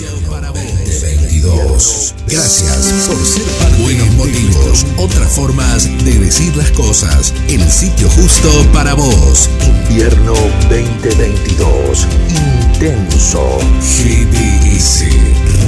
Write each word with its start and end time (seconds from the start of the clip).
2022. 0.00 2.14
Gracias 2.26 2.92
por 3.06 3.24
ser 3.24 3.44
parte 3.58 3.82
Buenos 3.82 4.10
motivos, 4.14 4.84
otras 4.96 5.30
formas 5.32 5.84
de 6.04 6.18
decir 6.18 6.56
las 6.56 6.70
cosas. 6.72 7.32
El 7.48 7.70
sitio 7.70 8.10
justo 8.10 8.48
para 8.72 8.94
vos. 8.94 9.48
Invierno 9.88 10.34
2022. 10.68 12.08
Intenso. 12.72 13.58
GDS. 13.80 15.04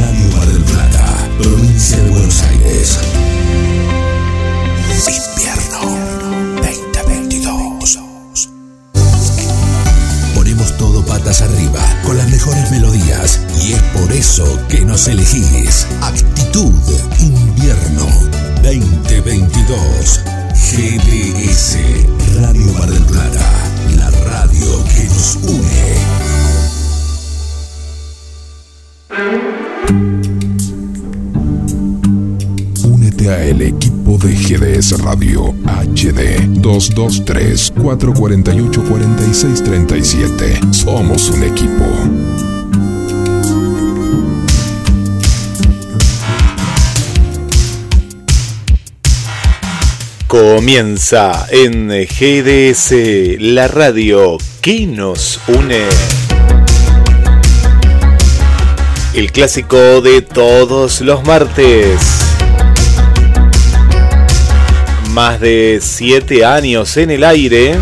Radio 0.01 0.29
Mar 0.37 0.49
del 0.49 0.65
Plata. 0.65 1.29
Provincia 1.39 1.99
de 1.99 2.11
Buenos 2.11 2.43
Aires. 2.43 2.99
Invierno 5.07 5.66
arriba 11.41 11.81
con 12.05 12.17
las 12.17 12.29
mejores 12.31 12.71
melodías 12.71 13.41
y 13.63 13.73
es 13.73 13.83
por 13.95 14.13
eso 14.13 14.45
que 14.69 14.85
nos 14.85 15.09
elegís. 15.09 15.87
Actitud 16.01 16.73
Invierno 17.21 18.07
2022. 18.63 20.21
GDS 20.55 21.79
Radio 22.41 22.73
Mar 22.79 22.91
del 22.91 23.03
Plata. 23.05 23.51
La 23.97 24.11
radio 24.11 24.85
que 24.85 25.05
nos 25.05 25.37
une. 25.43 25.97
Únete 32.89 33.31
a 33.31 33.43
el 33.45 33.63
de 34.07 34.37
GDS 34.37 35.03
Radio 35.03 35.53
HD 35.65 36.47
223 36.61 37.73
448 37.83 38.85
4637. 38.85 40.61
Somos 40.71 41.29
un 41.31 41.43
equipo. 41.43 41.85
Comienza 50.29 51.47
en 51.51 51.89
GDS, 51.89 52.93
la 53.41 53.67
radio 53.67 54.39
que 54.61 54.87
nos 54.87 55.41
une. 55.49 55.83
El 59.15 59.33
clásico 59.33 60.01
de 60.01 60.23
todos 60.23 61.01
los 61.01 61.25
martes. 61.25 62.26
Más 65.17 65.41
de 65.41 65.79
7 65.81 66.45
años 66.45 66.95
en 66.99 67.11
el 67.11 67.25
aire. 67.25 67.75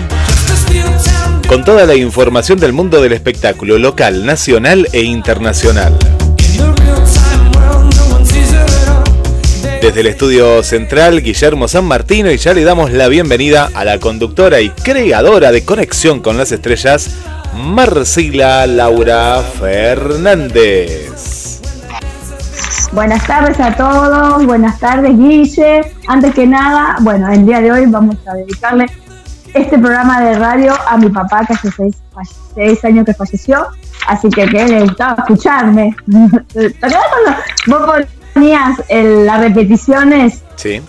Con 1.49 1.65
toda 1.65 1.85
la 1.85 1.97
información 1.97 2.61
del 2.61 2.73
mundo 2.73 3.03
del 3.03 3.13
espectáculo 3.13 3.77
local, 3.77 4.25
nacional 4.25 4.87
e 4.93 5.03
internacional. 5.03 5.99
Desde 9.83 10.01
el 10.01 10.07
estudio 10.07 10.63
central, 10.63 11.23
Guillermo 11.25 11.67
San 11.67 11.87
Martino, 11.87 12.31
y 12.31 12.37
ya 12.37 12.55
le 12.55 12.63
damos 12.63 12.93
la 12.93 13.09
bienvenida 13.09 13.69
a 13.75 13.85
la 13.85 13.99
conductora 13.99 14.61
y 14.61 14.69
creadora 14.69 15.51
de 15.51 15.65
Conexión 15.65 16.21
con 16.21 16.39
las 16.39 16.53
Estrellas, 16.53 17.17
Marcila 17.57 18.65
Laura 18.69 19.43
Fernández. 19.59 21.34
Buenas 22.95 23.27
tardes 23.27 23.59
a 23.59 23.75
todos, 23.77 24.45
buenas 24.47 24.79
tardes 24.79 25.17
Guille. 25.19 25.81
Antes 26.07 26.35
que 26.35 26.47
nada, 26.47 26.97
bueno, 27.01 27.31
el 27.33 27.45
día 27.45 27.61
de 27.61 27.73
hoy 27.73 27.87
vamos 27.87 28.17
a 28.27 28.35
dedicarle 28.35 28.87
este 29.53 29.79
programa 29.79 30.21
de 30.21 30.39
radio 30.39 30.73
a 30.89 30.97
mi 30.97 31.09
papá 31.09 31.45
que 31.47 31.55
hace 31.55 31.71
seis, 31.73 31.97
seis 32.55 32.85
años 32.85 33.05
que 33.05 33.15
falleció, 33.15 33.67
así 34.07 34.29
que 34.29 34.47
que 34.47 34.65
le 34.67 34.81
gustaba 34.83 35.17
escucharme. 35.19 35.95
¿Te 36.53 36.67
acuerdas 36.77 37.03
cuando 37.67 37.87
vos 37.87 38.07
ponías 38.33 38.79
el- 38.89 39.27
las 39.27 39.41
repeticiones? 39.41 40.43
Sí. 40.57 40.81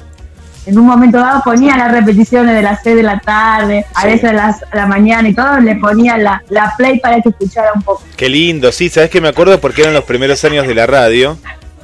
En 0.67 0.79
un 0.79 0.85
momento 0.87 1.17
dado 1.19 1.41
ponía 1.43 1.75
las 1.77 1.91
repeticiones 1.91 2.55
de 2.55 2.61
las 2.63 2.81
6 2.83 2.95
de 2.95 3.03
la 3.03 3.19
tarde, 3.19 3.85
a 3.95 4.01
Sí. 4.01 4.07
veces 4.07 4.23
de 4.31 4.33
las, 4.33 4.63
a 4.63 4.75
la 4.75 4.85
mañana 4.87 5.27
y 5.29 5.33
todo, 5.35 5.59
le 5.59 5.75
ponía 5.75 6.17
la, 6.17 6.41
la 6.49 6.73
play 6.77 6.99
para 6.99 7.19
que 7.21 7.29
escuchara 7.29 7.71
un 7.73 7.81
poco. 7.83 8.03
Qué 8.15 8.29
lindo, 8.29 8.71
sí, 8.71 8.89
sabes 8.89 9.09
que 9.09 9.21
me 9.21 9.27
acuerdo 9.27 9.59
porque 9.59 9.81
eran 9.83 9.93
los 9.93 10.03
primeros 10.05 10.43
años 10.45 10.67
de 10.67 10.73
la 10.75 10.85
radio 10.87 11.37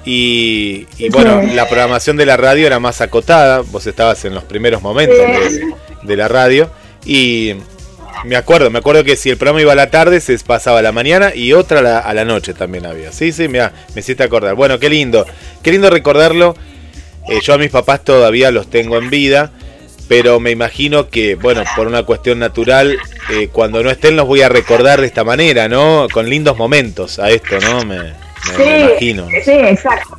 y, 0.05 0.87
y 0.97 1.09
bueno, 1.09 1.41
Sí. 1.43 1.53
la 1.53 1.67
programación 1.67 2.17
de 2.17 2.25
la 2.25 2.37
radio 2.37 2.65
era 2.67 2.79
más 2.79 3.01
acotada, 3.01 3.61
vos 3.61 3.85
estabas 3.87 4.23
en 4.25 4.33
los 4.33 4.43
primeros 4.43 4.81
momentos 4.81 5.17
Sí. 5.49 5.57
de, 5.59 5.73
de 6.03 6.15
la 6.17 6.27
radio 6.27 6.71
y 7.05 7.53
me 8.25 8.35
acuerdo, 8.35 8.69
me 8.69 8.79
acuerdo 8.79 9.03
que 9.03 9.15
si 9.15 9.29
el 9.29 9.37
programa 9.37 9.61
iba 9.61 9.71
a 9.71 9.75
la 9.75 9.89
tarde 9.89 10.19
se 10.21 10.37
pasaba 10.39 10.79
a 10.79 10.81
la 10.81 10.91
mañana 10.91 11.33
y 11.33 11.53
otra 11.53 11.79
a 11.79 11.81
la, 11.81 11.99
a 11.99 12.13
la 12.13 12.25
noche 12.25 12.53
también 12.53 12.85
había. 12.85 13.11
Sí, 13.11 13.31
sí, 13.31 13.47
mira, 13.47 13.73
me 13.95 14.01
hiciste 14.01 14.23
acordar. 14.23 14.55
Bueno, 14.55 14.79
qué 14.79 14.89
lindo, 14.89 15.25
qué 15.63 15.71
lindo 15.71 15.89
recordarlo. 15.89 16.55
Eh, 17.29 17.39
yo 17.41 17.53
a 17.53 17.57
mis 17.57 17.69
papás 17.71 18.03
todavía 18.03 18.51
los 18.51 18.69
tengo 18.69 18.97
en 18.97 19.09
vida. 19.09 19.51
Pero 20.07 20.41
me 20.41 20.51
imagino 20.51 21.07
que, 21.09 21.35
bueno, 21.35 21.63
por 21.73 21.87
una 21.87 22.03
cuestión 22.03 22.37
natural, 22.37 22.97
eh, 23.31 23.47
cuando 23.49 23.81
no 23.81 23.89
estén 23.89 24.17
los 24.17 24.27
voy 24.27 24.41
a 24.41 24.49
recordar 24.49 24.99
de 24.99 25.07
esta 25.07 25.23
manera, 25.23 25.69
¿no? 25.69 26.07
Con 26.11 26.29
lindos 26.29 26.57
momentos 26.57 27.17
a 27.17 27.29
esto, 27.29 27.57
¿no? 27.61 27.85
Me, 27.85 28.11
me- 28.57 28.63
me 28.65 28.79
imagino. 28.89 29.23
¿no? 29.23 29.29
Sí, 29.43 29.51
exacto. 29.51 30.17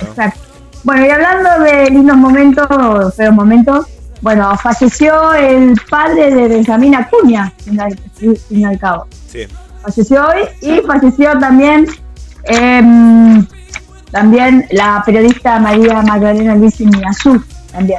exacto. 0.00 0.40
Bueno, 0.84 1.06
y 1.06 1.10
hablando 1.10 1.60
de 1.64 1.90
lindos 1.90 2.16
momentos, 2.16 2.66
feos 3.16 3.34
momentos, 3.34 3.86
bueno, 4.20 4.56
falleció 4.58 5.32
el 5.34 5.74
padre 5.90 6.34
de 6.34 6.48
Benjamín 6.48 6.94
Acuña, 6.94 7.52
al, 7.78 7.98
fin 8.48 8.66
al 8.66 8.78
cabo. 8.78 9.06
Sí. 9.30 9.46
Falleció 9.82 10.24
hoy 10.26 10.42
y 10.60 10.80
falleció 10.86 11.38
también 11.38 11.86
em, 12.44 13.44
también 14.10 14.66
la 14.70 15.02
periodista 15.04 15.58
María 15.58 16.02
Magdalena 16.02 16.54
Luis 16.54 16.74
Azul, 17.08 17.44
también. 17.72 17.98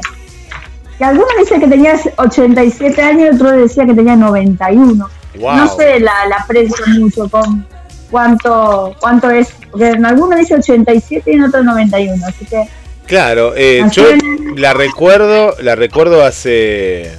Que 0.97 1.05
algunos 1.05 1.31
dicen 1.39 1.59
que 1.59 1.67
tenía 1.67 1.95
87 2.17 3.01
años 3.01 3.21
y 3.31 3.35
otros 3.35 3.51
decían 3.53 3.87
que 3.87 3.93
tenía 3.95 4.15
91. 4.15 5.09
Wow. 5.39 5.55
No 5.55 5.67
sé 5.75 5.99
la, 5.99 6.27
la 6.29 6.45
prensa 6.47 6.83
mucho 6.99 7.27
con 7.29 7.65
cuánto 8.13 8.95
cuánto 9.01 9.29
es, 9.31 9.49
porque 9.71 9.87
en 9.89 10.05
algunos 10.05 10.39
dice 10.39 10.53
87 10.55 11.31
y 11.31 11.33
en 11.33 11.43
otros 11.43 11.65
91, 11.65 12.25
así 12.27 12.45
que 12.45 12.63
Claro, 13.07 13.53
eh, 13.57 13.83
yo 13.91 14.09
en- 14.09 14.61
la 14.61 14.73
recuerdo, 14.73 15.55
la 15.59 15.75
recuerdo 15.75 16.23
hace. 16.23 17.11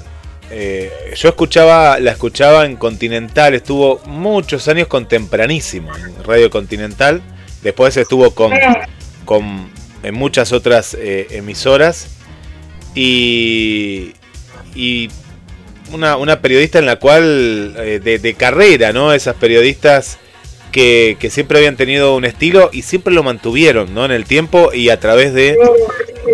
eh, 0.51 0.91
yo 1.17 1.29
escuchaba, 1.31 1.99
la 1.99 2.13
escuchaba 2.13 2.65
en 2.65 2.77
Continental, 2.77 3.53
estuvo 3.55 4.01
muchos 4.07 4.67
años 4.69 4.87
con 4.87 5.07
Tempranísimo, 5.09 5.91
en 5.97 6.25
Radio 6.25 6.49
Continental. 6.49 7.21
Después 7.63 7.97
estuvo 7.97 8.31
con, 8.35 8.53
con 9.27 9.69
en 10.03 10.15
muchas 10.15 10.53
otras 10.53 10.97
eh, 10.99 11.27
emisoras. 11.33 12.07
Y, 12.95 14.15
y 14.75 15.11
una, 15.93 16.17
una 16.17 16.41
periodista 16.41 16.79
en 16.79 16.87
la 16.87 16.97
cual, 16.97 17.75
de, 17.75 18.19
de 18.19 18.35
carrera, 18.35 18.93
¿no? 18.93 19.13
Esas 19.13 19.35
periodistas 19.37 20.19
que, 20.75 21.17
que 21.21 21.31
siempre 21.31 21.59
habían 21.59 21.77
tenido 21.77 22.17
un 22.17 22.25
estilo 22.25 22.69
y 22.73 22.83
siempre 22.83 23.15
lo 23.15 23.23
mantuvieron, 23.23 23.95
¿no? 23.95 24.05
En 24.05 24.11
el 24.11 24.25
tiempo 24.25 24.73
y 24.73 24.89
a 24.89 24.99
través 24.99 25.33
de, 25.33 25.57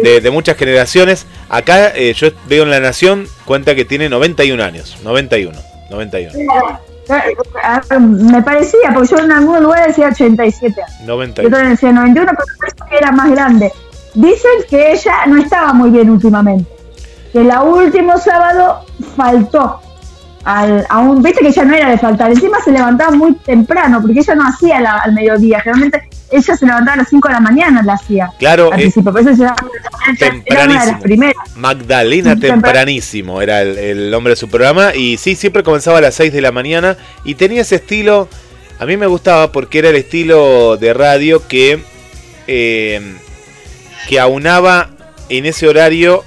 de, 0.03 0.23
de 0.23 0.31
muchas 0.31 0.57
generaciones. 0.57 1.27
Acá 1.51 1.93
eh, 1.95 2.15
yo 2.15 2.29
veo 2.49 2.63
en 2.63 2.71
La 2.71 2.81
Nación, 2.81 3.27
cuenta 3.45 3.75
que 3.75 3.85
tiene 3.85 4.09
91 4.09 4.65
años. 4.65 4.97
91. 5.05 5.59
91. 5.91 6.39
eh, 7.11 7.99
me 7.99 8.43
parecía, 8.43 8.95
porque 8.95 9.09
yo 9.11 9.19
en 9.19 9.31
algunos 9.31 9.61
lugares 9.61 9.89
decía 9.89 10.09
87 10.09 10.83
años. 10.85 11.01
Yo 11.01 11.07
91. 11.07 11.51
también 11.51 11.75
decía 11.75 11.93
91, 11.93 12.33
pero 12.39 12.89
que 12.89 12.97
era 12.97 13.13
más 13.13 13.31
grande. 13.31 13.71
Dicen 14.15 14.53
que 14.71 14.93
ella 14.93 15.27
no 15.27 15.37
estaba 15.37 15.75
muy 15.75 15.91
bien 15.91 16.09
últimamente. 16.09 16.71
Que 17.31 17.41
el 17.41 17.51
último 17.63 18.17
sábado 18.17 18.87
faltó. 19.15 19.83
Al, 20.45 20.87
a 20.89 20.99
un, 21.01 21.23
viste 21.23 21.41
que 21.43 21.53
ya 21.53 21.65
no 21.65 21.75
era 21.75 21.91
de 21.91 21.99
faltar. 21.99 22.31
Encima 22.31 22.59
se 22.65 22.73
levantaba 22.73 23.11
muy 23.15 23.35
temprano, 23.35 24.01
porque 24.01 24.21
ella 24.21 24.35
no 24.35 24.47
hacía 24.49 24.81
la- 24.81 24.99
al 24.99 25.13
mediodía. 25.13 25.61
Generalmente 25.61 26.09
ella 26.31 26.57
se 26.57 26.65
levantaba 26.67 26.95
a 26.95 26.97
las 26.99 27.09
5 27.11 27.29
de 27.29 27.35
la 27.35 27.41
mañana, 27.41 27.83
la 27.83 27.93
hacía. 27.95 28.31
Claro, 28.39 28.71
eh. 28.75 28.91
Por 29.05 29.21
eso 29.21 29.31
se 29.31 29.43
llamaba- 29.43 29.57
era 29.59 29.67
una 30.07 30.13
de 30.13 30.19
tempranísimo. 30.31 30.85
las 30.93 31.03
primeras. 31.03 31.35
Magdalena 31.57 32.35
Tempran- 32.37 32.41
Tempranísimo 32.41 33.43
era 33.43 33.61
el, 33.63 33.77
el 33.79 34.11
nombre 34.11 34.31
de 34.33 34.37
su 34.37 34.49
programa. 34.49 34.95
Y 34.95 35.19
sí, 35.19 35.37
siempre 35.37 35.63
comenzaba 35.63 35.99
a 35.99 36.01
las 36.01 36.15
6 36.15 36.33
de 36.33 36.41
la 36.41 36.53
mañana. 36.53 36.97
Y 37.25 37.35
tenía 37.35 37.61
ese 37.61 37.77
estilo. 37.77 38.29
A 38.79 38.87
mí 38.87 38.97
me 38.97 39.07
gustaba 39.09 39.53
porque 39.53 39.81
era 39.81 39.91
el 39.91 39.97
estilo 39.97 40.79
de 40.79 40.95
radio 40.95 41.47
que. 41.47 41.83
eh, 42.47 43.17
que 44.09 44.19
aunaba 44.19 44.89
en 45.29 45.45
ese 45.47 45.69
horario. 45.69 46.25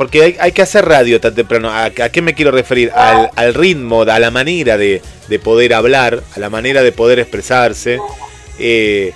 Porque 0.00 0.22
hay, 0.22 0.36
hay 0.40 0.52
que 0.52 0.62
hacer 0.62 0.86
radio 0.86 1.20
tan 1.20 1.34
temprano. 1.34 1.68
¿A, 1.70 1.84
a 1.84 1.90
qué 1.90 2.22
me 2.22 2.32
quiero 2.32 2.50
referir? 2.52 2.90
Al, 2.94 3.28
al 3.36 3.52
ritmo, 3.52 4.00
a 4.00 4.18
la 4.18 4.30
manera 4.30 4.78
de, 4.78 5.02
de 5.28 5.38
poder 5.38 5.74
hablar, 5.74 6.22
a 6.34 6.40
la 6.40 6.48
manera 6.48 6.82
de 6.82 6.90
poder 6.90 7.18
expresarse. 7.18 7.98
eh, 8.58 9.12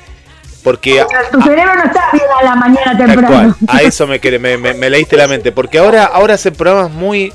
porque 0.62 1.02
Tu 1.32 1.40
cerebro 1.40 1.74
no 1.74 1.84
está 1.84 2.02
bien 2.12 2.24
a 2.38 2.44
la 2.44 2.54
mañana 2.54 2.98
temprano. 2.98 3.56
A 3.66 3.80
eso 3.80 4.06
me, 4.06 4.20
me, 4.38 4.58
me- 4.58 4.74
me 4.74 4.90
leíste 4.90 5.16
la 5.16 5.26
mente. 5.26 5.52
Porque 5.52 5.78
ahora, 5.78 6.04
ahora 6.04 6.34
hacen 6.34 6.52
programas 6.54 6.90
muy, 6.92 7.32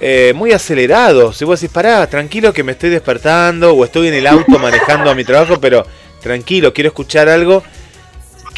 eh, 0.00 0.32
muy 0.34 0.50
acelerados. 0.50 1.36
Si 1.36 1.44
vos 1.44 1.60
decís, 1.60 1.72
pará, 1.72 2.04
tranquilo 2.08 2.52
que 2.52 2.64
me 2.64 2.72
estoy 2.72 2.90
despertando 2.90 3.72
o 3.72 3.84
estoy 3.84 4.08
en 4.08 4.14
el 4.14 4.26
auto 4.26 4.58
manejando 4.58 5.08
a 5.12 5.14
mi 5.14 5.22
trabajo, 5.22 5.60
pero 5.60 5.86
tranquilo, 6.20 6.72
quiero 6.74 6.88
escuchar 6.88 7.28
algo, 7.28 7.62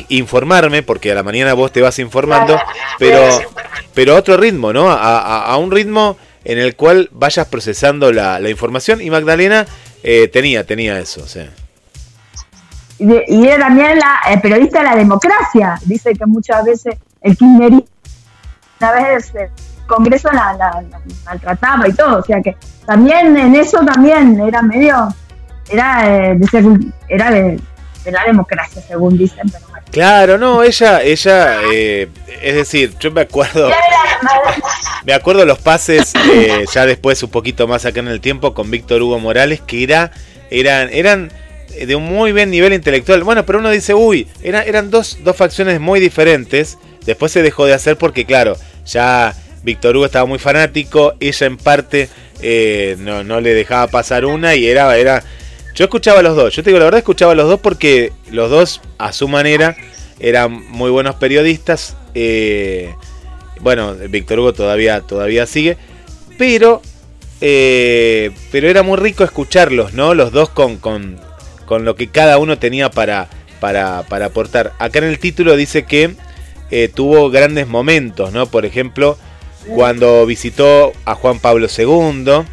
informarme, 0.08 0.82
porque 0.82 1.12
a 1.12 1.14
la 1.14 1.22
mañana 1.22 1.54
vos 1.54 1.72
te 1.72 1.80
vas 1.80 1.98
informando, 1.98 2.58
pero, 2.98 3.20
pero 3.94 4.14
a 4.14 4.18
otro 4.18 4.36
ritmo, 4.36 4.72
¿no? 4.72 4.90
A, 4.90 5.56
un 5.56 5.70
ritmo 5.70 6.16
en 6.44 6.58
el 6.58 6.76
cual 6.76 7.08
vayas 7.12 7.46
procesando 7.48 8.12
la, 8.12 8.40
información 8.48 9.00
y 9.00 9.10
Magdalena 9.10 9.66
eh, 10.02 10.28
tenía, 10.28 10.66
tenía 10.66 10.98
eso, 10.98 11.26
sí. 11.26 11.40
Y, 12.98 13.46
era 13.46 13.66
también 13.66 13.98
la 13.98 14.20
eh, 14.30 14.38
periodista 14.38 14.78
de 14.78 14.84
la 14.84 14.96
democracia. 14.96 15.78
Dice 15.84 16.12
que 16.12 16.24
muchas 16.26 16.64
veces 16.64 16.96
el 17.20 17.36
kirchnerismo, 17.36 17.84
una 18.80 18.92
vez 18.92 19.32
el 19.34 19.48
Congreso 19.86 20.30
la, 20.32 20.84
maltrataba 21.24 21.88
y 21.88 21.92
todo. 21.92 22.18
O 22.18 22.22
sea 22.22 22.40
que 22.40 22.56
también 22.86 23.36
en 23.36 23.54
eso 23.54 23.84
también 23.84 24.40
era 24.40 24.62
medio, 24.62 25.14
era, 25.68 26.06
eh, 26.06 26.38
de, 26.38 26.92
era 27.08 27.30
de, 27.30 27.60
la 28.06 28.24
democracia, 28.24 28.80
según 28.82 29.18
dicen. 29.18 29.50
Pero 29.50 29.66
Claro, 29.92 30.38
no, 30.38 30.62
ella, 30.62 31.02
ella, 31.02 31.60
eh, 31.70 32.08
es 32.42 32.54
decir, 32.54 32.94
yo 32.98 33.10
me 33.10 33.20
acuerdo, 33.20 33.70
me 35.04 35.12
acuerdo 35.12 35.44
los 35.44 35.58
pases, 35.58 36.14
ya 36.72 36.86
después 36.86 37.22
un 37.22 37.28
poquito 37.30 37.68
más 37.68 37.84
acá 37.84 38.00
en 38.00 38.08
el 38.08 38.22
tiempo 38.22 38.54
con 38.54 38.70
Víctor 38.70 39.02
Hugo 39.02 39.18
Morales, 39.18 39.60
que 39.60 39.82
era, 39.82 40.10
eran, 40.50 40.88
eran 40.92 41.30
de 41.78 41.94
un 41.94 42.04
muy 42.04 42.32
buen 42.32 42.50
nivel 42.50 42.72
intelectual. 42.72 43.22
Bueno, 43.22 43.44
pero 43.44 43.58
uno 43.58 43.70
dice, 43.70 43.94
uy, 43.94 44.26
eran 44.42 44.90
dos, 44.90 45.18
dos 45.22 45.36
facciones 45.36 45.80
muy 45.80 46.00
diferentes. 46.00 46.78
Después 47.04 47.32
se 47.32 47.42
dejó 47.42 47.66
de 47.66 47.74
hacer 47.74 47.96
porque, 47.96 48.24
claro, 48.24 48.56
ya 48.86 49.34
Víctor 49.62 49.96
Hugo 49.96 50.06
estaba 50.06 50.26
muy 50.26 50.38
fanático, 50.38 51.14
ella 51.20 51.46
en 51.46 51.56
parte 51.56 52.08
eh, 52.40 52.96
no, 52.98 53.24
no, 53.24 53.40
le 53.40 53.54
dejaba 53.54 53.86
pasar 53.88 54.24
una 54.24 54.54
y 54.54 54.66
era, 54.66 54.96
era... 54.96 55.22
Yo 55.74 55.84
escuchaba 55.84 56.20
a 56.20 56.22
los 56.22 56.36
dos, 56.36 56.54
yo 56.54 56.62
te 56.62 56.70
digo 56.70 56.78
la 56.78 56.84
verdad, 56.84 56.98
escuchaba 56.98 57.32
a 57.32 57.34
los 57.34 57.48
dos 57.48 57.60
porque 57.60 58.12
los 58.30 58.50
dos, 58.50 58.80
a 58.98 59.12
su 59.12 59.26
manera, 59.28 59.76
eran 60.20 60.52
muy 60.70 60.90
buenos 60.90 61.14
periodistas. 61.16 61.96
Eh, 62.14 62.94
bueno, 63.60 63.94
Víctor 63.94 64.40
Hugo 64.40 64.52
todavía, 64.52 65.00
todavía 65.00 65.46
sigue, 65.46 65.78
pero, 66.36 66.82
eh, 67.40 68.30
pero 68.50 68.68
era 68.68 68.82
muy 68.82 68.98
rico 68.98 69.24
escucharlos, 69.24 69.94
¿no? 69.94 70.14
Los 70.14 70.32
dos 70.32 70.50
con, 70.50 70.76
con, 70.76 71.18
con 71.64 71.84
lo 71.84 71.94
que 71.94 72.08
cada 72.08 72.38
uno 72.38 72.58
tenía 72.58 72.90
para, 72.90 73.28
para, 73.60 74.04
aportar. 74.24 74.72
Acá 74.78 74.98
en 74.98 75.06
el 75.06 75.18
título 75.18 75.56
dice 75.56 75.84
que 75.84 76.14
eh, 76.70 76.90
tuvo 76.92 77.30
grandes 77.30 77.66
momentos, 77.66 78.32
¿no? 78.32 78.46
Por 78.46 78.66
ejemplo, 78.66 79.16
cuando 79.74 80.26
visitó 80.26 80.92
a 81.04 81.14
Juan 81.14 81.38
Pablo 81.38 81.66
II. 81.66 82.44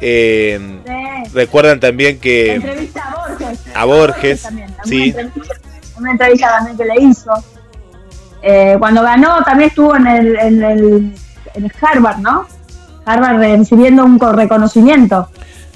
Eh, 0.00 0.58
recuerdan 1.32 1.80
también 1.80 2.18
que... 2.18 2.54
Entrevista 2.54 3.02
a 3.02 3.28
Borges. 3.28 3.60
A 3.74 3.84
Borges, 3.84 4.48
sí. 4.84 5.14
Una 5.98 6.12
entrevista, 6.12 6.48
también 6.58 6.76
que 6.76 6.84
le 6.84 7.02
hizo. 7.02 7.32
Eh, 8.42 8.76
cuando 8.78 9.02
ganó 9.02 9.42
también 9.44 9.68
estuvo 9.68 9.94
en 9.94 10.06
el, 10.06 10.38
en 10.38 10.62
el, 10.62 11.14
en 11.54 11.72
Harvard, 11.80 12.18
¿no? 12.18 12.46
Harvard 13.04 13.38
recibiendo 13.38 14.04
un 14.04 14.18
reconocimiento. 14.18 15.28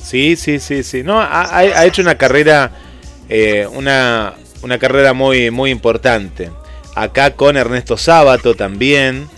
Sí, 0.02 0.36
sí, 0.36 0.60
sí, 0.60 0.82
sí. 0.82 1.02
No, 1.02 1.20
ha, 1.20 1.84
hecho 1.84 2.02
una 2.02 2.16
carrera, 2.16 2.70
eh, 3.28 3.66
una, 3.72 4.34
una, 4.62 4.78
carrera 4.78 5.12
muy, 5.12 5.50
muy 5.50 5.70
importante. 5.70 6.50
Acá 6.94 7.32
con 7.32 7.56
Ernesto 7.56 7.96
Sábato 7.96 8.54
también. 8.54 9.28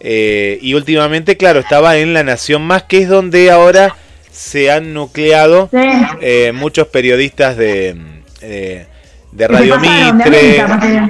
Eh, 0.00 0.58
y 0.60 0.74
últimamente, 0.74 1.36
claro, 1.38 1.60
estaba 1.60 1.96
en 1.96 2.12
La 2.12 2.22
Nación 2.22 2.62
Más, 2.62 2.82
que 2.82 2.98
es 2.98 3.08
donde 3.08 3.50
ahora 3.50 3.96
se 4.34 4.70
han 4.70 4.92
nucleado 4.92 5.70
eh, 5.72 6.52
muchos 6.52 6.88
periodistas 6.88 7.56
de, 7.56 7.96
de 8.40 9.48
Radio 9.48 9.78
Mitre, 9.78 10.64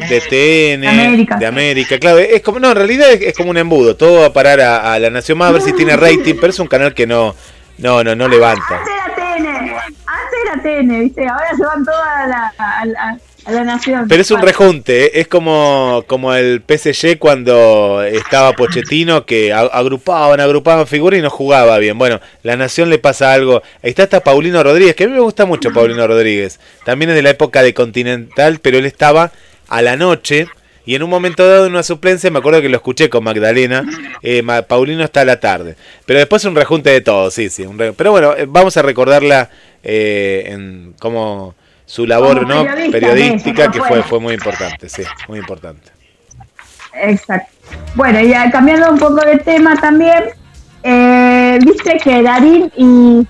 de, 0.08 0.20
TN, 0.20 1.38
de 1.38 1.46
América. 1.46 1.98
Claro, 1.98 2.18
es 2.18 2.42
como, 2.42 2.60
no, 2.60 2.70
en 2.70 2.76
realidad 2.76 3.10
es, 3.10 3.34
como 3.34 3.50
un 3.50 3.56
embudo. 3.56 3.96
Todo 3.96 4.20
va 4.20 4.26
a 4.26 4.32
parar 4.32 4.60
a, 4.60 4.92
a 4.92 4.98
La 4.98 5.10
Nación 5.10 5.38
Más 5.38 5.48
a 5.48 5.52
ver 5.52 5.62
si 5.62 5.72
tiene 5.72 5.96
rating, 5.96 6.34
pero 6.40 6.48
es 6.50 6.58
un 6.58 6.68
canal 6.68 6.94
que 6.94 7.06
no 7.06 7.34
no, 7.78 8.04
no, 8.04 8.14
no 8.14 8.28
levanta. 8.28 8.78
Antes 8.78 8.94
era 8.94 9.14
TN, 9.14 9.46
antes 9.46 10.38
era 10.44 10.62
TN, 10.62 11.00
¿viste? 11.00 11.26
Ahora 11.26 11.56
se 11.56 11.64
van 11.64 11.84
todas 11.84 12.06
a 12.06 12.26
la, 12.26 12.54
a, 12.58 13.16
la, 13.46 13.64
nación. 13.64 14.06
Pero 14.08 14.22
es 14.22 14.30
un 14.30 14.42
rejunte, 14.42 15.06
¿eh? 15.06 15.10
es 15.14 15.28
como, 15.28 16.04
como 16.06 16.34
el 16.34 16.62
PSG 16.66 17.18
cuando 17.18 18.02
estaba 18.02 18.52
Pochettino, 18.52 19.26
que 19.26 19.52
agrupaban, 19.52 20.40
agrupaban 20.40 20.86
figuras 20.86 21.18
y 21.18 21.22
no 21.22 21.30
jugaba 21.30 21.78
bien. 21.78 21.98
Bueno, 21.98 22.20
la 22.42 22.56
nación 22.56 22.90
le 22.90 22.98
pasa 22.98 23.32
algo. 23.32 23.62
Ahí 23.82 23.90
está 23.90 24.04
hasta 24.04 24.20
Paulino 24.20 24.62
Rodríguez, 24.62 24.94
que 24.94 25.04
a 25.04 25.08
mí 25.08 25.12
me 25.12 25.20
gusta 25.20 25.46
mucho 25.46 25.72
Paulino 25.72 26.06
Rodríguez. 26.06 26.60
También 26.84 27.10
es 27.10 27.16
de 27.16 27.22
la 27.22 27.30
época 27.30 27.62
de 27.62 27.74
Continental, 27.74 28.58
pero 28.60 28.78
él 28.78 28.86
estaba 28.86 29.32
a 29.68 29.82
la 29.82 29.96
noche 29.96 30.48
y 30.86 30.94
en 30.94 31.02
un 31.02 31.10
momento 31.10 31.48
dado, 31.48 31.66
en 31.66 31.72
una 31.72 31.82
suplencia, 31.82 32.30
me 32.30 32.38
acuerdo 32.38 32.60
que 32.60 32.68
lo 32.68 32.76
escuché 32.76 33.08
con 33.08 33.24
Magdalena, 33.24 33.84
eh, 34.22 34.42
Paulino 34.68 35.02
está 35.02 35.22
a 35.22 35.24
la 35.24 35.40
tarde. 35.40 35.76
Pero 36.04 36.18
después 36.18 36.44
un 36.44 36.54
rejunte 36.54 36.90
de 36.90 37.00
todo, 37.00 37.30
sí, 37.30 37.48
sí. 37.48 37.64
Pero 37.96 38.10
bueno, 38.10 38.36
eh, 38.36 38.44
vamos 38.46 38.76
a 38.76 38.82
recordarla 38.82 39.50
eh, 39.82 40.44
en 40.48 40.94
como 40.98 41.54
su 41.94 42.06
labor 42.08 42.44
¿no? 42.44 42.64
periodística, 42.90 43.70
que 43.70 43.80
fue, 43.80 44.02
fue 44.02 44.18
muy 44.18 44.34
importante, 44.34 44.88
sí, 44.88 45.04
muy 45.28 45.38
importante. 45.38 45.92
Exacto. 46.92 47.52
Bueno, 47.94 48.18
y 48.18 48.32
cambiando 48.50 48.90
un 48.90 48.98
poco 48.98 49.24
de 49.24 49.38
tema 49.38 49.76
también, 49.76 50.24
viste 51.64 51.96
que 52.02 52.20
Darín 52.20 52.72
y 52.76 53.24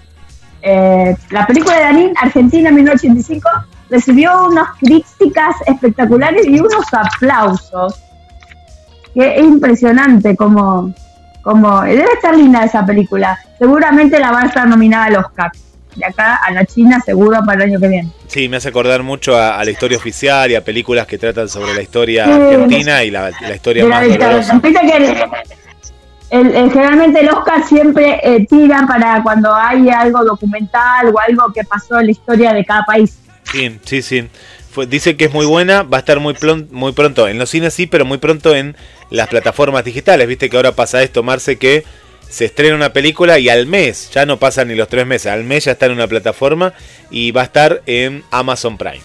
la 1.31 1.47
película 1.47 1.77
de 1.77 1.83
Darín, 1.83 2.15
Argentina 2.19 2.71
1985, 2.71 3.51
recibió 3.91 4.47
unas 4.47 4.79
críticas 4.79 5.57
espectaculares 5.67 6.47
y 6.47 6.59
unos 6.59 6.87
aplausos. 6.95 8.01
Que 9.13 9.41
es 9.41 9.45
impresionante 9.45 10.35
como, 10.37 10.95
como 11.43 11.83
debe 11.83 12.15
estar 12.15 12.35
linda 12.35 12.65
esa 12.65 12.87
película. 12.87 13.39
Seguramente 13.59 14.19
la 14.19 14.33
va 14.33 14.41
a 14.41 14.47
estar 14.47 14.67
nominada 14.67 15.05
al 15.05 15.17
Oscar. 15.17 15.53
De 15.97 16.05
acá 16.05 16.37
a 16.37 16.51
la 16.53 16.65
China 16.65 17.01
seguro 17.05 17.39
para 17.45 17.65
el 17.65 17.71
año 17.71 17.81
que 17.81 17.89
viene. 17.89 18.09
Sí, 18.27 18.49
me 18.49 18.57
hace 18.57 18.69
acordar 18.69 19.03
mucho 19.03 19.37
a, 19.39 19.65
la 19.65 19.71
historia 19.71 19.97
oficial 19.97 20.51
y 20.51 20.55
a 20.55 20.65
películas 20.65 21.07
que 21.07 21.19
tratan 21.19 21.49
sobre 21.49 21.75
la 21.75 21.83
historia 21.83 22.25
argentina 22.25 23.05
y 23.05 23.11
la, 23.11 23.31
historia 23.55 23.87
más 23.87 24.09
dolorosa. 24.09 24.61
el, 26.31 26.71
generalmente 26.71 27.21
el 27.21 27.29
Oscar 27.29 27.65
siempre 27.65 28.21
eh, 28.23 28.47
tira 28.49 28.87
para 28.87 29.23
cuando 29.23 29.55
hay 29.55 29.89
algo 29.89 30.25
documental 30.25 31.09
o 31.15 31.19
algo 31.21 31.53
que 31.53 31.63
pasó 31.65 32.01
en 32.01 32.07
la 32.07 32.13
historia 32.13 32.53
de 32.53 32.65
cada 32.65 32.85
país. 32.85 33.19
Sí, 33.53 33.79
sí, 33.85 34.03
sí. 34.03 34.29
dice 34.89 35.17
que 35.17 35.27
es 35.27 35.33
muy 35.33 35.47
buena, 35.47 35.83
va 35.83 35.99
a 35.99 36.01
estar 36.01 36.19
muy, 36.19 36.35
muy 36.71 36.93
pronto 36.93 37.29
en 37.29 37.39
los 37.39 37.51
cines, 37.51 37.75
sí, 37.75 37.87
pero 37.87 38.05
muy 38.05 38.19
pronto 38.19 38.55
en 38.55 38.77
las 39.11 39.29
plataformas 39.29 39.85
digitales. 39.85 40.27
Viste 40.27 40.51
que 40.51 40.57
ahora 40.57 40.73
pasa 40.73 41.03
esto, 41.03 41.23
Marce, 41.23 41.57
que 41.57 41.85
se 42.35 42.47
estrena 42.47 42.75
una 42.75 42.93
película 42.93 43.39
y 43.39 43.49
al 43.49 43.67
mes, 43.67 44.11
ya 44.11 44.27
no 44.27 44.41
pasan 44.41 44.67
ni 44.67 44.75
los 44.75 44.89
tres 44.89 45.07
meses, 45.07 45.31
al 45.31 45.45
mes 45.45 45.67
ya 45.67 45.73
está 45.73 45.87
en 45.87 45.93
una 45.93 46.09
plataforma 46.09 46.73
y 47.09 47.31
va 47.31 47.43
a 47.43 47.45
estar 47.45 47.83
en 47.87 48.25
Amazon 48.33 48.77
Prime. 48.77 49.03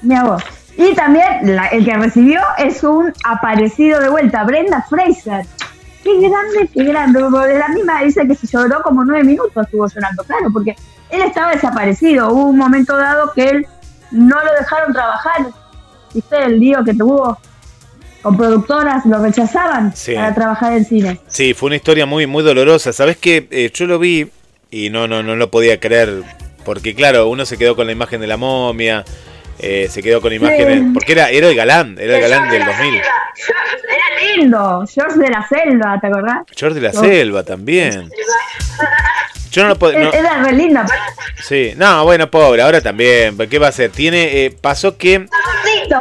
Mi 0.00 0.18
vos. 0.18 0.42
Y 0.78 0.94
también 0.94 1.46
el 1.72 1.84
que 1.84 1.94
recibió 1.94 2.40
es 2.56 2.82
un 2.82 3.12
aparecido 3.24 4.00
de 4.00 4.08
vuelta, 4.08 4.44
Brenda 4.44 4.82
Fraser. 4.88 5.44
Qué 6.02 6.20
grande, 6.20 6.70
qué 6.72 6.84
grande. 6.84 7.22
De 7.22 7.58
la 7.58 7.68
misma 7.68 8.02
dice 8.02 8.26
que 8.26 8.34
se 8.34 8.46
lloró 8.46 8.82
como 8.82 9.04
nueve 9.04 9.22
minutos, 9.22 9.66
estuvo 9.66 9.86
llorando, 9.86 10.24
claro, 10.24 10.48
porque 10.54 10.74
él 11.10 11.20
estaba 11.20 11.52
desaparecido. 11.52 12.32
Hubo 12.32 12.46
un 12.46 12.56
momento 12.56 12.96
dado 12.96 13.30
que 13.34 13.46
él 13.50 13.66
no 14.10 14.42
lo 14.42 14.52
dejaron 14.58 14.94
trabajar. 14.94 15.48
¿Viste 16.14 16.44
el 16.44 16.58
lío 16.58 16.82
que 16.82 16.94
tuvo 16.94 17.38
con 18.24 18.36
productoras? 18.38 19.04
Lo 19.04 19.22
rechazaban 19.22 19.92
para 20.14 20.34
trabajar 20.34 20.72
en 20.72 20.84
cine. 20.84 21.20
Sí, 21.28 21.52
fue 21.52 21.68
una 21.68 21.76
historia 21.76 22.06
muy, 22.06 22.26
muy 22.26 22.42
dolorosa. 22.42 22.92
¿Sabes 22.92 23.18
qué? 23.18 23.46
Eh, 23.50 23.70
yo 23.72 23.86
lo 23.86 23.98
vi 23.98 24.28
y 24.70 24.88
no, 24.90 25.06
no, 25.06 25.22
no 25.22 25.36
lo 25.36 25.50
podía 25.50 25.78
creer. 25.78 26.22
Porque 26.64 26.94
claro, 26.94 27.28
uno 27.28 27.44
se 27.44 27.58
quedó 27.58 27.76
con 27.76 27.86
la 27.86 27.92
imagen 27.92 28.22
de 28.22 28.26
la 28.26 28.38
momia. 28.38 29.04
Eh, 29.58 29.88
se 29.90 30.02
quedó 30.02 30.22
con 30.22 30.32
imágenes. 30.32 30.90
Porque 30.94 31.12
era, 31.12 31.28
era 31.28 31.48
el 31.48 31.54
galán, 31.54 31.96
era 32.00 32.16
el 32.16 32.22
galán 32.22 32.50
del 32.50 32.64
2000. 32.64 32.94
Era 32.94 34.36
lindo, 34.36 34.84
George 34.92 35.18
de 35.18 35.28
la 35.28 35.46
Selva, 35.46 36.00
¿te 36.00 36.06
acordás? 36.06 36.38
George 36.56 36.80
de 36.80 36.86
la 36.86 36.92
Selva 36.92 37.42
también. 37.42 38.08
Yo 39.54 39.62
no 39.62 39.68
lo 39.68 39.78
puedo. 39.78 39.96
Era 39.96 40.42
re 40.42 40.52
linda. 40.52 40.84
Sí, 41.40 41.74
no, 41.76 42.02
bueno, 42.02 42.28
pobre, 42.28 42.60
ahora 42.60 42.80
también. 42.80 43.38
¿Qué 43.48 43.58
va 43.60 43.66
a 43.66 43.68
hacer? 43.68 43.90
Tiene. 43.90 44.44
Eh, 44.44 44.50
pasó 44.50 44.98
que. 44.98 45.14
Está 45.14 45.36
gordito. 45.46 46.00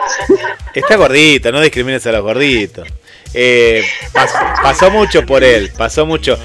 Está 0.74 0.96
gordito, 0.96 1.52
no 1.52 1.62
discrimines 1.62 2.06
a 2.08 2.12
los 2.12 2.24
gorditos. 2.24 2.88
Eh, 3.36 3.84
pasó, 4.64 4.90
mucho 4.90 5.24
por 5.24 5.44
él, 5.44 5.72
pasó 5.78 6.08
mucho. 6.08 6.40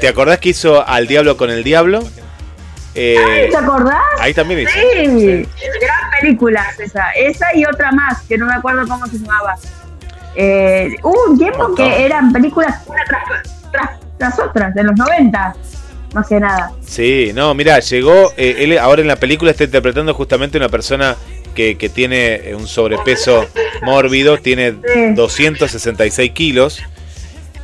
¿Te, 0.00 0.08
acordás 0.08 0.38
que 0.38 0.48
hizo 0.48 0.84
Al 0.86 1.06
Diablo 1.06 1.36
con 1.36 1.50
el 1.50 1.62
Diablo? 1.62 2.02
Eh, 2.96 3.48
¿Te 3.48 3.56
acordás? 3.56 4.02
Ahí 4.18 4.34
también 4.34 4.60
hizo. 4.60 4.72
Sí, 4.72 5.48
gran 5.80 6.10
película 6.20 6.66
esa. 6.78 7.10
Esa 7.10 7.54
y 7.54 7.64
otra 7.64 7.92
más, 7.92 8.22
que 8.22 8.36
no 8.36 8.46
me 8.46 8.54
acuerdo 8.54 8.88
cómo 8.88 9.06
se 9.06 9.18
llamaba. 9.18 9.54
Eh, 10.34 10.96
hubo 11.04 11.30
un 11.30 11.38
tiempo 11.38 11.74
que 11.76 12.04
eran 12.04 12.32
películas 12.32 12.82
una 12.86 13.04
tras, 13.04 14.00
tras, 14.18 14.38
otras, 14.40 14.74
de 14.74 14.82
los 14.82 14.96
90. 14.96 15.54
Más 16.14 16.28
que 16.28 16.40
nada. 16.40 16.72
Sí, 16.86 17.32
no, 17.34 17.54
mira, 17.54 17.80
llegó, 17.80 18.32
eh, 18.36 18.56
él 18.60 18.78
ahora 18.78 19.02
en 19.02 19.08
la 19.08 19.16
película 19.16 19.50
está 19.50 19.64
interpretando 19.64 20.14
justamente 20.14 20.58
una 20.58 20.68
persona 20.68 21.16
que, 21.54 21.76
que 21.76 21.88
tiene 21.88 22.54
un 22.54 22.66
sobrepeso 22.66 23.46
mórbido, 23.82 24.38
tiene 24.38 24.72
266 25.14 26.32
kilos 26.32 26.82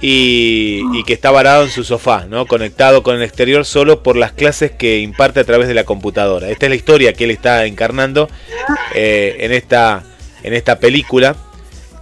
y, 0.00 0.82
y, 0.92 1.04
que 1.04 1.14
está 1.14 1.30
varado 1.30 1.64
en 1.64 1.70
su 1.70 1.84
sofá, 1.84 2.26
¿no? 2.28 2.46
conectado 2.46 3.02
con 3.02 3.16
el 3.16 3.22
exterior 3.22 3.64
solo 3.64 4.02
por 4.02 4.16
las 4.16 4.32
clases 4.32 4.70
que 4.72 4.98
imparte 4.98 5.40
a 5.40 5.44
través 5.44 5.68
de 5.68 5.74
la 5.74 5.84
computadora. 5.84 6.50
Esta 6.50 6.66
es 6.66 6.70
la 6.70 6.76
historia 6.76 7.12
que 7.14 7.24
él 7.24 7.30
está 7.30 7.64
encarnando 7.64 8.28
eh, 8.94 9.36
en, 9.40 9.52
esta, 9.52 10.02
en 10.42 10.52
esta 10.52 10.78
película. 10.78 11.36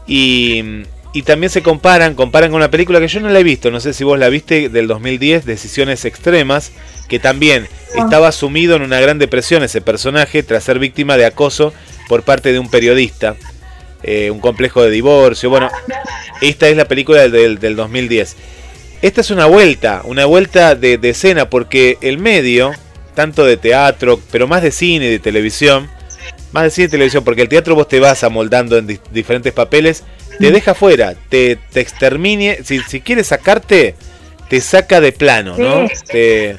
Y, 0.06 0.84
y 1.12 1.22
también 1.22 1.50
se 1.50 1.62
comparan, 1.62 2.14
comparan 2.14 2.50
con 2.50 2.56
una 2.56 2.70
película 2.70 2.98
que 2.98 3.08
yo 3.08 3.20
no 3.20 3.28
la 3.28 3.38
he 3.38 3.44
visto, 3.44 3.70
no 3.70 3.80
sé 3.80 3.92
si 3.92 4.02
vos 4.02 4.18
la 4.18 4.30
viste, 4.30 4.68
del 4.70 4.86
2010, 4.86 5.44
Decisiones 5.44 6.04
Extremas, 6.04 6.72
que 7.08 7.18
también 7.18 7.68
estaba 7.94 8.32
sumido 8.32 8.76
en 8.76 8.82
una 8.82 9.00
gran 9.00 9.18
depresión 9.18 9.62
ese 9.62 9.82
personaje 9.82 10.42
tras 10.42 10.64
ser 10.64 10.78
víctima 10.78 11.18
de 11.18 11.26
acoso 11.26 11.74
por 12.08 12.22
parte 12.22 12.52
de 12.52 12.58
un 12.58 12.70
periodista, 12.70 13.36
eh, 14.02 14.30
un 14.30 14.40
complejo 14.40 14.82
de 14.82 14.90
divorcio. 14.90 15.50
Bueno, 15.50 15.70
esta 16.40 16.68
es 16.68 16.76
la 16.76 16.86
película 16.86 17.28
del, 17.28 17.58
del 17.58 17.76
2010. 17.76 18.36
Esta 19.02 19.20
es 19.20 19.30
una 19.30 19.46
vuelta, 19.46 20.00
una 20.04 20.24
vuelta 20.24 20.74
de, 20.74 20.96
de, 20.96 21.10
escena, 21.10 21.50
porque 21.50 21.98
el 22.00 22.18
medio, 22.18 22.72
tanto 23.14 23.44
de 23.44 23.58
teatro, 23.58 24.18
pero 24.30 24.46
más 24.46 24.62
de 24.62 24.70
cine 24.70 25.06
y 25.06 25.10
de 25.10 25.18
televisión, 25.18 25.90
más 26.52 26.64
de 26.64 26.70
cine 26.70 26.86
y 26.86 26.90
televisión, 26.90 27.24
porque 27.24 27.42
el 27.42 27.48
teatro 27.48 27.74
vos 27.74 27.88
te 27.88 28.00
vas 28.00 28.24
amoldando 28.24 28.78
en 28.78 28.86
di 28.86 29.00
diferentes 29.10 29.52
papeles, 29.52 30.04
te 30.38 30.50
deja 30.50 30.74
fuera, 30.74 31.14
te, 31.28 31.56
te 31.72 31.80
extermine, 31.80 32.58
si, 32.64 32.80
si 32.80 33.00
quieres 33.00 33.28
sacarte, 33.28 33.94
te 34.48 34.60
saca 34.60 35.00
de 35.00 35.12
plano, 35.12 35.56
¿no? 35.56 35.88
Sí. 35.88 35.94
Te, 36.10 36.56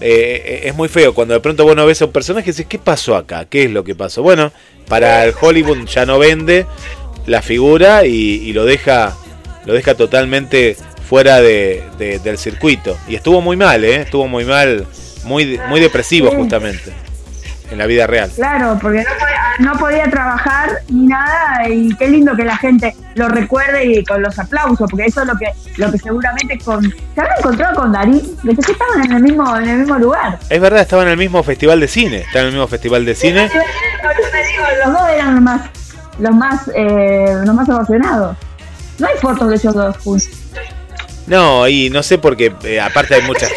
eh, 0.00 0.62
es 0.64 0.74
muy 0.74 0.88
feo 0.88 1.12
cuando 1.14 1.34
de 1.34 1.40
pronto 1.40 1.64
vos 1.64 1.74
no 1.76 1.84
ves 1.86 2.00
a 2.02 2.06
un 2.06 2.12
personaje 2.12 2.50
y 2.50 2.52
dices, 2.52 2.66
¿qué 2.68 2.78
pasó 2.78 3.16
acá? 3.16 3.46
¿Qué 3.48 3.64
es 3.64 3.70
lo 3.70 3.82
que 3.84 3.94
pasó? 3.94 4.22
Bueno, 4.22 4.52
para 4.88 5.24
el 5.24 5.34
Hollywood 5.40 5.86
ya 5.86 6.06
no 6.06 6.18
vende 6.18 6.66
la 7.26 7.42
figura 7.42 8.06
y, 8.06 8.12
y 8.12 8.52
lo 8.52 8.64
deja 8.64 9.16
lo 9.66 9.74
deja 9.74 9.94
totalmente 9.94 10.76
fuera 11.06 11.40
de, 11.42 11.82
de, 11.98 12.18
del 12.20 12.38
circuito. 12.38 12.96
Y 13.06 13.16
estuvo 13.16 13.40
muy 13.42 13.56
mal, 13.56 13.84
¿eh? 13.84 13.96
Estuvo 14.02 14.26
muy 14.26 14.44
mal, 14.44 14.86
muy, 15.24 15.58
muy 15.68 15.80
depresivo 15.80 16.30
Sí. 16.30 16.36
justamente, 16.36 16.92
en 17.70 17.78
la 17.78 17.86
vida 17.86 18.06
real. 18.06 18.30
Claro, 18.34 18.78
porque 18.80 18.98
no 18.98 19.10
podía, 19.18 19.42
no 19.58 19.78
podía 19.78 20.10
trabajar 20.10 20.70
ni 20.88 21.06
nada 21.06 21.68
y 21.68 21.94
qué 21.96 22.08
lindo 22.08 22.34
que 22.36 22.44
la 22.44 22.56
gente 22.56 22.94
lo 23.14 23.28
recuerde 23.28 23.84
y 23.84 24.04
con 24.04 24.22
los 24.22 24.38
aplausos, 24.38 24.90
porque 24.90 25.06
eso 25.06 25.22
es 25.22 25.26
lo 25.26 25.36
que 25.36 25.46
lo 25.76 25.90
que 25.92 25.98
seguramente 25.98 26.58
con 26.58 26.82
se 26.82 27.20
habrá 27.20 27.34
encontrado 27.38 27.80
con 27.80 27.92
Darín, 27.92 28.22
de 28.42 28.54
que 28.54 28.72
estaban 28.72 29.04
en 29.04 29.12
el 29.12 29.22
mismo 29.22 29.56
en 29.56 29.68
el 29.68 29.78
mismo 29.78 29.98
lugar. 29.98 30.38
Es 30.48 30.60
verdad, 30.60 30.80
estaba 30.80 31.02
en 31.02 31.08
el 31.08 31.16
mismo 31.16 31.42
festival 31.42 31.80
de 31.80 31.88
cine. 31.88 32.18
Está 32.18 32.40
en 32.40 32.46
el 32.46 32.52
mismo 32.52 32.68
festival 32.68 33.04
de 33.04 33.14
cine. 33.14 33.50
Los 34.84 34.92
dos 34.92 35.08
eran 35.10 35.34
los 35.34 35.42
más 35.42 35.62
los 36.18 36.34
más 36.34 36.70
eh, 36.74 37.34
los 37.44 37.54
más 37.54 37.68
emocionados. 37.68 38.36
No 38.98 39.06
hay 39.06 39.16
fotos 39.20 39.48
de 39.48 39.54
ellos 39.56 39.74
dos 39.74 39.96
juntos. 39.98 40.28
No, 41.28 41.68
y 41.68 41.90
no 41.90 42.02
sé 42.02 42.16
porque 42.18 42.52
eh, 42.64 42.80
aparte 42.80 43.14
hay 43.14 43.22
muchas... 43.22 43.50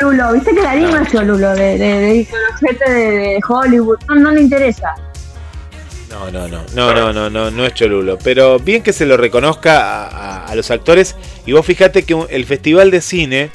Viste 0.00 0.14
que 0.14 0.22
Darín 0.22 0.22
no 0.22 0.22
es 0.22 0.22
cholulo, 0.22 0.32
viste 0.32 0.54
que 0.54 0.62
Darín 0.62 0.90
no 0.90 1.02
es 1.02 1.12
cholulo 1.12 1.54
de, 1.54 1.78
de, 1.78 2.00
de, 2.00 2.94
de, 2.94 3.10
de 3.10 3.40
Hollywood, 3.46 3.98
no, 4.08 4.14
no 4.14 4.30
le 4.30 4.40
interesa. 4.40 4.94
No, 6.08 6.30
no, 6.30 6.48
no, 6.48 6.64
no, 6.74 6.94
no, 6.94 7.12
no, 7.12 7.30
no, 7.30 7.50
no 7.50 7.66
es 7.66 7.74
cholulo. 7.74 8.18
Pero 8.18 8.58
bien 8.58 8.82
que 8.82 8.92
se 8.92 9.06
lo 9.06 9.16
reconozca 9.16 9.78
a, 9.78 10.06
a, 10.06 10.46
a 10.46 10.54
los 10.54 10.70
actores. 10.70 11.16
Y 11.46 11.52
vos 11.52 11.64
fijate 11.64 12.02
que 12.04 12.16
el 12.30 12.46
festival 12.46 12.90
de 12.90 13.00
cine, 13.00 13.50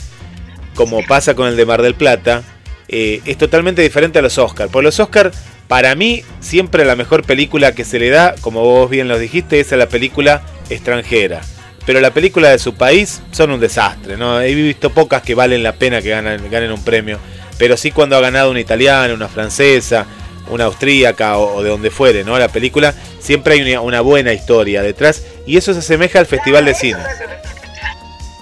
como 0.75 1.05
pasa 1.05 1.33
con 1.35 1.47
el 1.47 1.57
de 1.57 1.65
Mar 1.65 1.81
del 1.81 1.95
Plata, 1.95 2.43
eh, 2.87 3.21
es 3.25 3.37
totalmente 3.37 3.81
diferente 3.81 4.19
a 4.19 4.21
los 4.21 4.37
Oscars. 4.37 4.71
Por 4.71 4.83
los 4.83 4.99
Oscars, 4.99 5.37
para 5.67 5.95
mí, 5.95 6.23
siempre 6.39 6.85
la 6.85 6.95
mejor 6.95 7.23
película 7.23 7.73
que 7.73 7.83
se 7.83 7.99
le 7.99 8.09
da, 8.09 8.35
como 8.39 8.61
vos 8.61 8.89
bien 8.89 9.07
lo 9.07 9.17
dijiste, 9.17 9.59
es 9.59 9.73
a 9.73 9.77
la 9.77 9.89
película 9.89 10.43
extranjera. 10.69 11.41
Pero 11.85 11.99
la 11.99 12.11
película 12.11 12.49
de 12.49 12.59
su 12.59 12.73
país 12.73 13.21
son 13.31 13.51
un 13.51 13.59
desastre, 13.59 14.17
¿no? 14.17 14.41
He 14.41 14.53
visto 14.55 14.89
pocas 14.89 15.21
que 15.21 15.35
valen 15.35 15.61
la 15.61 15.73
pena 15.73 16.01
que 16.01 16.09
ganen, 16.09 16.71
un 16.71 16.83
premio. 16.83 17.19
Pero 17.57 17.77
sí 17.77 17.91
cuando 17.91 18.17
ha 18.17 18.21
ganado 18.21 18.51
una 18.51 18.59
italiana, 18.59 19.13
una 19.13 19.27
francesa, 19.27 20.05
una 20.49 20.65
austríaca 20.65 21.37
o, 21.37 21.61
de 21.63 21.69
donde 21.69 21.91
fuere, 21.91 22.23
¿no? 22.23 22.37
La 22.39 22.47
película 22.47 22.93
siempre 23.19 23.53
hay 23.53 23.61
una, 23.61 23.81
una 23.81 24.01
buena 24.01 24.33
historia 24.33 24.81
detrás 24.81 25.23
y 25.45 25.57
eso 25.57 25.73
se 25.73 25.79
asemeja 25.79 26.19
al 26.19 26.25
Festival 26.25 26.65
de 26.65 26.73
Cine. 26.73 26.99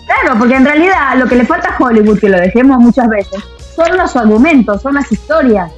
Claro, 0.06 0.40
porque 0.40 0.56
en 0.56 0.66
realidad 0.66 1.16
lo 1.18 1.28
que 1.28 1.36
le 1.36 1.46
falta 1.46 1.70
a 1.70 1.84
Hollywood, 1.84 2.20
que 2.20 2.30
lo 2.30 2.38
dejemos 2.38 2.80
muchas 2.80 3.10
veces, 3.10 3.42
son 3.76 3.98
los 3.98 4.16
argumentos, 4.16 4.82
son 4.82 4.96
las 4.96 5.12
historias. 5.12 5.72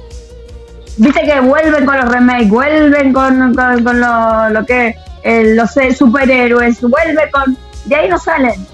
Viste 0.98 1.22
que 1.22 1.40
vuelven 1.40 1.84
con 1.84 1.96
los 1.96 2.08
remakes, 2.08 2.48
vuelven 2.48 3.12
con, 3.12 3.54
con, 3.54 4.00
lo 4.00 4.66
que 4.66 4.94
eh, 5.26 5.54
los 5.54 5.70
superhéroes, 5.96 6.80
vuelve 6.80 7.30
con... 7.32 7.56
De 7.84 7.96
ahí 7.96 8.08
no 8.08 8.18
salen. 8.18 8.66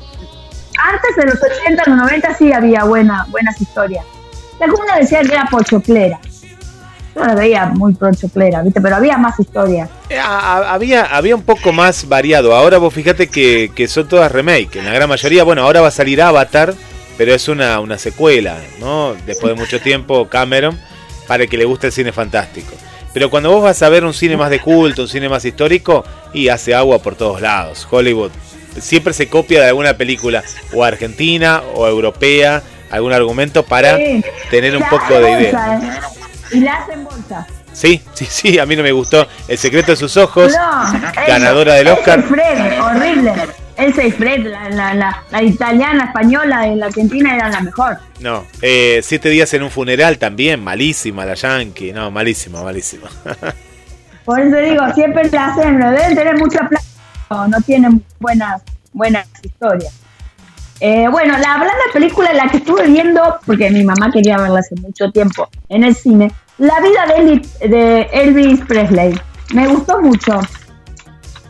Antes 0.78 1.16
de 1.16 1.24
los 1.24 1.42
80, 1.42 1.82
los 1.86 1.96
90 1.96 2.34
sí 2.34 2.52
había 2.52 2.84
buena, 2.84 3.26
buenas 3.30 3.58
historias. 3.60 4.04
Algunos 4.60 4.96
decían 4.98 5.26
que 5.26 5.32
era 5.34 5.46
pochoclera. 5.46 6.20
Yo 7.14 7.24
la 7.24 7.34
veía 7.34 7.66
muy 7.66 7.94
pochoclera, 7.94 8.62
¿viste? 8.62 8.80
Pero 8.80 8.96
había 8.96 9.16
más 9.16 9.38
historias. 9.40 9.88
Eh, 10.10 10.18
Había, 10.18 11.04
había 11.04 11.36
un 11.36 11.42
poco 11.42 11.72
más 11.72 12.06
variado. 12.08 12.54
Ahora 12.54 12.78
vos 12.78 12.92
fíjate 12.92 13.28
que, 13.28 13.70
que 13.74 13.88
son 13.88 14.06
todas 14.08 14.30
remake. 14.30 14.76
En 14.76 14.84
la 14.84 14.92
gran 14.92 15.08
mayoría, 15.08 15.44
bueno, 15.44 15.62
ahora 15.62 15.80
va 15.80 15.88
a 15.88 15.92
salir 15.92 16.20
Avatar, 16.20 16.74
pero 17.16 17.34
es 17.34 17.48
una, 17.48 17.80
una 17.80 17.96
secuela, 17.98 18.58
¿no? 18.78 19.14
Después 19.26 19.54
de 19.54 19.60
mucho 19.60 19.80
tiempo, 19.80 20.28
Cameron, 20.28 20.78
para 21.26 21.44
el 21.44 21.48
que 21.50 21.56
le 21.56 21.64
guste 21.64 21.88
el 21.88 21.92
cine 21.92 22.12
fantástico. 22.12 22.74
Pero 23.12 23.28
cuando 23.28 23.50
vos 23.50 23.62
vas 23.62 23.82
a 23.82 23.88
ver 23.90 24.04
un 24.04 24.14
cine 24.14 24.36
más 24.36 24.48
de 24.48 24.60
culto, 24.60 25.02
un 25.02 25.08
cine 25.08 25.28
más 25.28 25.44
histórico, 25.44 26.04
y 26.32 26.48
hace 26.48 26.74
agua 26.74 27.00
por 27.02 27.14
todos 27.14 27.40
lados. 27.40 27.86
Hollywood 27.90 28.30
siempre 28.80 29.12
se 29.12 29.28
copia 29.28 29.60
de 29.60 29.68
alguna 29.68 29.96
película, 29.96 30.42
o 30.72 30.82
argentina, 30.84 31.62
o 31.74 31.86
europea, 31.86 32.62
algún 32.90 33.12
argumento 33.12 33.62
para 33.64 33.96
Sí. 33.98 34.24
tener 34.50 34.76
un 34.76 34.82
poco 34.84 35.14
de 35.20 35.30
idea. 35.30 35.52
bolsa, 35.52 35.76
¿eh? 35.76 36.56
Y 36.56 36.60
la 36.60 36.72
hacen 36.78 37.04
bolsa. 37.04 37.46
Sí, 37.72 38.02
sí, 38.12 38.26
sí, 38.28 38.58
a 38.58 38.66
mí 38.66 38.76
no 38.76 38.82
me 38.82 38.92
gustó. 38.92 39.26
El 39.48 39.56
secreto 39.56 39.92
de 39.92 39.96
sus 39.96 40.16
ojos, 40.18 40.52
No, 40.52 41.00
ganadora 41.26 41.74
del 41.74 41.88
Oscar. 41.88 42.22
Fred, 42.22 42.80
horrible. 42.80 43.32
Elsa 43.78 44.04
y 44.04 44.10
Fred, 44.10 44.46
la, 44.46 44.68
la, 44.68 44.92
la, 44.94 45.22
la 45.30 45.42
italiana, 45.42 46.04
española 46.04 46.68
y 46.68 46.76
la 46.76 46.86
argentina 46.86 47.34
eran 47.34 47.52
la 47.52 47.60
mejor. 47.62 47.96
No, 48.20 48.44
eh, 48.60 49.00
siete 49.02 49.30
días 49.30 49.52
en 49.54 49.62
un 49.62 49.70
funeral 49.70 50.18
también, 50.18 50.62
malísima 50.62 51.24
la 51.24 51.32
Yankee, 51.34 51.92
no, 51.92 52.10
malísima, 52.10 52.62
malísima. 52.62 53.08
Por 54.24 54.40
eso 54.40 54.56
digo, 54.56 54.82
siempre 54.94 55.28
la 55.30 55.46
hacen, 55.46 55.78
deben 55.78 56.14
tener 56.14 56.38
mucha 56.38 56.68
plata, 56.68 56.84
no, 57.30 57.48
no 57.48 57.60
tienen 57.60 58.04
buenas, 58.20 58.62
buenas 58.92 59.26
historias. 59.42 60.02
Eh, 60.84 61.06
bueno, 61.08 61.38
la 61.38 61.54
hablando 61.54 61.74
de 61.86 61.92
película, 61.92 62.32
la 62.32 62.48
que 62.48 62.56
estuve 62.56 62.88
viendo, 62.88 63.38
porque 63.46 63.70
mi 63.70 63.84
mamá 63.84 64.10
quería 64.12 64.36
verla 64.36 64.60
hace 64.60 64.74
mucho 64.80 65.10
tiempo 65.12 65.48
en 65.68 65.84
el 65.84 65.94
cine, 65.94 66.32
La 66.58 66.80
vida 66.80 67.06
de 67.06 67.14
Elvis, 67.14 67.58
de 67.60 68.00
Elvis 68.12 68.60
Presley. 68.66 69.14
Me 69.54 69.68
gustó 69.68 70.00
mucho. 70.00 70.40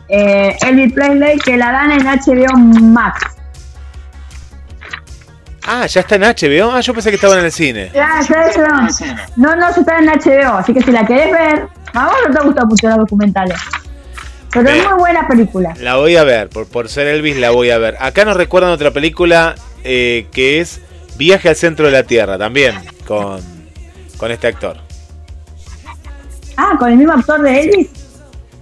Eh, 0.08 0.54
Elvis 0.66 0.92
Presley, 0.92 1.38
que 1.38 1.56
la 1.56 1.72
dan 1.72 1.92
en 1.92 2.04
HBO 2.04 2.58
Max. 2.58 3.22
Ah, 5.64 5.86
ya 5.86 6.00
está 6.00 6.16
en 6.16 6.22
HBO. 6.22 6.72
Ah, 6.72 6.80
yo 6.80 6.92
pensé 6.92 7.10
que 7.10 7.16
estaba 7.16 7.38
en 7.38 7.44
el 7.44 7.52
cine. 7.52 7.90
Ya, 7.94 8.20
ya, 8.28 8.50
ya. 8.52 9.26
No, 9.36 9.54
no, 9.54 9.72
se 9.72 9.80
está 9.80 9.98
en 9.98 10.06
HBO, 10.06 10.56
así 10.58 10.74
que 10.74 10.82
si 10.82 10.90
la 10.90 11.06
querés 11.06 11.30
ver, 11.32 11.66
a 11.94 12.06
vos 12.06 12.14
no 12.28 12.34
te 12.34 12.44
gustan 12.46 12.68
mucho 12.68 12.88
los 12.88 12.96
documentales. 12.98 13.58
Pero 14.52 14.68
es 14.68 14.84
muy 14.88 14.98
buena 14.98 15.26
película. 15.28 15.72
La 15.80 15.94
voy 15.96 16.16
a 16.16 16.24
ver, 16.24 16.48
por, 16.50 16.66
por 16.66 16.88
ser 16.88 17.06
Elvis 17.06 17.36
la 17.38 17.50
voy 17.50 17.70
a 17.70 17.78
ver. 17.78 17.96
Acá 18.00 18.24
nos 18.24 18.36
recuerdan 18.36 18.70
otra 18.72 18.90
película 18.90 19.54
eh, 19.84 20.26
que 20.32 20.60
es 20.60 20.80
Viaje 21.16 21.48
al 21.48 21.56
centro 21.56 21.86
de 21.86 21.92
la 21.92 22.02
Tierra, 22.02 22.36
también, 22.38 22.74
con, 23.06 23.40
con 24.18 24.30
este 24.30 24.48
actor. 24.48 24.76
Ah, 26.56 26.74
con 26.78 26.90
el 26.90 26.96
mismo 26.98 27.12
actor 27.14 27.40
de 27.40 27.60
Elvis. 27.60 27.88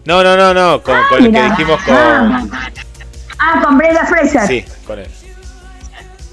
No, 0.04 0.22
no, 0.22 0.36
no, 0.36 0.52
no, 0.54 0.82
con, 0.82 0.94
Ah, 0.96 1.06
con 1.08 1.18
el 1.18 1.24
que 1.24 1.30
mira. 1.32 1.48
dijimos 1.50 1.80
con... 1.82 1.94
Ah, 1.96 2.46
Ah, 3.42 3.62
con 3.64 3.78
Brenda 3.78 4.04
Fraser. 4.04 4.46
Sí, 4.46 4.64
con 4.86 4.98
él. 4.98 5.08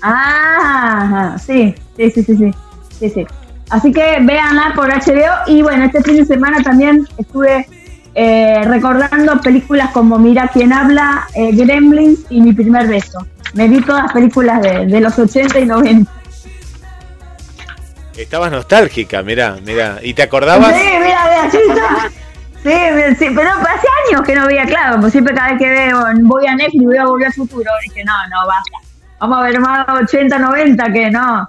Ah, 0.10 1.02
ajá, 1.04 1.38
sí, 1.38 1.76
sí, 1.98 2.12
sí, 2.12 2.24
sí, 2.24 2.38
sí, 2.38 2.54
sí, 2.98 3.10
sí. 3.10 3.28
Así 3.70 3.92
que 3.92 4.20
véanla 4.22 4.72
por 4.74 4.88
HBO 4.88 5.48
y 5.48 5.62
bueno, 5.62 5.84
este 5.84 6.02
fin 6.02 6.16
de 6.16 6.26
semana 6.26 6.64
también 6.64 7.06
estuve 7.18 7.68
eh, 8.16 8.62
recordando 8.64 9.42
películas 9.42 9.92
como 9.92 10.18
Mira 10.18 10.50
quién 10.54 10.72
habla, 10.72 11.28
eh, 11.36 11.52
Gremlins 11.52 12.20
y 12.30 12.40
Mi 12.40 12.54
primer 12.54 12.88
beso. 12.88 13.20
Me 13.54 13.68
vi 13.68 13.82
todas 13.82 14.04
las 14.04 14.14
películas 14.14 14.62
de, 14.62 14.86
de 14.86 15.02
los 15.02 15.20
80 15.20 15.60
y 15.60 15.66
90. 15.66 16.12
Estabas 18.16 18.50
nostálgica, 18.50 19.22
mirá, 19.24 19.58
mirá. 19.66 20.00
¿Y 20.02 20.14
te 20.14 20.24
acordabas? 20.24 20.74
Sí, 20.74 20.84
mira, 21.04 21.52
mira. 21.52 22.12
Sí, 22.64 23.16
sí, 23.20 23.34
pero 23.36 23.50
hace 23.52 23.88
años 24.10 24.26
que 24.26 24.36
no 24.36 24.48
veía, 24.48 24.66
claro, 24.66 25.00
pues 25.00 25.12
siempre 25.12 25.36
cada 25.36 25.50
vez 25.50 25.60
que 25.60 25.70
veo, 25.70 26.04
voy 26.22 26.48
a 26.48 26.56
Netflix, 26.56 26.84
voy 26.84 26.98
a 26.98 27.06
volver 27.06 27.28
al 27.28 27.34
futuro, 27.34 27.72
dije, 27.84 28.04
no, 28.04 28.14
no, 28.30 28.48
basta. 28.48 28.87
Vamos 29.20 29.38
a 29.38 29.42
ver 29.44 29.60
más 29.60 29.88
80, 29.88 30.38
90, 30.38 30.94
que 30.94 31.12
no. 31.12 31.48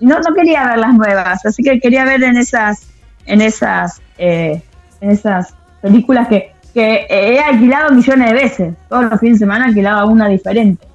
No, 0.00 0.20
no 0.20 0.34
quería 0.34 0.66
ver 0.66 0.78
las 0.78 0.94
nuevas, 0.94 1.44
así 1.46 1.62
que 1.62 1.80
quería 1.80 2.04
ver 2.04 2.22
en 2.22 2.36
esas, 2.36 2.86
en 3.24 3.40
esas, 3.40 4.00
eh, 4.18 4.62
en 5.00 5.10
esas 5.10 5.54
películas 5.80 6.28
que, 6.28 6.52
que 6.74 7.06
he 7.08 7.38
alquilado 7.38 7.92
millones 7.92 8.28
de 8.28 8.34
veces. 8.34 8.74
Todos 8.88 9.04
los 9.04 9.20
fines 9.20 9.38
de 9.38 9.46
semana 9.46 9.66
alquilaba 9.66 10.04
una 10.04 10.28
diferente. 10.28 10.86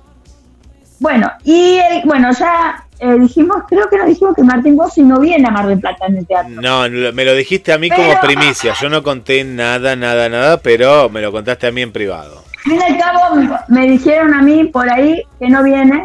Bueno, 1.00 1.32
y 1.44 1.80
bueno, 2.06 2.30
ya 2.32 2.86
eh, 3.00 3.18
dijimos, 3.20 3.64
creo 3.68 3.90
que 3.90 3.98
nos 3.98 4.06
dijimos 4.06 4.36
que 4.36 4.44
Martín 4.44 4.78
Bossi 4.78 5.02
no 5.02 5.20
viene 5.20 5.48
a 5.48 5.52
Mar 5.52 5.66
del 5.66 5.80
Plata 5.80 6.06
en 6.06 6.18
el 6.18 6.28
teatro. 6.28 6.62
No, 6.62 6.88
me 6.88 7.26
lo 7.26 7.34
dijiste 7.34 7.74
a 7.74 7.80
mí 7.80 7.90
como 7.90 8.20
primicia. 8.22 8.76
Yo 8.80 8.88
no 8.88 9.02
conté 9.02 9.44
nada, 9.44 9.96
nada, 9.96 10.30
nada, 10.30 10.58
pero 10.58 11.10
me 11.10 11.20
lo 11.22 11.32
contaste 11.32 11.66
a 11.66 11.72
mí 11.72 11.82
en 11.82 11.92
privado. 11.92 12.41
Al 12.66 12.82
al 12.82 12.98
cabo, 12.98 13.60
me 13.68 13.88
dijeron 13.88 14.34
a 14.34 14.42
mí 14.42 14.66
por 14.66 14.90
ahí 14.90 15.24
que 15.40 15.50
no 15.50 15.64
viene, 15.64 16.04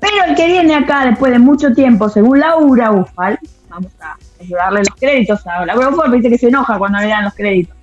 pero 0.00 0.14
el 0.28 0.36
que 0.36 0.46
viene 0.46 0.74
acá 0.74 1.04
después 1.06 1.32
de 1.32 1.38
mucho 1.38 1.72
tiempo, 1.72 2.08
según 2.08 2.40
Laura 2.40 2.92
Ufal, 2.92 3.38
vamos 3.68 3.92
a 4.00 4.16
darle 4.48 4.80
los 4.80 4.94
créditos 4.98 5.44
a 5.46 5.66
Laura 5.66 5.88
Ufal, 5.88 6.12
viste 6.12 6.30
que 6.30 6.38
se 6.38 6.48
enoja 6.48 6.78
cuando 6.78 6.98
le 6.98 7.08
dan 7.08 7.24
los 7.24 7.34
créditos. 7.34 7.76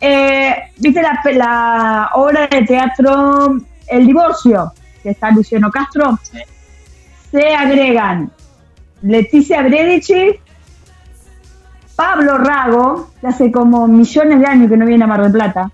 Eh, 0.00 0.54
viste 0.78 1.02
la, 1.02 1.20
la 1.34 2.10
obra 2.14 2.46
de 2.46 2.62
teatro 2.62 3.58
El 3.86 4.06
Divorcio, 4.06 4.72
que 5.02 5.10
está 5.10 5.30
Luciano 5.30 5.70
Castro, 5.70 6.18
se 7.30 7.54
agregan 7.54 8.30
Leticia 9.02 9.62
Bredici, 9.62 10.40
Pablo 11.96 12.38
Rago, 12.38 13.10
que 13.20 13.26
hace 13.26 13.52
como 13.52 13.86
millones 13.86 14.40
de 14.40 14.46
años 14.46 14.70
que 14.70 14.76
no 14.78 14.86
viene 14.86 15.04
a 15.04 15.06
Mar 15.06 15.22
del 15.22 15.32
Plata, 15.32 15.70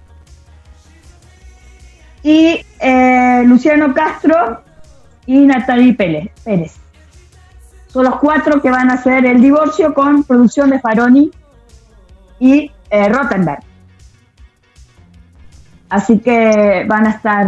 y 2.27 2.61
eh, 2.81 3.45
Luciano 3.47 3.95
Castro 3.95 4.61
y 5.27 5.47
Natalie 5.47 5.95
Pérez. 5.95 6.75
Son 7.87 8.05
los 8.05 8.17
cuatro 8.17 8.61
que 8.61 8.69
van 8.69 8.91
a 8.91 8.95
hacer 8.95 9.25
el 9.25 9.41
divorcio 9.41 9.95
con 9.95 10.25
producción 10.25 10.71
de 10.71 10.81
Faroni 10.81 11.31
y 12.41 12.73
eh, 12.91 13.09
Rottenberg. 13.09 13.61
Así 15.89 16.19
que 16.19 16.85
van 16.89 17.07
a 17.07 17.11
estar 17.11 17.47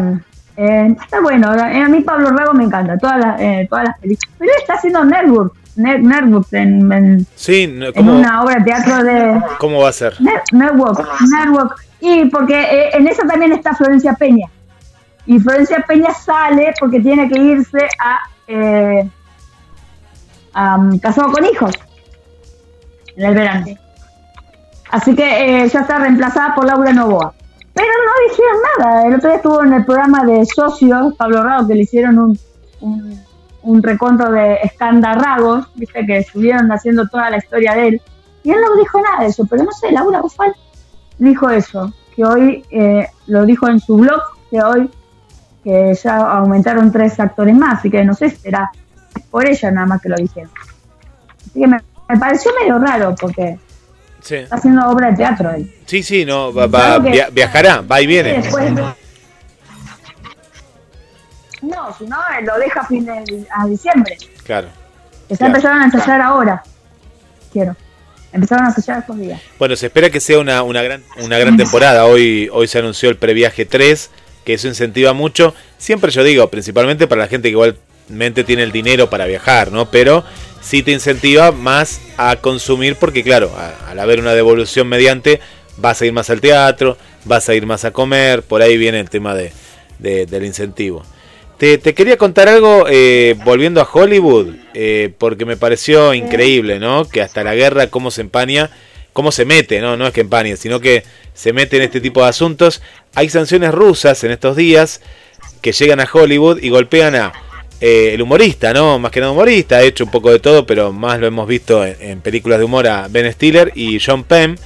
eh, 0.56 0.97
está 1.02 1.20
bueno, 1.20 1.52
eh, 1.56 1.82
a 1.82 1.88
mí 1.88 2.00
Pablo 2.02 2.30
Rago 2.30 2.54
me 2.54 2.62
encanta, 2.62 2.97
todas 2.99 3.18
las, 3.18 3.40
eh, 3.40 3.66
todas 3.68 3.87
las 3.87 3.99
películas. 3.99 4.37
Pero 4.38 4.52
está 4.61 4.75
haciendo 4.75 5.04
Network, 5.04 5.54
Network 5.75 6.47
en, 6.52 7.26
sí, 7.35 7.64
en 7.64 8.08
una 8.08 8.44
obra 8.44 8.56
de 8.56 8.64
teatro 8.64 9.02
de... 9.02 9.42
¿Cómo 9.58 9.82
va 9.82 9.88
a 9.88 9.92
ser? 9.92 10.14
Network, 10.52 11.04
Network. 11.32 11.80
Y 12.00 12.26
porque 12.26 12.90
en 12.92 13.08
esa 13.08 13.26
también 13.26 13.52
está 13.52 13.75
Florencia 13.75 14.14
Peña. 14.14 14.49
Y 15.28 15.38
Florencia 15.38 15.85
Peña 15.87 16.12
sale 16.14 16.73
porque 16.80 17.00
tiene 17.00 17.28
que 17.28 17.38
irse 17.38 17.87
a, 18.00 18.18
a 20.54 20.88
Casado 21.02 21.30
con 21.32 21.44
Hijos 21.44 21.73
en 23.14 23.26
el 23.26 23.35
verano. 23.35 23.66
Así 24.90 25.14
que 25.14 25.68
ya 25.70 25.80
está 25.80 25.99
reemplazada 25.99 26.54
por 26.54 26.64
Laura 26.64 26.94
Novoa. 26.94 27.35
Pero 27.75 27.87
no 27.87 28.30
dijeron 28.30 28.56
nada. 28.78 29.06
El 29.06 29.14
otro 29.16 29.28
día 29.28 29.37
estuvo 29.37 29.62
en 29.62 29.75
el 29.75 29.85
programa 29.85 30.25
de 30.25 30.47
socios, 30.47 31.14
Pablo 31.18 31.42
Rago, 31.42 31.68
que 31.68 31.75
le 31.75 31.82
hicieron 31.82 32.18
un, 32.18 32.38
un, 32.80 33.20
un 33.61 33.82
reconto 33.82 34.32
de 34.32 34.54
escandarragos, 34.62 35.68
viste, 35.75 36.06
que 36.06 36.18
estuvieron 36.18 36.73
haciendo 36.73 37.06
toda 37.06 37.28
la 37.28 37.37
historia 37.37 37.75
de 37.75 37.88
él. 37.88 38.02
Y 38.44 38.50
él 38.50 38.56
no 38.66 38.76
dijo 38.76 38.99
nada 39.02 39.20
de 39.20 39.26
eso, 39.26 39.44
pero 39.44 39.62
no 39.62 39.73
sé, 39.73 39.92
Laura 39.92 40.23
Bufal 40.23 40.54
dijo 41.18 41.50
eso, 41.50 41.92
que 42.16 42.25
hoy 42.25 42.64
eh, 42.70 43.06
lo 43.26 43.44
dijo 43.44 43.68
en 43.68 43.78
su 43.78 43.99
blog, 43.99 44.23
que 44.50 44.62
hoy 44.62 44.90
que 45.65 45.95
ya 45.95 46.17
aumentaron 46.17 46.91
tres 46.93 47.19
actores 47.21 47.55
más, 47.55 47.79
así 47.79 47.91
que 47.91 48.05
no 48.05 48.15
sé, 48.15 48.31
será 48.31 48.71
por 49.31 49.49
ella 49.49 49.71
nada 49.71 49.87
más 49.87 50.03
que 50.03 50.09
lo 50.09 50.17
dijeron. 50.17 50.50
Así 51.47 51.61
que 51.61 51.67
me 51.67 51.81
pareció 52.19 52.53
medio 52.61 52.79
raro, 52.79 53.15
porque 53.21 53.59
Está 54.37 54.57
haciendo 54.57 54.88
obra 54.88 55.11
de 55.11 55.17
teatro 55.17 55.50
él. 55.50 55.73
Sí, 55.87 56.03
sí, 56.03 56.25
no, 56.25 56.53
va, 56.53 56.99
viajará, 57.31 57.81
va 57.81 58.00
y 58.00 58.06
viene. 58.06 58.43
No, 61.63 61.95
si 61.97 62.04
no, 62.06 62.17
lo 62.43 62.59
deja 62.59 62.80
a 62.80 62.87
fin 62.87 63.04
de, 63.04 63.47
a 63.54 63.67
diciembre. 63.67 64.17
Claro. 64.45 64.69
Está 65.28 65.47
empezaron 65.47 65.80
a 65.82 65.85
ensayar 65.87 66.21
ahora. 66.21 66.63
Quiero. 67.52 67.76
Empezaron 68.32 68.67
a 68.67 68.69
ensayar 68.69 69.00
estos 69.00 69.19
días. 69.19 69.41
Bueno, 69.59 69.75
se 69.76 69.87
espera 69.87 70.11
que 70.11 70.21
sea 70.21 70.39
una, 70.39 70.63
una, 70.63 70.82
gran, 70.82 71.02
una 71.23 71.39
gran 71.39 71.56
temporada. 71.56 72.04
Hoy, 72.04 72.49
hoy 72.52 72.69
se 72.69 72.78
anunció 72.78 73.09
el 73.09 73.17
previaje 73.17 73.65
3, 73.65 74.11
que 74.49 74.54
eso 74.54 74.67
incentiva 74.67 75.13
mucho. 75.13 75.54
Siempre 75.76 76.11
yo 76.11 76.25
digo, 76.25 76.49
principalmente 76.49 77.06
para 77.06 77.21
la 77.21 77.28
gente 77.28 77.49
que 77.49 77.52
igualmente 77.52 78.45
tiene 78.45 78.63
el 78.63 78.73
dinero 78.73 79.11
para 79.11 79.26
viajar, 79.26 79.71
¿no? 79.71 79.91
Pero 79.91 80.25
sí 80.63 80.82
te 80.82 80.91
incentiva 80.91 81.52
más 81.52 82.00
a 82.17 82.37
consumir 82.37 82.97
porque 82.97 83.23
claro, 83.23 83.52
al 83.87 83.99
haber 83.99 84.21
una 84.21 84.32
devolución 84.32 84.89
mediante, 84.89 85.41
vas 85.76 86.00
a 86.00 86.06
ir 86.06 86.15
más 86.15 86.30
al 86.30 86.41
teatro, 86.41 86.97
vas 87.26 87.47
a 87.50 87.54
ir 87.54 87.67
más 87.67 87.84
a 87.84 87.91
comer, 87.91 88.43
por 88.43 88.63
ahí 88.63 88.78
viene 88.78 89.00
el 89.00 89.11
tema 89.11 89.34
de, 89.34 89.52
del 89.99 90.47
incentivo. 90.47 91.04
Te, 91.58 91.78
quería 91.78 92.17
contar 92.17 92.49
algo 92.49 92.87
eh, 92.89 93.37
volviendo 93.45 93.82
a 93.82 93.89
Hollywood, 93.93 94.54
eh, 94.73 95.13
porque 95.19 95.45
me 95.45 95.58
pareció 95.58 96.15
increíble, 96.15 96.78
¿no? 96.78 97.06
Que 97.06 97.21
hasta 97.21 97.45
la 97.45 97.54
guerra, 97.54 97.89
cómo 97.89 98.11
se 98.11 98.23
empaña, 98.23 98.71
cómo 99.19 99.33
se 99.33 99.45
mete, 99.45 99.81
¿no? 99.81 99.97
No 99.97 100.07
es 100.07 100.13
que 100.13 100.21
empañe, 100.21 100.57
sino 100.57 100.78
que 100.78 101.02
se 101.35 101.52
mete 101.52 101.76
en 101.76 101.83
este 101.83 102.00
tipo 102.00 102.23
de 102.23 102.28
asuntos. 102.28 102.81
Hay 103.17 103.28
sanciones 103.28 103.75
rusas 103.75 104.23
en 104.23 104.31
estos 104.31 104.54
días 104.54 105.00
que 105.61 105.73
llegan 105.73 105.99
a 105.99 106.09
Hollywood 106.11 106.63
y 106.63 106.69
golpean 106.69 107.17
a 107.17 107.33
eh, 107.81 108.13
el 108.15 108.23
humorista, 108.23 108.73
¿no? 108.73 109.00
Más 109.00 109.11
que 109.11 109.19
nada 109.19 109.33
humorista, 109.33 109.78
ha 109.78 109.83
hecho 109.83 110.04
un 110.04 110.13
poco 110.13 110.31
de 110.31 110.39
todo, 110.39 110.67
pero 110.67 110.93
más 110.93 111.19
lo 111.19 111.26
hemos 111.26 111.49
visto 111.49 111.85
en, 111.85 112.21
películas 112.21 112.61
de 112.61 112.67
humor 112.67 112.87
a 112.87 113.09
Ben 113.09 113.33
Stiller 113.33 113.73
y 113.75 113.99
John 113.99 114.23
Penn. 114.23 114.57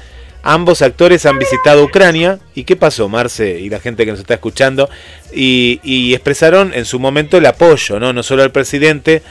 Ambos 0.43 0.83
actores 0.83 1.25
han 1.25 1.39
visitado 1.39 1.83
Ucrania. 1.83 2.39
¿Y 2.55 2.65
qué 2.65 2.77
pasó, 2.77 3.09
Marce 3.09 3.59
y 3.59 3.71
la 3.71 3.81
gente 3.81 4.05
que 4.05 4.11
nos 4.11 4.21
está 4.21 4.35
escuchando? 4.35 4.91
Y, 5.33 6.13
expresaron 6.13 6.75
en 6.75 6.85
su 6.85 7.01
momento 7.01 7.39
el 7.39 7.47
apoyo, 7.47 7.99
¿no? 7.99 8.13
No 8.13 8.23
solo 8.23 8.43
al 8.43 8.53
presidente 8.53 9.23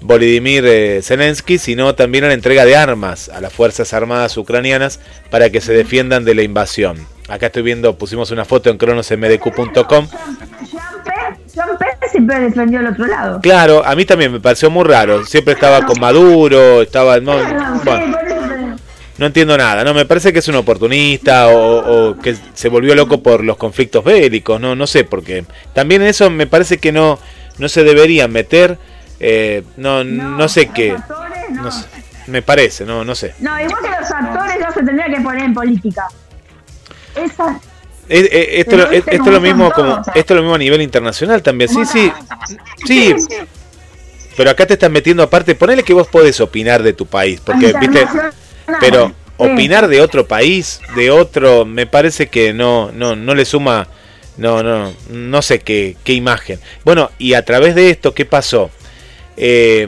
Volodymyr 0.00 0.64
eh, 0.66 1.00
Zelensky, 1.02 1.58
sino 1.58 1.94
también 1.94 2.24
a 2.24 2.28
la 2.28 2.34
entrega 2.34 2.64
de 2.64 2.76
armas 2.76 3.28
a 3.28 3.40
las 3.40 3.52
Fuerzas 3.52 3.92
Armadas 3.92 4.36
ucranianas 4.36 5.00
para 5.30 5.50
que 5.50 5.60
se 5.60 5.72
defiendan 5.72 6.24
de 6.24 6.34
la 6.34 6.42
invasión. 6.42 7.06
Acá 7.28 7.46
estoy 7.46 7.62
viendo, 7.62 7.96
pusimos 7.96 8.30
una 8.30 8.44
foto 8.44 8.70
en 8.70 8.78
cronosmdq.com 8.78 10.08
siempre 12.10 12.40
defendió 12.40 12.80
al 12.80 12.88
otro 12.88 13.06
lado. 13.06 13.40
Claro, 13.40 13.84
a 13.84 13.94
mí 13.94 14.04
también 14.04 14.32
me 14.32 14.40
pareció 14.40 14.70
muy 14.70 14.84
raro. 14.84 15.24
Siempre 15.24 15.54
estaba 15.54 15.86
con 15.86 15.98
Maduro, 16.00 16.82
estaba. 16.82 17.20
No, 17.20 17.34
no 19.18 19.26
entiendo 19.26 19.56
nada, 19.56 19.84
¿no? 19.84 19.94
Me 19.94 20.06
parece 20.06 20.32
que 20.32 20.38
es 20.38 20.48
un 20.48 20.56
oportunista 20.56 21.48
o, 21.48 22.16
que 22.18 22.36
se 22.54 22.68
volvió 22.68 22.94
loco 22.94 23.22
por 23.22 23.44
los 23.44 23.56
conflictos 23.56 24.04
bélicos, 24.04 24.60
¿no? 24.60 24.74
No 24.74 24.86
sé, 24.86 25.04
porque 25.04 25.44
también 25.74 26.02
eso 26.02 26.30
me 26.30 26.46
parece 26.46 26.78
que 26.78 26.92
no, 26.92 27.18
no 27.58 27.68
se 27.68 27.84
debería 27.84 28.28
meter. 28.28 28.78
Eh, 29.20 29.62
no, 29.76 30.02
no, 30.02 30.48
sé 30.48 30.68
qué. 30.68 30.96
me 32.26 32.42
parece, 32.42 32.84
no, 32.86 33.04
no 33.04 33.14
sé. 33.14 33.34
No, 33.38 33.60
igual 33.60 33.82
que 33.82 33.90
los 33.90 34.10
actores 34.10 34.56
no 34.60 34.72
se 34.72 34.82
tendría 34.82 35.06
que 35.14 35.20
poner 35.20 35.44
en 35.44 35.54
política. 35.54 36.08
Esa, 37.14 37.60
esto, 38.10 38.90
esto, 38.90 39.12
es 39.12 39.26
lo 39.26 39.40
mismo 39.40 39.70
como 39.70 40.02
esto 40.14 40.34
es 40.34 40.36
lo 40.36 40.42
mismo 40.42 40.54
a 40.54 40.58
nivel 40.58 40.82
internacional 40.82 41.42
también. 41.42 41.70
Sí, 41.70 41.84
sí. 41.84 42.12
Sí. 42.86 43.14
Pero 44.36 44.50
acá 44.50 44.66
te 44.66 44.74
están 44.74 44.92
metiendo 44.92 45.22
aparte, 45.22 45.54
ponele 45.54 45.82
que 45.82 45.92
vos 45.92 46.08
podés 46.08 46.40
opinar 46.40 46.82
de 46.82 46.92
tu 46.92 47.06
país, 47.06 47.40
porque 47.44 47.72
viste, 47.78 48.06
pero 48.80 49.12
opinar 49.36 49.86
de 49.86 50.00
otro 50.00 50.26
país, 50.26 50.80
de 50.96 51.10
otro, 51.10 51.64
me 51.64 51.86
parece 51.86 52.28
que 52.28 52.52
no 52.52 52.90
no 52.92 53.14
no 53.14 53.34
le 53.34 53.44
suma 53.44 53.86
no 54.38 54.62
no 54.62 54.92
no 55.10 55.42
sé 55.42 55.60
qué 55.60 55.96
qué 56.02 56.14
imagen. 56.14 56.58
Bueno, 56.84 57.10
y 57.18 57.34
a 57.34 57.44
través 57.44 57.74
de 57.74 57.90
esto 57.90 58.12
qué 58.12 58.24
pasó? 58.24 58.70
Eh, 59.40 59.86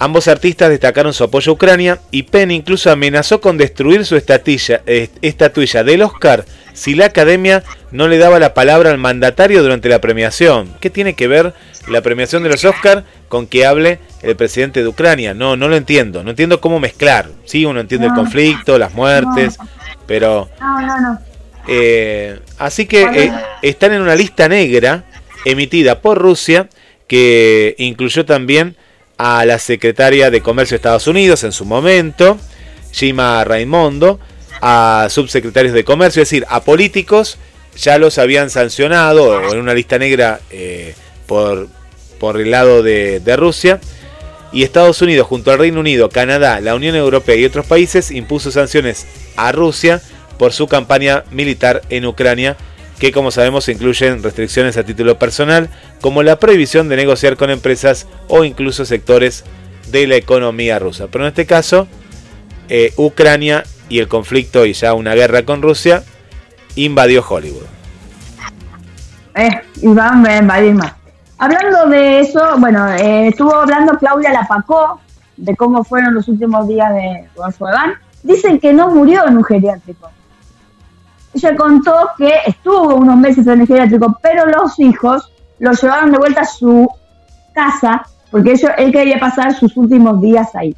Ambos 0.00 0.28
artistas 0.28 0.70
destacaron 0.70 1.12
su 1.12 1.24
apoyo 1.24 1.50
a 1.50 1.54
Ucrania 1.56 1.98
y 2.12 2.22
Penn 2.22 2.52
incluso 2.52 2.90
amenazó 2.92 3.40
con 3.40 3.58
destruir 3.58 4.04
su 4.04 4.14
estatuilla, 4.14 4.80
eh, 4.86 5.08
estatuilla 5.22 5.82
del 5.82 6.02
Oscar 6.02 6.44
si 6.72 6.94
la 6.94 7.06
academia 7.06 7.64
no 7.90 8.06
le 8.06 8.18
daba 8.18 8.38
la 8.38 8.54
palabra 8.54 8.90
al 8.90 8.98
mandatario 8.98 9.60
durante 9.60 9.88
la 9.88 10.00
premiación. 10.00 10.72
¿Qué 10.78 10.88
tiene 10.90 11.14
que 11.14 11.26
ver 11.26 11.52
la 11.88 12.00
premiación 12.00 12.44
de 12.44 12.50
los 12.50 12.64
Oscars 12.64 13.02
con 13.28 13.48
que 13.48 13.66
hable 13.66 13.98
el 14.22 14.36
presidente 14.36 14.82
de 14.82 14.88
Ucrania? 14.88 15.34
No, 15.34 15.56
no 15.56 15.66
lo 15.66 15.74
entiendo. 15.74 16.22
No 16.22 16.30
entiendo 16.30 16.60
cómo 16.60 16.78
mezclar. 16.78 17.30
Sí, 17.44 17.64
uno 17.64 17.80
entiende 17.80 18.06
el 18.06 18.14
conflicto, 18.14 18.78
las 18.78 18.94
muertes, 18.94 19.58
pero... 20.06 20.48
Eh, 21.66 22.38
así 22.58 22.86
que 22.86 23.02
eh, 23.02 23.32
están 23.62 23.92
en 23.92 24.00
una 24.00 24.14
lista 24.14 24.48
negra 24.48 25.04
emitida 25.44 26.00
por 26.00 26.16
Rusia 26.16 26.68
que 27.08 27.74
incluyó 27.78 28.24
también 28.24 28.76
a 29.16 29.44
la 29.44 29.58
secretaria 29.58 30.30
de 30.30 30.42
Comercio 30.42 30.74
de 30.74 30.76
Estados 30.76 31.08
Unidos 31.08 31.42
en 31.42 31.50
su 31.50 31.64
momento, 31.64 32.38
Gima 32.92 33.42
Raimondo, 33.42 34.20
a 34.60 35.08
subsecretarios 35.10 35.74
de 35.74 35.84
Comercio, 35.84 36.22
es 36.22 36.28
decir, 36.28 36.46
a 36.48 36.62
políticos 36.62 37.38
ya 37.76 37.98
los 37.98 38.18
habían 38.18 38.50
sancionado 38.50 39.52
en 39.52 39.58
una 39.58 39.74
lista 39.74 39.98
negra 39.98 40.40
eh, 40.50 40.94
por 41.26 41.68
por 42.18 42.40
el 42.40 42.50
lado 42.50 42.82
de, 42.82 43.20
de 43.20 43.36
Rusia. 43.36 43.80
Y 44.52 44.62
Estados 44.62 45.02
Unidos, 45.02 45.26
junto 45.26 45.50
al 45.50 45.58
Reino 45.58 45.80
Unido, 45.80 46.08
Canadá, 46.08 46.60
la 46.60 46.74
Unión 46.74 46.96
Europea 46.96 47.36
y 47.36 47.44
otros 47.44 47.66
países, 47.66 48.10
impuso 48.10 48.50
sanciones 48.50 49.06
a 49.36 49.52
Rusia 49.52 50.00
por 50.38 50.52
su 50.52 50.68
campaña 50.68 51.24
militar 51.30 51.82
en 51.90 52.06
Ucrania, 52.06 52.56
que 52.98 53.12
como 53.12 53.30
sabemos 53.30 53.68
incluyen 53.68 54.22
restricciones 54.22 54.76
a 54.76 54.84
título 54.84 55.18
personal, 55.18 55.68
como 56.00 56.22
la 56.22 56.38
prohibición 56.38 56.88
de 56.88 56.96
negociar 56.96 57.36
con 57.36 57.50
empresas 57.50 58.06
o 58.28 58.44
incluso 58.44 58.84
sectores 58.84 59.44
de 59.90 60.06
la 60.06 60.16
economía 60.16 60.78
rusa. 60.78 61.06
Pero 61.10 61.24
en 61.24 61.28
este 61.28 61.46
caso, 61.46 61.86
eh, 62.68 62.92
Ucrania 62.96 63.64
y 63.88 64.00
el 64.00 64.08
conflicto 64.08 64.66
y 64.66 64.72
ya 64.72 64.94
una 64.94 65.14
guerra 65.14 65.44
con 65.44 65.62
Rusia 65.62 66.02
invadió 66.74 67.24
Hollywood. 67.26 67.66
Eh, 69.34 69.48
a 69.48 70.38
invadir 70.38 70.74
más. 70.74 70.92
Hablando 71.38 71.86
de 71.88 72.20
eso, 72.20 72.40
bueno, 72.58 72.88
eh, 72.94 73.28
estuvo 73.28 73.54
hablando 73.54 73.96
Claudia 73.96 74.32
Lapacó 74.32 75.00
de 75.36 75.54
cómo 75.54 75.84
fueron 75.84 76.14
los 76.14 76.26
últimos 76.26 76.66
días 76.66 76.92
de 76.92 77.28
Volkswagen. 77.36 77.92
Dicen 78.24 78.58
que 78.58 78.72
no 78.72 78.88
murió 78.90 79.26
en 79.28 79.36
un 79.36 79.44
geriátrico. 79.44 80.10
Ella 81.38 81.54
contó 81.54 81.94
que 82.16 82.32
estuvo 82.46 82.96
unos 82.96 83.16
meses 83.16 83.46
en 83.46 83.60
el 83.60 83.66
geriátrico, 83.68 84.18
pero 84.20 84.46
los 84.46 84.76
hijos 84.80 85.32
lo 85.60 85.70
llevaron 85.70 86.10
de 86.10 86.18
vuelta 86.18 86.40
a 86.40 86.44
su 86.44 86.88
casa 87.54 88.02
porque 88.32 88.52
ellos, 88.52 88.72
él 88.76 88.92
quería 88.92 89.20
pasar 89.20 89.54
sus 89.54 89.76
últimos 89.76 90.20
días 90.20 90.52
ahí. 90.56 90.74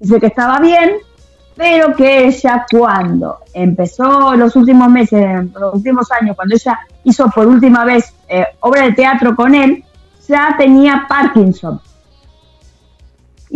Dice 0.00 0.18
que 0.18 0.26
estaba 0.26 0.58
bien, 0.58 0.96
pero 1.56 1.94
que 1.94 2.26
ella 2.26 2.66
cuando 2.68 3.38
empezó 3.52 4.34
los 4.34 4.56
últimos 4.56 4.88
meses, 4.90 5.46
los 5.54 5.74
últimos 5.74 6.10
años, 6.10 6.34
cuando 6.34 6.56
ella 6.56 6.80
hizo 7.04 7.30
por 7.30 7.46
última 7.46 7.84
vez 7.84 8.12
eh, 8.28 8.44
obra 8.60 8.82
de 8.82 8.92
teatro 8.94 9.36
con 9.36 9.54
él, 9.54 9.84
ya 10.28 10.56
tenía 10.58 11.06
Parkinson. 11.08 11.80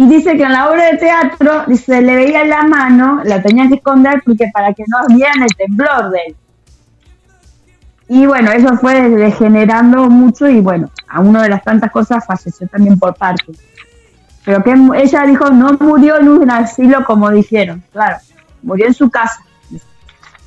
Y 0.00 0.06
dice 0.06 0.37
que 0.37 0.44
en 0.44 0.52
la 0.52 0.70
obra 0.70 0.92
de 0.92 0.96
teatro 0.96 1.64
se 1.74 2.00
le 2.00 2.14
veía 2.14 2.44
la 2.44 2.62
mano, 2.62 3.20
la 3.24 3.42
tenía 3.42 3.66
que 3.66 3.74
esconder 3.74 4.22
porque 4.24 4.48
para 4.54 4.72
que 4.72 4.84
no 4.87 5.12
vieran 5.12 5.42
el 5.42 5.56
temblor 5.56 6.11
de 6.12 6.18
él. 6.28 6.37
Y 8.08 8.24
bueno, 8.24 8.52
eso 8.52 8.76
fue 8.76 9.11
degenerando 9.11 10.08
mucho 10.08 10.48
y 10.48 10.61
bueno, 10.61 10.88
a 11.08 11.18
una 11.18 11.42
de 11.42 11.48
las 11.48 11.64
tantas 11.64 11.90
cosas 11.90 12.24
falleció 12.24 12.68
también 12.68 12.96
por 12.96 13.16
Parkinson. 13.16 13.64
Pero 14.44 14.62
que 14.62 14.72
ella 15.02 15.26
dijo, 15.26 15.50
no 15.50 15.72
murió 15.80 16.20
en 16.20 16.28
un 16.28 16.48
asilo 16.48 17.04
como 17.04 17.28
dijeron, 17.32 17.82
claro, 17.90 18.18
murió 18.62 18.87
en 18.87 18.94
su 18.94 19.11
casa. 19.11 19.40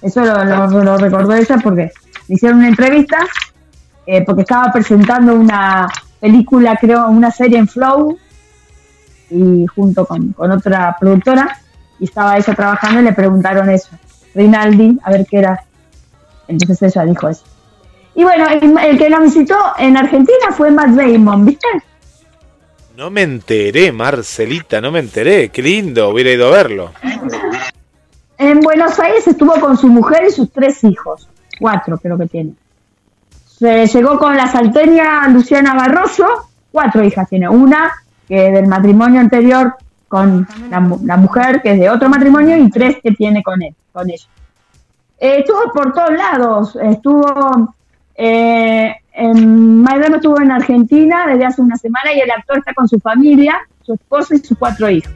Eso 0.02 0.24
lo, 0.24 0.98
recordó 0.98 1.34
ella 1.34 1.58
porque 1.62 1.92
le 2.30 2.36
hicieron 2.36 2.60
una 2.60 2.70
entrevista, 2.70 3.18
eh, 4.06 4.24
porque 4.24 4.44
estaba 4.44 4.72
presentando 4.72 5.36
una 5.36 5.90
película, 6.22 6.78
creo, 6.80 7.10
una 7.10 7.32
serie 7.32 7.58
en 7.58 7.68
Flow, 7.68 8.18
y 9.32 9.66
junto 9.68 10.06
con, 10.06 10.34
con 10.34 10.52
otra 10.52 10.96
productora, 11.00 11.58
y 12.00 12.06
estaba 12.06 12.38
ella 12.38 12.54
trabajando 12.54 13.02
y 13.02 13.04
le 13.04 13.14
preguntaron 13.14 13.70
eso, 13.70 13.90
Rinaldi, 14.36 15.00
a 15.04 15.12
ver 15.12 15.26
qué 15.26 15.40
era. 15.40 15.64
Entonces 16.48 16.82
ella 16.82 17.06
dijo 17.06 17.30
eso. 17.30 17.44
Y 18.16 18.24
bueno, 18.24 18.46
el, 18.50 18.98
que 18.98 19.10
nos 19.10 19.22
visitó 19.22 19.56
en 19.78 19.96
Argentina 19.96 20.52
fue 20.52 20.72
Matt 20.72 20.90
Damon, 20.90 21.46
¿viste? 21.46 21.68
No 22.98 23.10
me 23.10 23.22
enteré, 23.22 23.92
Marcelita, 23.92 24.82
no 24.82 24.92
me 24.92 25.00
enteré. 25.00 25.50
Qué 25.50 25.62
lindo, 25.62 26.10
hubiera 26.10 26.32
ido 26.32 26.48
a 26.48 26.52
verlo. 26.52 26.92
En 28.38 28.60
Buenos 28.60 29.00
Aires 29.00 29.26
estuvo 29.28 29.54
con 29.60 29.78
su 29.78 29.88
mujer 29.88 30.24
y 30.28 30.32
sus 30.32 30.52
tres 30.52 30.84
hijos. 30.84 31.30
Cuatro 31.60 31.98
creo 31.98 32.18
que 32.18 32.26
tiene. 32.26 32.54
Se 33.46 33.86
llegó 33.86 34.18
con 34.20 34.36
la 34.36 34.48
salteña 34.48 35.28
Luciana 35.30 35.74
Barroso. 35.74 36.26
Cuatro 36.72 37.04
hijas 37.04 37.30
tiene. 37.30 37.48
Una 37.48 37.92
que 38.28 38.52
del 38.52 38.68
matrimonio 38.68 39.20
anterior 39.20 39.76
con 40.08 40.46
la, 40.70 41.18
mujer 41.18 41.62
que 41.62 41.72
es 41.72 41.80
de 41.80 41.90
otro 41.90 42.10
matrimonio 42.10 42.58
y 42.58 42.70
tres 42.70 42.98
que 43.02 43.12
tiene 43.12 43.42
con 43.42 43.62
él, 43.62 43.74
con 43.94 44.10
ella. 44.10 44.26
Eh, 45.18 45.38
estuvo 45.40 45.72
por 45.74 45.94
todos 45.94 46.12
lados. 46.12 46.76
Estuvo 46.76 47.74
eh, 48.16 48.94
en, 49.14 49.86
estuvo 50.14 50.42
en 50.42 50.52
Argentina 50.52 51.28
desde 51.28 51.46
hace 51.46 51.62
una 51.62 51.78
semana 51.78 52.14
y 52.14 52.20
el 52.20 52.30
actor 52.32 52.58
está 52.58 52.74
con 52.74 52.88
su 52.88 53.00
familia, 53.00 53.56
su 53.84 53.94
esposo 53.94 54.34
y 54.34 54.40
sus 54.40 54.58
cuatro 54.58 54.90
hijos. 54.90 55.14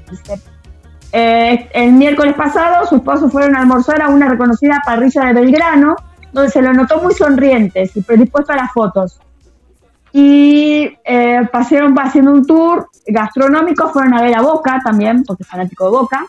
Eh, 1.12 1.70
el 1.74 1.94
miércoles 1.94 2.34
pasado, 2.36 2.86
sus 2.86 3.00
esposos 3.00 3.32
fueron 3.32 3.56
a 3.56 3.62
almorzar 3.62 4.02
a 4.02 4.10
una 4.10 4.30
reconocida 4.30 4.82
parrilla 4.86 5.26
de 5.26 5.34
Belgrano, 5.34 5.96
donde 6.32 6.52
se 6.52 6.62
lo 6.62 6.74
notó 6.74 7.02
muy 7.02 7.14
sonriente 7.14 7.90
y 7.94 8.02
predispuesto 8.02 8.54
a 8.54 8.58
las 8.58 8.72
fotos. 8.72 9.20
Y 10.18 10.98
eh, 11.04 11.42
pasaron 11.52 11.94
haciendo 12.00 12.32
un 12.32 12.48
tour 12.48 12.88
gastronómico, 13.06 13.90
fueron 13.90 14.14
a 14.14 14.22
ver 14.22 14.34
a 14.38 14.42
Boca 14.42 14.80
también, 14.82 15.26
porque 15.26 15.44
es 15.44 15.50
fanático 15.50 15.84
de 15.84 15.92
Boca, 15.92 16.26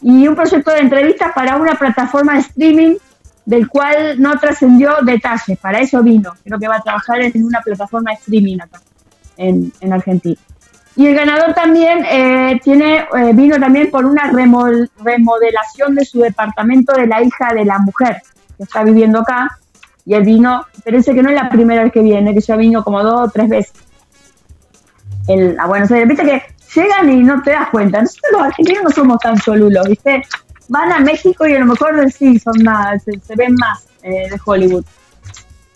y 0.00 0.26
un 0.26 0.34
proyecto 0.34 0.70
de 0.70 0.78
entrevistas 0.78 1.30
para 1.34 1.56
una 1.56 1.74
plataforma 1.74 2.32
de 2.32 2.38
streaming 2.38 2.96
del 3.44 3.68
cual 3.68 4.18
no 4.18 4.38
trascendió 4.38 4.94
detalles. 5.02 5.58
Para 5.58 5.80
eso 5.80 6.02
vino. 6.02 6.32
Creo 6.42 6.58
que 6.58 6.68
va 6.68 6.76
a 6.76 6.80
trabajar 6.80 7.20
en 7.20 7.44
una 7.44 7.60
plataforma 7.60 8.12
de 8.12 8.16
streaming 8.16 8.60
acá, 8.62 8.80
en, 9.36 9.92
Argentina. 9.92 10.40
Y 10.96 11.08
el 11.08 11.16
ganador 11.16 11.52
también 11.52 12.02
eh, 12.06 12.58
tiene, 12.64 13.06
eh, 13.14 13.32
vino 13.34 13.60
también 13.60 13.90
por 13.90 14.06
una 14.06 14.32
remodelación 14.32 15.94
de 15.96 16.06
su 16.06 16.20
departamento 16.20 16.94
de 16.94 17.08
la 17.08 17.22
hija 17.22 17.52
de 17.52 17.66
la 17.66 17.78
mujer 17.78 18.22
que 18.56 18.62
está 18.62 18.82
viviendo 18.84 19.20
acá. 19.20 19.58
Y 20.06 20.14
él 20.14 20.22
vino, 20.22 20.64
parece 20.84 21.14
que 21.14 21.22
no 21.22 21.28
es 21.28 21.34
la 21.34 21.50
primera 21.50 21.82
vez 21.82 21.92
que 21.92 22.00
viene, 22.00 22.32
que 22.32 22.40
ya 22.40 22.56
vino 22.56 22.82
como 22.82 23.02
dos 23.02 23.28
o 23.28 23.30
tres 23.30 23.48
veces. 23.48 23.72
El, 25.28 25.58
a 25.58 25.66
Buenos 25.66 25.90
Aires, 25.90 26.08
viste 26.08 26.24
que 26.24 26.42
llegan 26.74 27.10
y 27.10 27.22
no 27.24 27.42
te 27.42 27.50
das 27.50 27.68
cuenta. 27.70 28.00
Nosotros 28.00 28.32
los 28.32 28.42
argentinos 28.42 28.84
no 28.84 28.90
somos 28.90 29.18
tan 29.18 29.36
cholulos, 29.38 29.88
¿viste? 29.88 30.22
van 30.68 30.92
a 30.92 31.00
México 31.00 31.46
y 31.46 31.54
a 31.54 31.58
lo 31.60 31.66
mejor 31.66 32.10
sí 32.12 32.38
son 32.38 32.62
más, 32.62 33.02
se, 33.04 33.34
ven 33.36 33.54
más 33.54 33.86
eh, 34.02 34.28
de 34.30 34.40
Hollywood. 34.44 34.84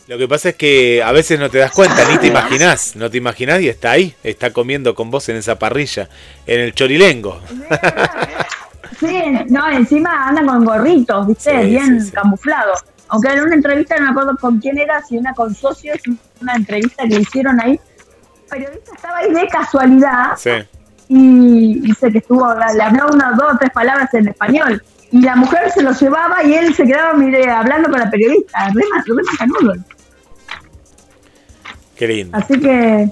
Lo 0.06 0.18
que 0.18 0.26
pasa 0.26 0.50
es 0.50 0.54
que 0.56 1.02
a 1.04 1.12
veces 1.12 1.38
no 1.38 1.48
te 1.50 1.58
das 1.58 1.70
cuenta, 1.70 2.04
ni 2.10 2.18
te 2.18 2.26
imaginás, 2.26 2.96
no 2.96 3.08
te 3.08 3.18
imaginás 3.18 3.60
y 3.60 3.68
está 3.68 3.92
ahí, 3.92 4.14
está 4.24 4.52
comiendo 4.52 4.94
con 4.94 5.10
vos 5.10 5.28
en 5.28 5.36
esa 5.36 5.58
parrilla, 5.58 6.08
en 6.46 6.60
el 6.60 6.74
chorilengo. 6.74 7.40
Sí, 8.98 9.22
no, 9.48 9.66
encima 9.70 10.28
anda 10.28 10.44
con 10.44 10.62
gorritos, 10.62 11.26
viste, 11.26 11.64
bien 11.64 12.10
camuflado. 12.12 12.74
Aunque 13.10 13.28
en 13.28 13.40
una 13.40 13.54
entrevista, 13.54 13.96
no 13.96 14.04
me 14.04 14.10
acuerdo 14.10 14.36
con 14.38 14.58
quién 14.58 14.78
era, 14.78 15.02
si 15.02 15.18
una 15.18 15.34
con 15.34 15.54
socios, 15.54 15.98
una 16.40 16.54
entrevista 16.54 17.04
que 17.08 17.16
hicieron 17.16 17.60
ahí, 17.60 17.72
el 17.72 18.48
periodista 18.48 18.94
estaba 18.94 19.18
ahí 19.18 19.32
de 19.32 19.46
casualidad. 19.48 20.36
Sí 20.36 20.50
y 21.12 21.80
dice 21.80 22.12
que 22.12 22.18
estuvo, 22.18 22.46
le 22.54 22.82
habló 22.82 23.08
unas 23.12 23.36
dos 23.36 23.54
o 23.54 23.58
tres 23.58 23.70
palabras 23.72 24.14
en 24.14 24.28
español. 24.28 24.80
Y 25.10 25.22
la 25.22 25.34
mujer 25.34 25.68
se 25.72 25.82
lo 25.82 25.90
llevaba 25.90 26.44
y 26.44 26.54
él 26.54 26.72
se 26.72 26.84
quedaba 26.84 27.14
mire, 27.14 27.50
hablando 27.50 27.90
con 27.90 27.98
la 27.98 28.08
periodista. 28.08 28.68
Re, 28.68 28.84
re 29.06 29.80
Qué 31.96 32.06
lindo. 32.06 32.38
Así 32.38 32.60
que 32.60 33.08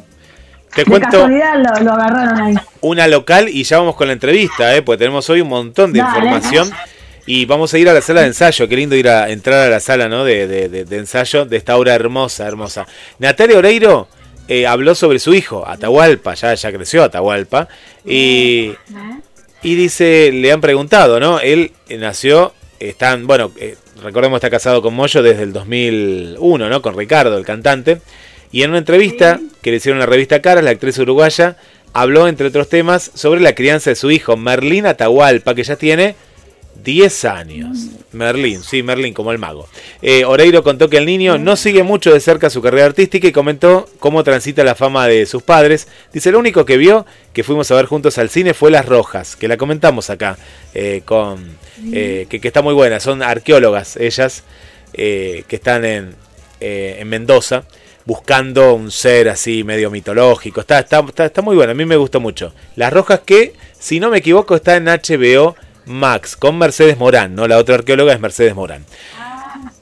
te 0.77 0.85
de 0.85 1.01
casualidad 1.01 1.61
lo, 1.83 1.93
agarraron 1.93 2.41
ahí. 2.41 2.55
Una 2.83 3.09
local 3.09 3.49
y 3.49 3.65
ya 3.65 3.79
vamos 3.79 3.97
con 3.97 4.07
la 4.07 4.13
entrevista, 4.13 4.77
¿eh? 4.77 4.83
porque 4.83 4.99
tenemos 4.99 5.29
hoy 5.29 5.41
un 5.41 5.49
montón 5.49 5.93
de 5.93 5.99
información. 5.99 6.71
Y 7.31 7.45
vamos 7.45 7.75
a 7.75 7.79
ir 7.79 7.87
a 7.91 7.93
la 7.93 8.01
sala 8.01 8.23
de 8.23 8.29
ensayo. 8.29 8.67
Qué 8.67 8.75
lindo 8.75 8.97
ir 8.97 9.07
a 9.07 9.29
entrar 9.29 9.67
a 9.67 9.69
la 9.69 9.81
sala 9.81 10.09
¿no? 10.09 10.25
de, 10.25 10.47
de, 10.47 10.69
de 10.69 10.97
ensayo 10.97 11.45
de 11.45 11.59
esta 11.59 11.77
obra 11.77 11.95
hermosa, 11.95 12.49
hermosa. 12.49 12.87
Natalia 13.19 13.59
Oreiro 13.59 14.09
eh, 14.49 14.67
habló 14.67 14.95
sobre 14.95 15.19
su 15.19 15.35
hijo, 15.35 15.69
Atahualpa, 15.69 16.33
ya, 16.33 16.55
ya 16.55 16.73
creció 16.73 17.05
Atahualpa, 17.05 17.69
y, 18.07 18.73
y 19.63 19.75
dice, 19.75 20.33
le 20.33 20.51
han 20.51 20.63
preguntado, 20.63 21.21
¿no? 21.21 21.39
Él 21.39 21.73
nació, 21.91 22.55
están, 22.81 23.27
bueno, 23.27 23.53
eh, 23.59 23.77
recordemos 24.03 24.39
está 24.39 24.49
casado 24.49 24.81
con 24.81 24.95
Moyo 24.95 25.23
desde 25.23 25.43
el 25.43 25.53
2001, 25.53 26.71
¿no? 26.71 26.81
Con 26.81 26.97
Ricardo, 26.97 27.37
el 27.37 27.45
cantante, 27.45 28.01
y 28.51 28.63
en 28.63 28.71
una 28.71 28.79
entrevista 28.79 29.39
que 29.61 29.71
le 29.71 29.77
hicieron 29.77 29.99
en 29.99 30.07
la 30.07 30.07
revista 30.07 30.41
Caras, 30.41 30.65
la 30.65 30.71
actriz 30.71 30.99
uruguaya 30.99 31.59
habló, 31.93 32.27
entre 32.27 32.47
otros 32.47 32.71
temas, 32.71 33.11
sobre 33.13 33.43
la 33.43 33.55
crianza 33.55 33.91
de 33.91 33.97
su 33.97 34.11
hijo, 34.11 34.39
Merlín 34.39 34.87
Atahualpa, 34.87 35.55
que 35.55 35.65
ya 35.65 35.77
tiene 35.77 36.15
10 36.85 37.25
años. 37.25 37.79
Merlín, 38.13 38.63
sí, 38.63 38.83
Merlín, 38.83 39.15
como 39.15 39.33
el 39.33 39.39
mago. 39.39 39.69
Eh, 40.03 40.25
Oreiro 40.25 40.63
contó 40.63 40.89
que 40.89 40.97
el 40.97 41.07
niño 41.07 41.39
no 41.39 41.57
sigue 41.57 41.83
mucho 41.83 42.13
de 42.13 42.21
cerca 42.21 42.51
su 42.51 42.63
carrera 42.63 42.87
artística 42.87 43.27
y 43.29 43.33
comentó 43.33 43.89
cómo 43.99 44.25
transita 44.25 44.65
la 44.65 44.75
fama 44.75 45.07
de 45.07 45.27
sus 45.27 45.43
padres. 45.43 45.89
Dice, 46.13 46.33
lo 46.33 46.39
único 46.39 46.65
que 46.65 46.77
vio 46.77 47.07
que 47.33 47.45
fuimos 47.45 47.71
a 47.71 47.75
ver 47.75 47.87
juntos 47.87 48.19
al 48.19 48.31
cine 48.31 48.55
fue 48.55 48.71
Las 48.71 48.87
Rojas, 48.87 49.37
que 49.37 49.49
la 49.49 49.57
comentamos 49.57 50.11
acá, 50.11 50.39
eh, 50.75 51.03
con, 51.05 51.57
eh, 51.93 52.27
que, 52.29 52.41
está 52.43 52.63
muy 52.63 52.75
buena. 52.75 53.01
Son 53.01 53.23
arqueólogas 53.23 53.97
ellas, 53.97 54.45
que 54.93 55.45
están 55.51 55.85
en, 55.85 56.15
en 56.61 57.09
Mendoza 57.09 57.65
buscando 58.09 58.73
un 58.73 58.91
ser 58.91 59.29
así 59.29 59.65
medio 59.65 59.91
mitológico. 59.91 60.63
Está, 60.63 60.79
está, 60.79 61.01
está, 61.01 61.27
está 61.27 61.43
muy 61.43 61.55
bueno, 61.55 61.73
a 61.73 61.75
mí 61.75 61.85
me 61.85 61.97
gusta 61.97 62.19
mucho. 62.19 62.55
Las 62.75 62.91
Rojas 62.91 63.21
que, 63.27 63.53
si 63.79 64.01
no 64.01 64.09
me 64.09 64.17
equivoco, 64.17 64.57
está 64.57 64.77
en 64.77 64.87
HBO 64.87 65.55
Max 65.89 66.37
con 66.37 66.59
Mercedes 66.59 66.99
Morán, 66.99 67.35
¿no? 67.35 67.49
La 67.49 67.59
otra 67.59 67.77
arqueóloga 67.77 68.13
es 68.13 68.21
Mercedes 68.21 68.55
Morán. 68.55 68.85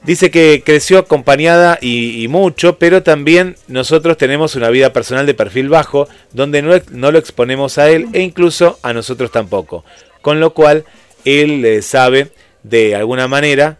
Dice 0.03 0.31
que 0.31 0.63
creció 0.65 0.99
acompañada 0.99 1.77
y, 1.81 2.25
mucho, 2.29 2.77
pero 2.77 3.03
también 3.03 3.57
nosotros 3.67 4.17
tenemos 4.17 4.55
una 4.55 4.69
vida 4.69 4.93
personal 4.93 5.25
de 5.25 5.33
perfil 5.33 5.69
bajo, 5.69 6.07
donde 6.31 6.61
no, 6.61 7.11
lo 7.11 7.19
exponemos 7.19 7.77
a 7.77 7.89
él 7.89 8.07
e 8.13 8.21
incluso 8.21 8.79
a 8.83 8.93
nosotros 8.93 9.31
tampoco. 9.31 9.83
Con 10.21 10.39
lo 10.39 10.53
cual, 10.53 10.85
él 11.25 11.65
eh, 11.65 11.81
sabe 11.81 12.31
de 12.63 12.95
alguna 12.95 13.27
manera 13.27 13.79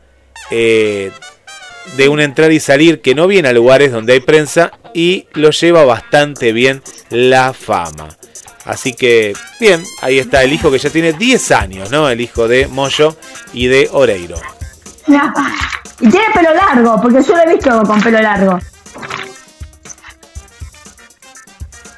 eh, 0.52 1.12
de 1.96 2.10
un 2.10 2.20
entrar 2.20 2.52
y 2.52 2.60
salir 2.60 3.00
que 3.00 3.16
no 3.16 3.28
viene 3.28 3.48
a 3.48 3.54
lugares 3.54 3.92
donde 3.92 4.14
hay 4.14 4.20
prensa 4.20 4.72
y 4.94 5.28
lo 5.34 5.52
lleva 5.52 5.86
bastante 5.86 6.52
bien 6.52 6.82
la 7.10 7.54
fama. 7.54 8.10
Así 8.68 8.94
que, 8.94 9.34
bien, 9.62 9.82
ahí 10.02 10.20
está 10.20 10.44
el 10.44 10.52
hijo 10.52 10.70
que 10.70 10.78
ya 10.78 10.90
tiene 10.90 11.14
10 11.14 11.52
años, 11.52 11.90
¿no? 11.90 12.10
El 12.10 12.20
hijo 12.20 12.50
de 12.50 12.68
Moyo 12.68 13.16
y 13.54 13.68
de 13.68 13.90
Oreiro. 13.92 14.38
Y 16.00 16.10
tiene 16.10 16.28
pelo 16.32 16.54
largo, 16.54 17.02
porque 17.02 17.24
yo 17.24 17.36
lo 17.36 17.42
he 17.42 17.56
visto 17.56 17.82
con 17.82 18.00
pelo 18.00 18.22
largo. 18.22 18.60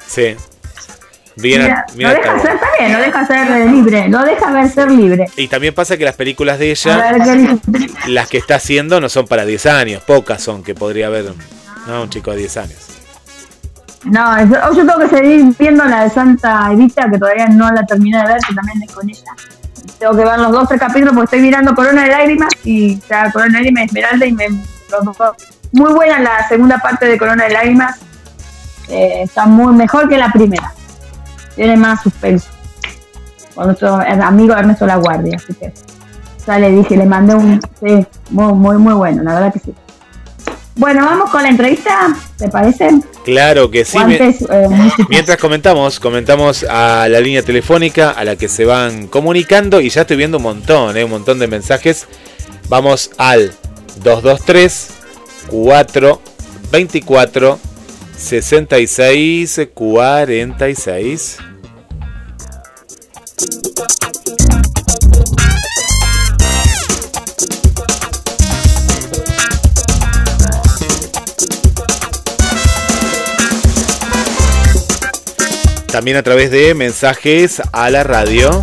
Sí. 0.06 0.34
Bien, 1.36 1.74
lo 1.96 2.08
deja 2.08 2.38
ser, 2.40 2.54
está 2.54 2.66
bien, 2.78 2.92
lo 2.94 2.98
deja 2.98 3.26
ser 3.26 3.70
libre, 3.70 4.08
lo 4.08 4.24
deja 4.24 4.50
ver 4.50 4.70
ser 4.70 4.90
libre. 4.90 5.26
Y 5.36 5.48
también 5.48 5.74
pasa 5.74 5.98
que 5.98 6.04
las 6.04 6.16
películas 6.16 6.58
de 6.58 6.70
ella, 6.70 7.14
las 8.06 8.28
que 8.28 8.38
está 8.38 8.54
haciendo 8.54 9.02
no 9.02 9.10
son 9.10 9.26
para 9.26 9.44
10 9.44 9.66
años, 9.66 10.02
pocas 10.02 10.42
son 10.42 10.62
que 10.62 10.74
podría 10.74 11.08
haber 11.08 11.34
¿no? 11.86 12.02
un 12.02 12.08
chico 12.08 12.30
de 12.30 12.38
10 12.38 12.56
años. 12.56 12.99
No, 14.04 14.44
yo, 14.44 14.86
tengo 14.86 14.98
que 14.98 15.08
seguir 15.08 15.54
viendo 15.58 15.84
la 15.84 16.04
de 16.04 16.10
Santa 16.10 16.72
Evita, 16.72 17.10
que 17.10 17.18
todavía 17.18 17.48
no 17.48 17.70
la 17.70 17.84
terminé 17.84 18.18
de 18.18 18.26
ver, 18.26 18.40
que 18.40 18.54
también 18.54 18.80
con 18.94 19.08
ella. 19.08 19.32
Tengo 19.98 20.16
que 20.16 20.24
ver 20.24 20.38
los 20.38 20.52
dos 20.52 20.68
tres 20.68 20.80
capítulos 20.80 21.12
porque 21.14 21.36
estoy 21.36 21.40
mirando 21.40 21.74
Corona 21.74 22.04
de 22.04 22.08
Lágrimas 22.08 22.48
y 22.64 22.98
ya 23.08 23.30
Corona 23.30 23.58
de 23.58 23.64
Lágrimas 23.64 23.84
Esmeralda 23.84 24.26
y 24.26 24.32
me 24.32 24.48
muy 25.72 25.92
buena 25.92 26.18
la 26.18 26.48
segunda 26.48 26.78
parte 26.78 27.06
de 27.06 27.18
Corona 27.18 27.44
de 27.44 27.50
Lágrimas. 27.50 28.00
Eh, 28.88 29.22
está 29.22 29.46
muy 29.46 29.74
mejor 29.74 30.08
que 30.08 30.18
la 30.18 30.32
primera. 30.32 30.72
Tiene 31.54 31.76
más 31.76 32.02
suspenso. 32.02 32.48
Con 33.54 33.66
nuestro 33.66 33.94
amigo 33.94 34.54
Ernesto 34.54 34.86
La 34.86 34.96
Guardia, 34.96 35.36
así 35.36 35.54
que 35.54 35.72
ya 36.46 36.58
le 36.58 36.70
dije, 36.70 36.96
le 36.96 37.04
mandé 37.04 37.34
un 37.34 37.60
sí, 37.80 38.06
muy, 38.30 38.52
muy, 38.54 38.78
muy 38.78 38.94
bueno, 38.94 39.22
la 39.22 39.34
verdad 39.34 39.52
que 39.52 39.58
sí. 39.58 39.74
Bueno, 40.80 41.04
vamos 41.04 41.28
con 41.28 41.42
la 41.42 41.50
entrevista, 41.50 42.16
¿te 42.38 42.48
parece? 42.48 42.88
Claro 43.22 43.70
que 43.70 43.84
sí. 43.84 43.98
Eh, 43.98 44.34
mientras 45.10 45.36
comentamos, 45.36 46.00
comentamos 46.00 46.64
a 46.64 47.06
la 47.06 47.20
línea 47.20 47.42
telefónica 47.42 48.12
a 48.12 48.24
la 48.24 48.36
que 48.36 48.48
se 48.48 48.64
van 48.64 49.06
comunicando 49.06 49.82
y 49.82 49.90
ya 49.90 50.00
estoy 50.00 50.16
viendo 50.16 50.38
un 50.38 50.44
montón, 50.44 50.96
eh, 50.96 51.04
un 51.04 51.10
montón 51.10 51.38
de 51.38 51.48
mensajes. 51.48 52.06
Vamos 52.70 53.10
al 53.18 53.52
223 54.02 54.88
424 55.50 57.58
66 58.16 59.60
46. 59.74 61.38
También 75.90 76.16
a 76.16 76.22
través 76.22 76.52
de 76.52 76.74
mensajes 76.74 77.60
a 77.72 77.90
la 77.90 78.04
radio. 78.04 78.62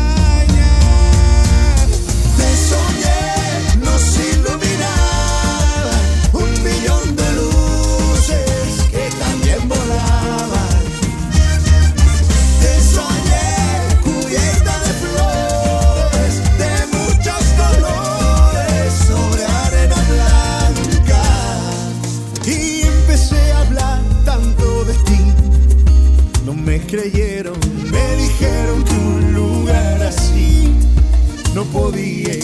podía 31.71 32.40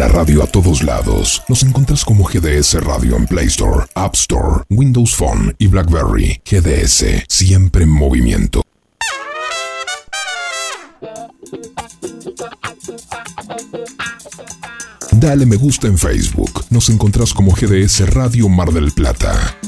la 0.00 0.08
radio 0.08 0.42
a 0.42 0.46
todos 0.46 0.82
lados. 0.82 1.42
Nos 1.46 1.62
encuentras 1.62 2.06
como 2.06 2.24
GDS 2.24 2.82
Radio 2.82 3.18
en 3.18 3.26
Play 3.26 3.48
Store, 3.48 3.84
App 3.94 4.14
Store, 4.14 4.64
Windows 4.70 5.14
Phone 5.14 5.54
y 5.58 5.66
BlackBerry. 5.66 6.40
GDS, 6.42 7.26
siempre 7.28 7.84
en 7.84 7.90
movimiento. 7.90 8.62
Dale 15.12 15.44
me 15.44 15.56
gusta 15.56 15.86
en 15.86 15.98
Facebook. 15.98 16.64
Nos 16.70 16.88
encontrás 16.88 17.34
como 17.34 17.52
GDS 17.52 18.08
Radio 18.14 18.48
Mar 18.48 18.72
del 18.72 18.92
Plata. 18.92 19.59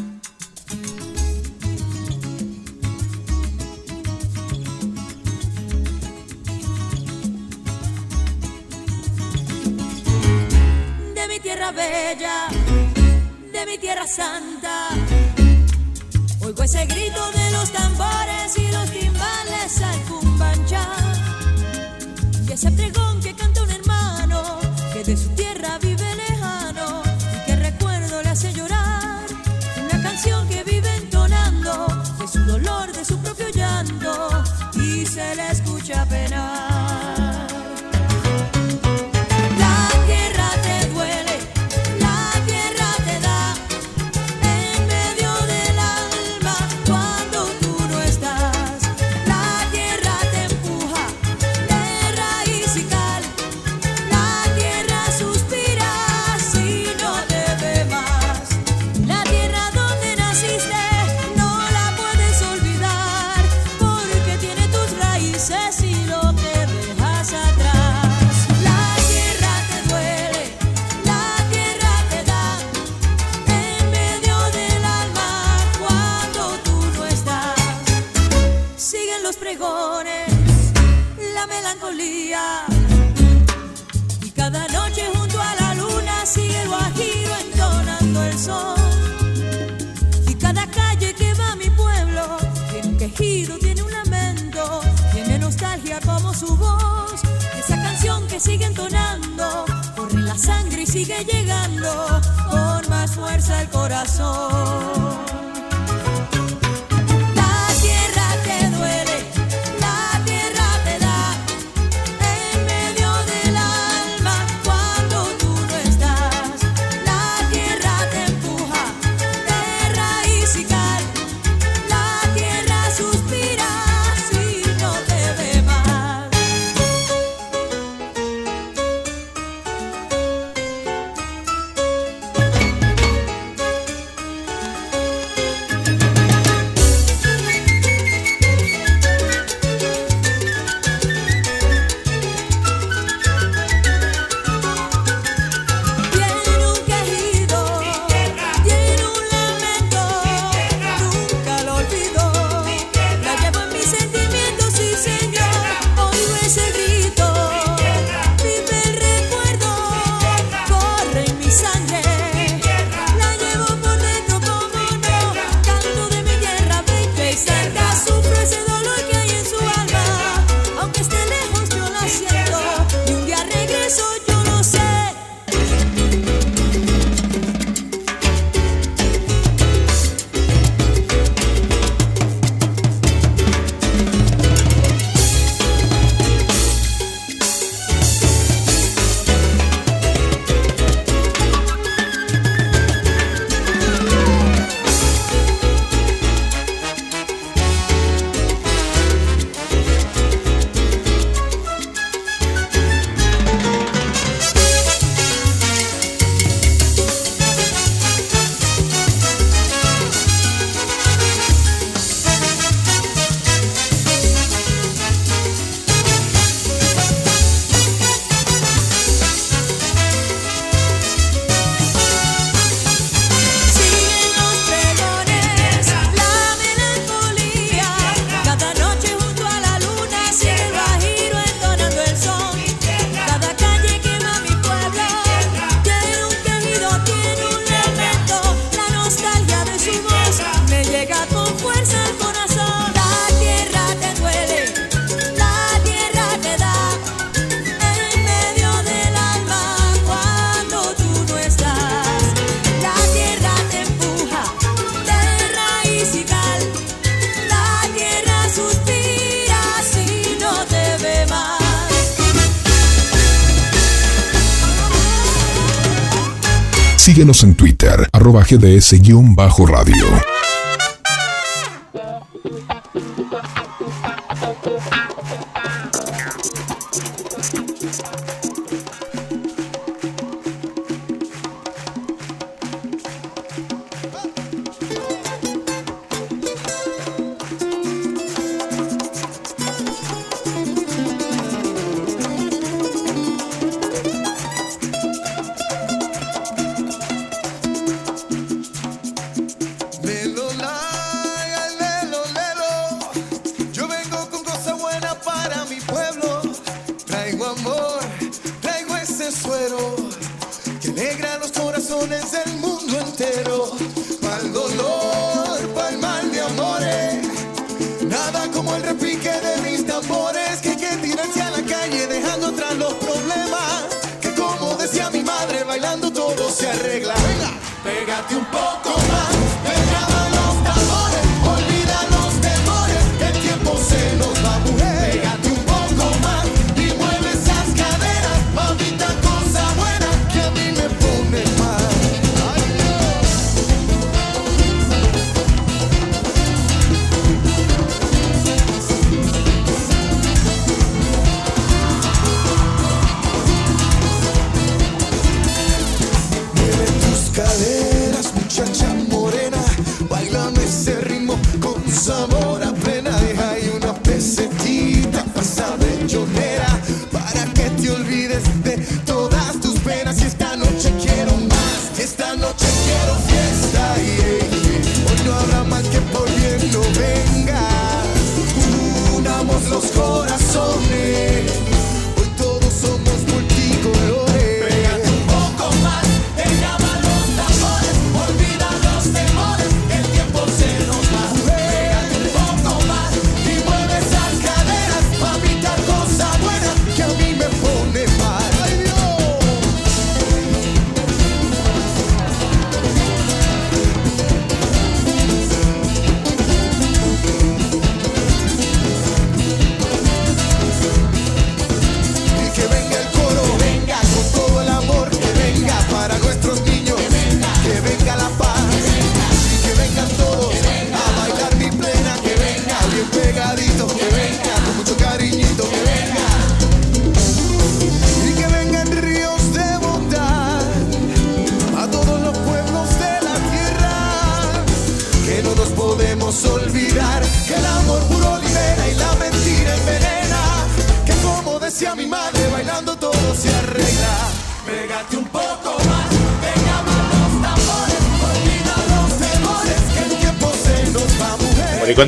bajo 268.32 268.58
de 268.58 268.76
ese 268.76 268.98
guion 268.98 269.34
bajo 269.34 269.66
radio. 269.66 270.31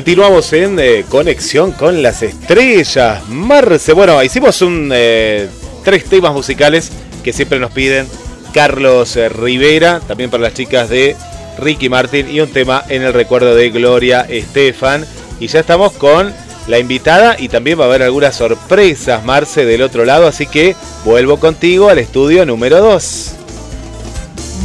Continuamos 0.05 0.53
en 0.53 0.77
eh, 0.77 1.03
conexión 1.09 1.71
con 1.71 2.03
las 2.03 2.21
estrellas. 2.21 3.27
Marce, 3.27 3.91
bueno, 3.91 4.21
hicimos 4.21 4.61
un 4.61 4.91
eh, 4.93 5.49
tres 5.83 6.05
temas 6.05 6.31
musicales 6.31 6.91
que 7.23 7.33
siempre 7.33 7.57
nos 7.57 7.71
piden 7.71 8.05
Carlos 8.53 9.15
eh, 9.15 9.29
Rivera, 9.29 9.99
también 10.01 10.29
para 10.29 10.43
las 10.43 10.53
chicas 10.53 10.89
de 10.89 11.15
Ricky 11.57 11.89
Martin, 11.89 12.29
y 12.29 12.39
un 12.39 12.51
tema 12.51 12.83
en 12.87 13.01
el 13.01 13.13
recuerdo 13.13 13.55
de 13.55 13.71
Gloria 13.71 14.21
Estefan. 14.29 15.03
Y 15.39 15.47
ya 15.47 15.61
estamos 15.61 15.93
con 15.93 16.31
la 16.67 16.77
invitada 16.77 17.35
y 17.39 17.49
también 17.49 17.79
va 17.79 17.85
a 17.85 17.87
haber 17.87 18.03
algunas 18.03 18.35
sorpresas, 18.35 19.25
Marce, 19.25 19.65
del 19.65 19.81
otro 19.81 20.05
lado, 20.05 20.27
así 20.27 20.45
que 20.45 20.75
vuelvo 21.03 21.39
contigo 21.39 21.89
al 21.89 21.97
estudio 21.97 22.45
número 22.45 22.79
2. 22.79 23.35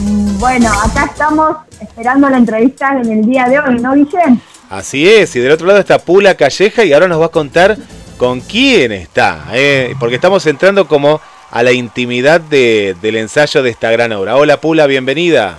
Mm, 0.04 0.38
Bueno, 0.38 0.70
acá 0.70 1.06
estamos 1.06 1.56
esperando 1.80 2.28
la 2.28 2.36
entrevista 2.36 2.90
en 3.02 3.10
el 3.10 3.24
día 3.24 3.48
de 3.48 3.58
hoy, 3.58 3.78
¿no, 3.80 3.94
Guillén? 3.94 4.42
Así 4.70 5.08
es, 5.08 5.34
y 5.34 5.40
del 5.40 5.50
otro 5.52 5.66
lado 5.66 5.80
está 5.80 5.98
Pula 5.98 6.36
Calleja 6.36 6.84
y 6.84 6.92
ahora 6.92 7.08
nos 7.08 7.20
va 7.20 7.26
a 7.26 7.30
contar 7.30 7.76
con 8.16 8.40
quién 8.40 8.92
está, 8.92 9.46
¿eh? 9.52 9.94
porque 9.98 10.14
estamos 10.14 10.46
entrando 10.46 10.86
como 10.86 11.20
a 11.50 11.62
la 11.64 11.72
intimidad 11.72 12.40
de- 12.40 12.94
del 13.02 13.16
ensayo 13.16 13.62
de 13.64 13.70
esta 13.70 13.90
gran 13.90 14.12
obra. 14.12 14.36
Hola 14.36 14.58
Pula, 14.60 14.86
bienvenida. 14.86 15.58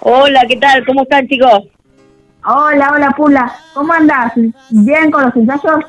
Hola, 0.00 0.42
¿qué 0.46 0.56
tal? 0.56 0.84
¿Cómo 0.84 1.04
están, 1.04 1.26
chicos? 1.26 1.62
Hola, 2.44 2.90
hola, 2.94 3.10
Pula. 3.16 3.56
¿Cómo 3.72 3.92
andás? 3.94 4.32
¿Bien 4.68 5.10
con 5.10 5.24
los 5.24 5.34
ensayos? 5.36 5.84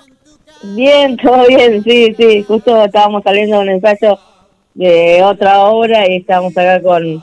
Bien, 0.75 1.17
todo 1.21 1.45
bien, 1.47 1.83
sí, 1.83 2.13
sí. 2.15 2.43
Justo 2.43 2.85
estábamos 2.85 3.23
saliendo 3.23 3.57
de 3.57 3.63
un 3.63 3.69
ensayo 3.69 4.17
de 4.75 5.21
otra 5.23 5.59
obra 5.59 6.07
y 6.07 6.17
estábamos 6.17 6.55
acá 6.57 6.81
con, 6.81 7.21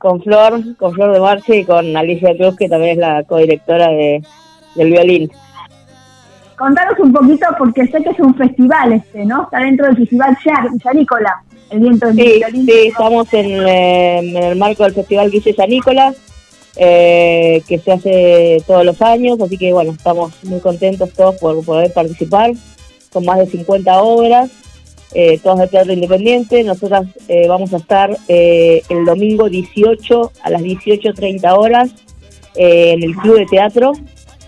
con 0.00 0.22
Flor, 0.22 0.62
con 0.78 0.94
Flor 0.94 1.12
de 1.12 1.20
Marche 1.20 1.58
y 1.58 1.64
con 1.66 1.94
Alicia 1.94 2.34
Cruz, 2.34 2.56
que 2.56 2.70
también 2.70 2.92
es 2.92 2.96
la 2.96 3.22
codirectora 3.24 3.88
de, 3.88 4.22
del 4.74 4.90
violín. 4.92 5.30
Contanos 6.56 6.98
un 7.00 7.12
poquito, 7.12 7.46
porque 7.58 7.86
sé 7.86 8.02
que 8.02 8.08
es 8.08 8.18
un 8.18 8.34
festival 8.34 8.94
este, 8.94 9.26
¿no? 9.26 9.42
Está 9.42 9.58
dentro 9.58 9.86
del 9.86 9.96
festival 9.98 10.36
Yanícola, 10.82 11.42
el 11.68 11.80
viento 11.80 12.06
del 12.06 12.16
Sí, 12.16 12.32
violín. 12.38 12.64
sí, 12.66 12.72
estamos 12.88 13.34
en, 13.34 13.46
eh, 13.68 14.18
en 14.20 14.36
el 14.42 14.56
marco 14.56 14.84
del 14.84 14.94
Festival 14.94 15.30
Guille 15.30 15.52
Sanícola, 15.54 16.14
eh, 16.76 17.62
que 17.68 17.78
se 17.78 17.92
hace 17.92 18.62
todos 18.66 18.86
los 18.86 19.02
años, 19.02 19.38
así 19.42 19.58
que 19.58 19.70
bueno, 19.74 19.92
estamos 19.92 20.32
muy 20.44 20.60
contentos 20.60 21.12
todos 21.12 21.36
por 21.36 21.62
poder 21.62 21.92
participar. 21.92 22.52
Son 23.12 23.22
más 23.26 23.38
de 23.38 23.46
50 23.48 24.00
obras, 24.02 24.50
eh, 25.14 25.38
todas 25.42 25.58
de 25.60 25.66
teatro 25.68 25.92
independiente. 25.92 26.62
Nosotras 26.62 27.06
eh, 27.28 27.46
vamos 27.48 27.72
a 27.74 27.78
estar 27.78 28.16
eh, 28.28 28.82
el 28.88 29.04
domingo 29.04 29.48
18 29.48 30.32
a 30.42 30.50
las 30.50 30.62
18.30 30.62 31.56
horas 31.58 31.90
eh, 32.54 32.92
en 32.92 33.02
el 33.02 33.14
Club 33.16 33.38
de 33.38 33.46
Teatro, 33.46 33.92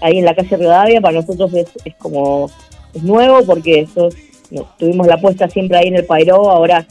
ahí 0.00 0.18
en 0.18 0.24
la 0.24 0.34
calle 0.34 0.56
Rivadavia. 0.56 1.00
Para 1.00 1.20
nosotros 1.20 1.52
es, 1.54 1.66
es 1.84 1.94
como 1.96 2.50
es 2.94 3.02
nuevo 3.02 3.44
porque 3.44 3.80
eso 3.80 4.08
es- 4.08 4.16
no, 4.50 4.68
tuvimos 4.78 5.06
la 5.06 5.16
puesta 5.18 5.48
siempre 5.48 5.78
ahí 5.78 5.88
en 5.88 5.96
el 5.96 6.04
Pairó, 6.04 6.50
ahora 6.50 6.86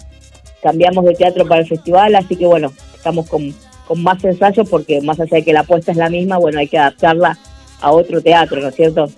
cambiamos 0.63 1.05
de 1.05 1.13
teatro 1.13 1.47
para 1.47 1.61
el 1.61 1.67
festival, 1.67 2.15
así 2.15 2.35
que 2.35 2.45
bueno, 2.47 2.71
estamos 2.95 3.29
con, 3.29 3.53
con 3.87 4.01
más 4.01 4.23
ensayos 4.23 4.67
porque 4.67 4.99
más 5.01 5.19
allá 5.19 5.37
de 5.37 5.43
que 5.43 5.53
la 5.53 5.59
apuesta 5.59 5.91
es 5.91 5.97
la 5.97 6.09
misma, 6.09 6.37
bueno, 6.39 6.57
hay 6.59 6.67
que 6.67 6.79
adaptarla 6.79 7.37
a 7.79 7.91
otro 7.91 8.19
teatro, 8.21 8.59
¿no 8.61 8.69
es 8.69 8.75
cierto? 8.75 9.09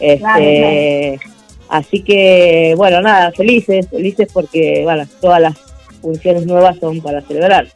Este, 0.00 0.18
Claro, 0.18 1.31
Así 1.72 2.02
que, 2.02 2.74
bueno, 2.76 3.00
nada, 3.00 3.32
felices, 3.32 3.88
felices 3.88 4.28
porque, 4.30 4.82
bueno, 4.84 5.04
todas 5.22 5.40
las 5.40 5.54
funciones 6.02 6.44
nuevas 6.44 6.76
son 6.78 7.00
para 7.00 7.22
celebrar. 7.22 7.66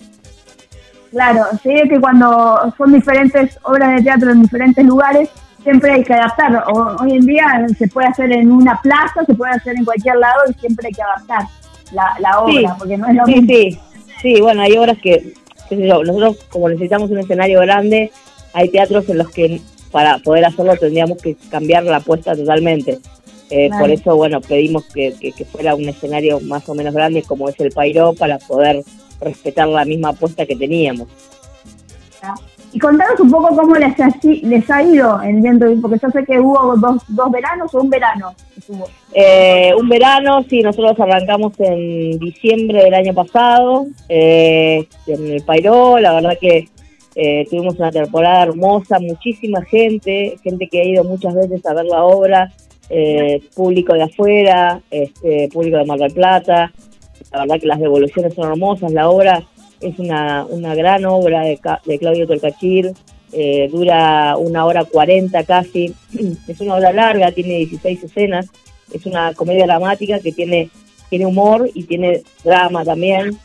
Claro, 1.11 1.45
sí, 1.63 1.71
es 1.73 1.89
que 1.89 1.99
cuando 1.99 2.75
son 2.77 2.93
diferentes 2.93 3.59
obras 3.63 3.97
de 3.97 4.03
teatro 4.03 4.33
en 4.33 4.43
diferentes 4.43 4.85
lugares, 4.85 5.31
siempre 5.63 5.93
hay 5.93 6.05
que 6.05 6.13
adaptar. 6.13 6.65
O- 6.69 6.97
hoy 7.01 7.13
en 7.15 7.25
día 7.25 7.67
se 7.79 7.89
puede 7.89 8.09
hacer 8.09 8.33
en 8.33 8.53
una 8.53 8.79
plaza, 8.83 9.25
se 9.27 9.33
puede 9.33 9.53
hacer 9.53 9.75
en 9.79 9.87
cualquier 9.87 10.17
lado 10.17 10.43
y 10.51 10.53
siempre 10.61 10.89
hay 10.89 10.93
que 10.93 11.03
adaptar 11.03 11.47
la, 11.93 12.15
la 12.21 12.41
obra, 12.41 12.53
Sí, 12.53 12.67
porque 12.79 12.97
no 12.99 13.09
es 13.09 13.15
lo 13.15 13.25
Sí, 13.25 13.35
mismo. 13.41 13.49
sí, 13.49 13.79
sí, 14.21 14.41
bueno, 14.43 14.61
hay 14.61 14.77
obras 14.77 14.99
que, 15.03 15.33
qué 15.71 15.77
sé 15.77 15.89
yo, 15.89 16.05
nosotros 16.05 16.37
como 16.51 16.69
necesitamos 16.69 17.11
un 17.11 17.21
escenario 17.21 17.61
grande, 17.63 18.11
hay 18.53 18.69
teatros 18.69 19.09
en 19.09 19.17
los 19.17 19.31
que 19.31 19.63
para 19.91 20.19
poder 20.19 20.45
hacerlo 20.45 20.77
tendríamos 20.77 21.17
que 21.23 21.35
cambiar 21.51 21.85
la 21.85 21.97
apuesta 21.97 22.37
totalmente. 22.37 22.99
Eh. 23.51 23.71
Por 23.79 23.91
eso, 23.91 24.17
bueno, 24.17 24.41
pedimos 24.41 24.85
que, 24.93 25.15
que- 25.21 25.33
que 25.33 25.45
fuera 25.45 25.75
un 25.75 25.89
escenario 25.89 26.41
más 26.41 26.69
o 26.69 26.75
menos 26.75 26.93
grande 26.95 27.23
como 27.23 27.49
es 27.49 27.59
el 27.61 27.71
Pairó 27.71 28.13
para 28.15 28.39
poder 28.39 28.83
respetar 29.21 29.69
la 29.69 29.85
misma 29.85 30.09
apuesta 30.11 30.45
que 30.47 30.57
teníamos. 30.57 31.09
Y 32.73 32.79
contanos 32.79 33.19
un 33.21 33.31
poco 33.31 33.55
cómo 33.55 33.77
les 33.77 33.99
ha, 34.01 34.11
les 34.43 34.71
ha 34.71 34.83
ido 34.83 35.23
en 35.23 35.41
Viento, 35.43 35.67
porque 35.81 35.99
yo 36.03 36.11
sé 36.11 36.25
que 36.25 36.39
hubo 36.41 36.77
dos, 36.77 37.03
dos 37.09 37.31
veranos 37.31 37.73
o 37.75 37.81
un 37.81 37.89
verano. 37.89 38.35
Eh, 39.15 39.73
un 39.79 39.89
verano, 39.89 40.45
sí, 40.51 40.61
nosotros 40.61 40.99
arrancamos 40.99 41.53
en 41.61 42.19
diciembre 42.19 42.83
del 42.85 42.95
año 42.95 43.15
pasado, 43.15 43.87
eh, 44.09 44.87
en 45.07 45.27
el 45.31 45.43
Pairó, 45.43 45.99
la 45.99 46.13
verdad 46.15 46.37
que 46.41 46.69
Eh, 47.19 47.47
tuvimos 47.49 47.77
una 47.79 47.91
temporada 47.91 48.43
hermosa, 48.43 48.99
muchísima 49.01 49.63
gente, 49.65 50.37
gente 50.45 50.69
que 50.69 50.83
ha 50.83 50.85
ido 50.85 51.03
muchas 51.03 51.35
veces 51.35 51.65
a 51.65 51.73
ver 51.73 51.87
la 51.87 52.05
obra, 52.05 52.53
eh, 52.89 53.43
público 53.55 53.95
de 53.95 54.05
afuera, 54.05 54.81
este, 54.91 55.49
público 55.53 55.77
de 55.79 55.85
Mar 55.85 55.99
del 55.99 56.13
Plata. 56.13 56.73
La 57.33 57.41
verdad 57.41 57.61
que 57.61 57.67
las 57.67 57.81
devoluciones 57.81 58.35
son 58.35 58.51
hermosas. 58.51 58.93
La 58.93 59.09
obra 59.09 59.45
es 59.81 59.99
una, 59.99 60.47
una 60.47 60.75
gran 60.75 61.05
obra 61.05 61.43
de, 61.43 61.59
Claudio 61.99 62.27
Tolcachir, 62.27 62.93
eh, 63.33 63.69
dura 63.71 64.37
una 64.37 64.65
hora 64.65 64.85
cuarenta 64.85 65.45
casi. 65.45 65.95
Es 66.49 66.61
una 66.61 66.77
obra 66.77 66.93
larga, 66.93 67.33
tiene 67.33 67.57
16 67.57 68.05
escenas. 68.05 68.47
Es 68.93 69.05
una 69.05 69.35
comedia 69.35 69.67
dramática 69.67 70.21
que 70.21 70.33
tiene, 70.33 70.71
tiene 71.11 71.27
humor 71.27 71.69
y 71.75 71.85
tiene 71.85 72.23
drama 72.45 72.85
también. 72.85 73.37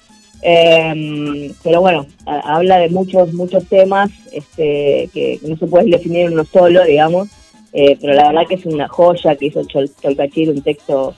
Eh, 0.44 1.52
pero 1.64 1.82
bueno, 1.82 2.06
habla 2.26 2.78
de 2.78 2.90
muchos, 2.90 3.34
muchos 3.34 3.66
temas 3.68 4.10
este, 4.32 5.10
que 5.14 5.40
no 5.44 5.58
se 5.58 5.68
puede 5.68 5.90
definir 5.90 6.32
uno 6.32 6.46
solo, 6.46 6.84
digamos. 6.84 7.30
Eh, 7.74 7.98
pero 8.02 8.14
la 8.14 8.28
verdad 8.28 8.48
que 8.48 8.56
es 8.56 8.66
una 8.66 8.88
joya 8.88 9.36
que 9.36 9.46
hizo 9.46 9.62
Chol- 9.62 9.92
Tolcachir, 10.02 10.50
un 10.50 10.62
texto 10.62 11.16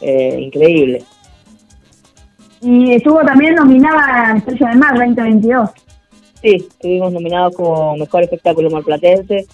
eh, 0.00 0.38
increíble. 0.40 1.02
Y 2.60 2.92
estuvo 2.92 3.20
también 3.20 3.54
nominada 3.54 4.32
a 4.32 4.36
Estrella 4.38 4.68
de 4.70 4.76
Mar 4.76 4.94
2022. 4.94 5.70
Sí, 6.42 6.54
estuvimos 6.56 7.12
nominados 7.12 7.54
como 7.54 7.96
mejor 7.96 8.22
espectáculo 8.22 8.70
marplatense. 8.70 9.46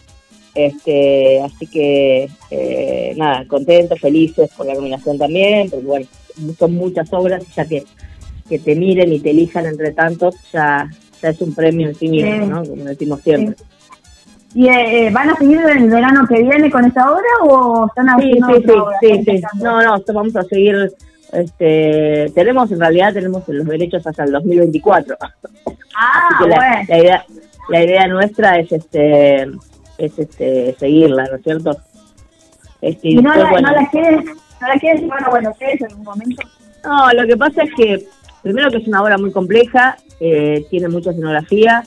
Este, 0.54 1.40
así 1.40 1.66
que 1.66 2.28
eh, 2.50 3.14
nada, 3.16 3.46
contentos, 3.48 3.98
felices 3.98 4.50
por 4.54 4.66
la 4.66 4.74
nominación 4.74 5.16
también, 5.18 5.70
porque 5.70 5.86
bueno, 5.86 6.06
son 6.58 6.74
muchas 6.74 7.10
obras, 7.14 7.42
ya 7.56 7.64
que, 7.64 7.84
que 8.48 8.58
te 8.58 8.74
miren 8.74 9.10
y 9.12 9.18
te 9.20 9.30
elijan 9.30 9.64
entre 9.64 9.92
tantos, 9.92 10.34
ya, 10.52 10.90
ya 11.22 11.28
es 11.30 11.40
un 11.40 11.54
premio 11.54 11.88
en 11.88 11.94
sí 11.94 12.08
mismo, 12.08 12.30
Sí. 12.44 12.46
¿no? 12.50 12.64
Como 12.66 12.84
decimos 12.84 13.20
siempre. 13.22 13.56
¿Y 14.54 14.68
eh, 14.68 15.10
van 15.12 15.30
a 15.30 15.36
seguir 15.36 15.60
el 15.60 15.88
verano 15.88 16.26
que 16.26 16.42
viene 16.42 16.70
con 16.70 16.84
esta 16.84 17.10
obra 17.10 17.22
o 17.44 17.86
están 17.86 18.08
haciendo 18.08 18.48
sí, 18.48 18.52
sí, 18.54 18.62
otra 18.62 18.82
obra? 18.82 18.96
sí, 19.00 19.10
¿Están 19.10 19.36
sí. 19.36 19.62
No, 19.62 19.82
no, 19.82 20.04
vamos 20.12 20.36
a 20.36 20.42
seguir, 20.42 20.92
este, 21.32 22.30
tenemos 22.34 22.70
en 22.70 22.80
realidad, 22.80 23.14
tenemos 23.14 23.48
los 23.48 23.66
derechos 23.66 24.06
hasta 24.06 24.24
el 24.24 24.32
2024. 24.32 25.16
Ah, 25.94 26.28
Así 26.28 26.44
que 26.44 26.50
la, 26.50 26.56
bueno. 26.56 26.84
la 26.88 26.98
idea, 26.98 27.24
la 27.68 27.84
idea 27.84 28.06
nuestra 28.08 28.58
es 28.58 28.72
este 28.72 29.42
es 29.98 30.18
este 30.18 30.74
seguirla, 30.78 31.24
¿no 31.30 31.36
es 31.36 31.42
cierto? 31.42 31.76
Este, 32.82 33.08
¿Y 33.10 33.14
no 33.16 33.30
después, 33.30 33.44
la, 33.44 33.50
bueno, 33.50 33.68
no 33.70 33.76
la 33.76 33.90
quieres, 33.90 34.24
no 34.60 34.68
la 34.68 34.74
quieres 34.78 35.02
a 35.10 35.30
Buenos 35.30 35.60
Aires 35.60 35.80
en 35.80 35.86
algún 35.86 36.04
momento? 36.04 36.42
no, 36.84 37.12
lo 37.12 37.26
que 37.26 37.36
pasa 37.36 37.62
es 37.62 37.70
que 37.76 38.06
primero 38.42 38.70
que 38.70 38.78
es 38.78 38.88
una 38.88 39.02
obra 39.02 39.16
muy 39.16 39.30
compleja, 39.32 39.96
eh, 40.20 40.66
tiene 40.70 40.88
mucha 40.88 41.10
escenografía 41.10 41.84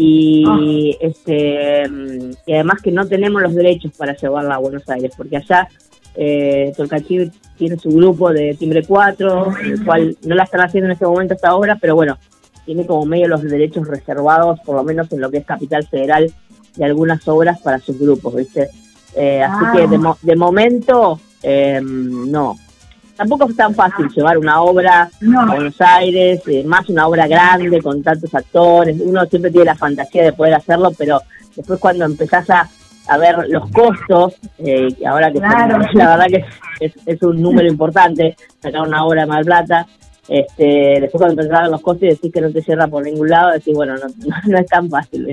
y 0.00 0.96
este 1.00 1.88
mm, 1.88 2.30
y 2.46 2.52
además 2.54 2.80
que 2.80 2.92
no 2.92 3.06
tenemos 3.08 3.42
los 3.42 3.54
derechos 3.54 3.92
para 3.98 4.14
llevarla 4.16 4.54
a 4.54 4.58
Buenos 4.58 4.88
Aires, 4.88 5.12
porque 5.16 5.36
allá 5.38 5.68
eh, 6.14 6.72
Tolcachir 6.76 7.30
tiene 7.56 7.76
su 7.78 7.90
grupo 7.90 8.32
de 8.32 8.54
Timbre 8.58 8.84
4, 8.86 9.46
el 9.64 9.84
cual 9.84 10.16
no 10.24 10.34
la 10.36 10.44
están 10.44 10.60
haciendo 10.60 10.86
en 10.86 10.92
este 10.92 11.04
momento 11.06 11.34
esta 11.34 11.54
obra, 11.56 11.76
pero 11.80 11.96
bueno, 11.96 12.16
tiene 12.64 12.86
como 12.86 13.04
medio 13.06 13.26
los 13.28 13.42
derechos 13.42 13.86
reservados, 13.88 14.60
por 14.64 14.76
lo 14.76 14.84
menos 14.84 15.10
en 15.12 15.20
lo 15.20 15.30
que 15.30 15.38
es 15.38 15.44
Capital 15.44 15.86
Federal, 15.88 16.32
de 16.76 16.84
algunas 16.84 17.26
obras 17.26 17.60
para 17.60 17.80
sus 17.80 17.98
grupos, 17.98 18.36
¿viste? 18.36 18.68
Eh, 19.16 19.42
así 19.42 19.64
Ah. 19.66 19.72
que 19.74 19.88
de, 19.88 19.98
mo- 19.98 20.18
de 20.22 20.36
momento, 20.36 21.18
eh, 21.42 21.80
no. 21.82 22.56
Tampoco 23.18 23.48
es 23.50 23.56
tan 23.56 23.74
fácil 23.74 24.08
llevar 24.14 24.38
una 24.38 24.62
obra 24.62 25.10
No. 25.20 25.40
a 25.42 25.46
Buenos 25.46 25.74
Aires, 25.80 26.40
eh, 26.46 26.62
más 26.64 26.88
una 26.88 27.06
obra 27.08 27.26
grande 27.26 27.82
con 27.82 28.00
tantos 28.02 28.32
actores. 28.34 28.96
Uno 29.00 29.26
siempre 29.26 29.50
tiene 29.50 29.64
la 29.66 29.74
fantasía 29.74 30.22
de 30.22 30.32
poder 30.32 30.54
hacerlo, 30.54 30.92
pero 30.96 31.20
después 31.56 31.80
cuando 31.80 32.04
empezás 32.04 32.48
a, 32.48 32.68
a 33.08 33.18
ver 33.18 33.36
los 33.48 33.68
costos, 33.72 34.34
eh, 34.58 34.86
ahora 35.04 35.32
que 35.32 35.40
son- 35.40 35.48
la 35.94 36.16
verdad 36.16 36.26
que 36.30 36.44
es, 36.80 36.94
es- 36.96 37.02
es 37.06 37.22
un 37.24 37.42
número 37.42 37.68
importante 37.68 38.36
sacar 38.62 38.82
una 38.86 39.04
obra 39.04 39.22
de 39.22 39.26
Mar 39.26 39.38
del 39.38 39.46
Plata. 39.46 39.86
Este, 40.28 40.98
después 41.00 41.20
cuando 41.20 41.32
empezás 41.42 41.58
a 41.58 41.62
ver 41.62 41.70
los 41.72 41.80
costos 41.80 42.02
y 42.04 42.08
decís 42.10 42.32
que 42.32 42.40
no 42.40 42.50
te 42.52 42.62
cierra 42.62 42.86
por 42.86 43.02
ningún 43.02 43.28
lado, 43.30 43.50
decís, 43.50 43.74
bueno, 43.74 43.94
no, 43.96 44.06
no 44.46 44.58
es 44.58 44.66
tan 44.66 44.88
fácil. 44.88 45.26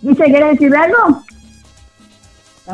¿Dice, 0.00 0.24
querés 0.24 0.50
decirle 0.52 0.76
algo? 0.78 1.22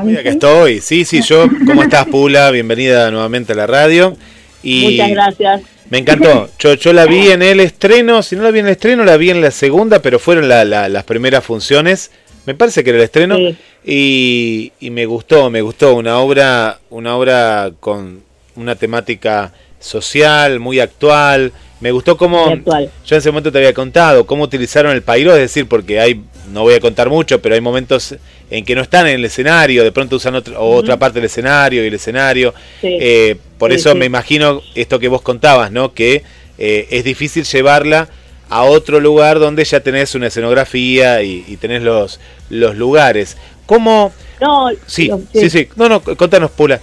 Mira 0.03 0.23
que 0.23 0.31
estoy. 0.31 0.81
Sí, 0.81 1.05
sí, 1.05 1.23
yo. 1.23 1.47
¿Cómo 1.67 1.83
estás, 1.83 2.07
Pula? 2.07 2.51
Bienvenida 2.51 3.11
nuevamente 3.11 3.53
a 3.53 3.57
la 3.57 3.67
radio. 3.67 4.17
Y 4.63 4.91
Muchas 4.93 5.11
gracias. 5.11 5.63
Me 5.91 5.99
encantó. 5.99 6.49
Yo, 6.59 6.75
yo 6.75 6.93
la 6.93 7.07
vi 7.07 7.31
en 7.31 7.43
el 7.43 7.61
estreno. 7.61 8.23
Si 8.23 8.35
no 8.35 8.43
la 8.43 8.51
vi 8.51 8.59
en 8.61 8.67
el 8.67 8.73
estreno, 8.73 9.05
la 9.05 9.17
vi 9.17 9.31
en 9.31 9.41
la 9.41 9.51
segunda, 9.51 10.01
pero 10.01 10.19
fueron 10.19 10.49
la- 10.49 10.65
la- 10.65 10.89
las 10.89 11.05
primeras 11.05 11.45
funciones. 11.45 12.11
Me 12.47 12.55
parece 12.55 12.83
que 12.83 12.91
era 12.91 12.99
el 12.99 13.05
estreno. 13.05 13.37
Sí. 13.37 13.57
Y, 13.85 14.73
y 14.81 14.91
me 14.91 15.07
gustó, 15.07 15.49
me 15.51 15.61
gustó. 15.61 15.95
Una 15.95 16.19
obra, 16.19 16.79
una 16.91 17.17
obra 17.17 17.71
con 17.79 18.23
una 18.57 18.75
temática 18.75 19.53
social, 19.79 20.59
muy 20.59 20.81
actual. 20.81 21.53
Me 21.81 21.93
gustó 21.93 22.17
cómo. 22.17 22.47
Actual. 22.47 22.91
Yo 23.07 23.15
en 23.15 23.19
ese 23.19 23.31
momento 23.31 23.53
te 23.53 23.59
había 23.59 23.75
contado 23.75 24.27
cómo 24.27 24.45
utilizaron 24.45 24.93
el 24.93 25.03
pairo, 25.03 25.33
es 25.35 25.41
decir, 25.41 25.67
porque 25.67 26.01
hay, 26.01 26.23
no 26.51 26.63
voy 26.63 26.75
a 26.75 26.81
contar 26.81 27.11
mucho, 27.11 27.41
pero 27.43 27.55
hay 27.55 27.61
momentos 27.61 28.17
en 28.51 28.65
que 28.65 28.75
no 28.75 28.83
están 28.83 29.07
en 29.07 29.15
el 29.17 29.25
escenario, 29.25 29.83
de 29.85 29.93
pronto 29.93 30.17
usan 30.17 30.35
otra, 30.35 30.97
parte 30.99 31.19
del 31.21 31.27
escenario 31.27 31.83
y 31.85 31.89
el 31.89 31.95
escenario. 31.95 32.55
Sí. 32.81 32.97
Eh, 33.01 33.37
por 33.59 33.71
Sí, 33.71 33.77
eso 33.77 33.93
sí. 33.93 33.99
me 33.99 34.05
imagino 34.07 34.61
esto 34.75 34.99
que 34.99 35.09
vos 35.09 35.23
contabas, 35.23 35.73
¿no? 35.73 35.93
Que 35.95 36.23
eh, 36.59 36.87
es 36.91 37.05
difícil 37.05 37.45
llevarla 37.45 38.09
a 38.51 38.63
otro 38.65 39.01
lugar 39.01 39.39
donde 39.39 39.65
ya 39.65 39.81
tenés 39.81 40.15
una 40.15 40.27
escenografía 40.29 41.23
y, 41.23 41.45
y 41.49 41.57
tenés 41.57 41.83
los, 41.83 42.21
los 42.51 42.77
lugares. 42.77 43.37
¿Cómo? 43.67 44.13
No, 44.41 44.69
Sí, 44.87 45.11
sí, 45.33 45.49
sí. 45.51 45.69
No, 45.77 45.89
no, 45.89 46.03
contanos, 46.03 46.51
Pula. 46.51 46.81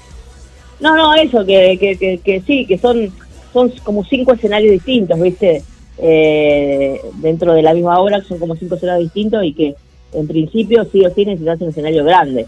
No, 0.79 0.95
no, 0.95 1.13
eso, 1.13 1.45
que, 1.45 1.77
que, 1.79 1.95
que, 1.95 2.17
que 2.17 2.41
sí, 2.47 2.65
que 2.65 2.77
son, 2.79 3.13
son 3.53 3.69
como 3.83 4.03
cinco 4.03 4.33
escenarios 4.33 4.71
distintos, 4.71 5.19
¿viste? 5.21 5.61
Eh, 5.99 6.99
dentro 7.17 7.53
de 7.53 7.61
la 7.61 7.75
misma 7.75 7.99
obra 7.99 8.21
son 8.23 8.39
como 8.39 8.55
cinco 8.55 8.75
escenarios 8.75 9.03
distintos 9.13 9.43
y 9.43 9.53
que 9.53 9.75
en 10.13 10.27
principio 10.27 10.85
sí 10.91 11.05
o 11.05 11.13
sí 11.13 11.25
necesitas 11.25 11.61
un 11.61 11.69
escenario 11.69 12.03
grande. 12.03 12.45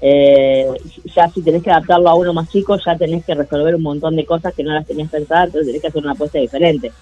Eh, 0.00 0.66
ya 1.14 1.28
si 1.30 1.40
tenés 1.42 1.62
que 1.62 1.70
adaptarlo 1.70 2.08
a 2.08 2.14
uno 2.14 2.32
más 2.34 2.48
chico, 2.50 2.76
ya 2.84 2.96
tenés 2.96 3.24
que 3.24 3.34
resolver 3.34 3.74
un 3.74 3.82
montón 3.82 4.16
de 4.16 4.24
cosas 4.26 4.52
que 4.54 4.62
no 4.62 4.72
las 4.72 4.86
tenías 4.86 5.10
pensadas, 5.10 5.46
entonces 5.46 5.66
tenés 5.68 5.80
que 5.82 5.88
hacer 5.88 6.02
una 6.02 6.12
apuesta 6.12 6.38
diferente. 6.38 6.92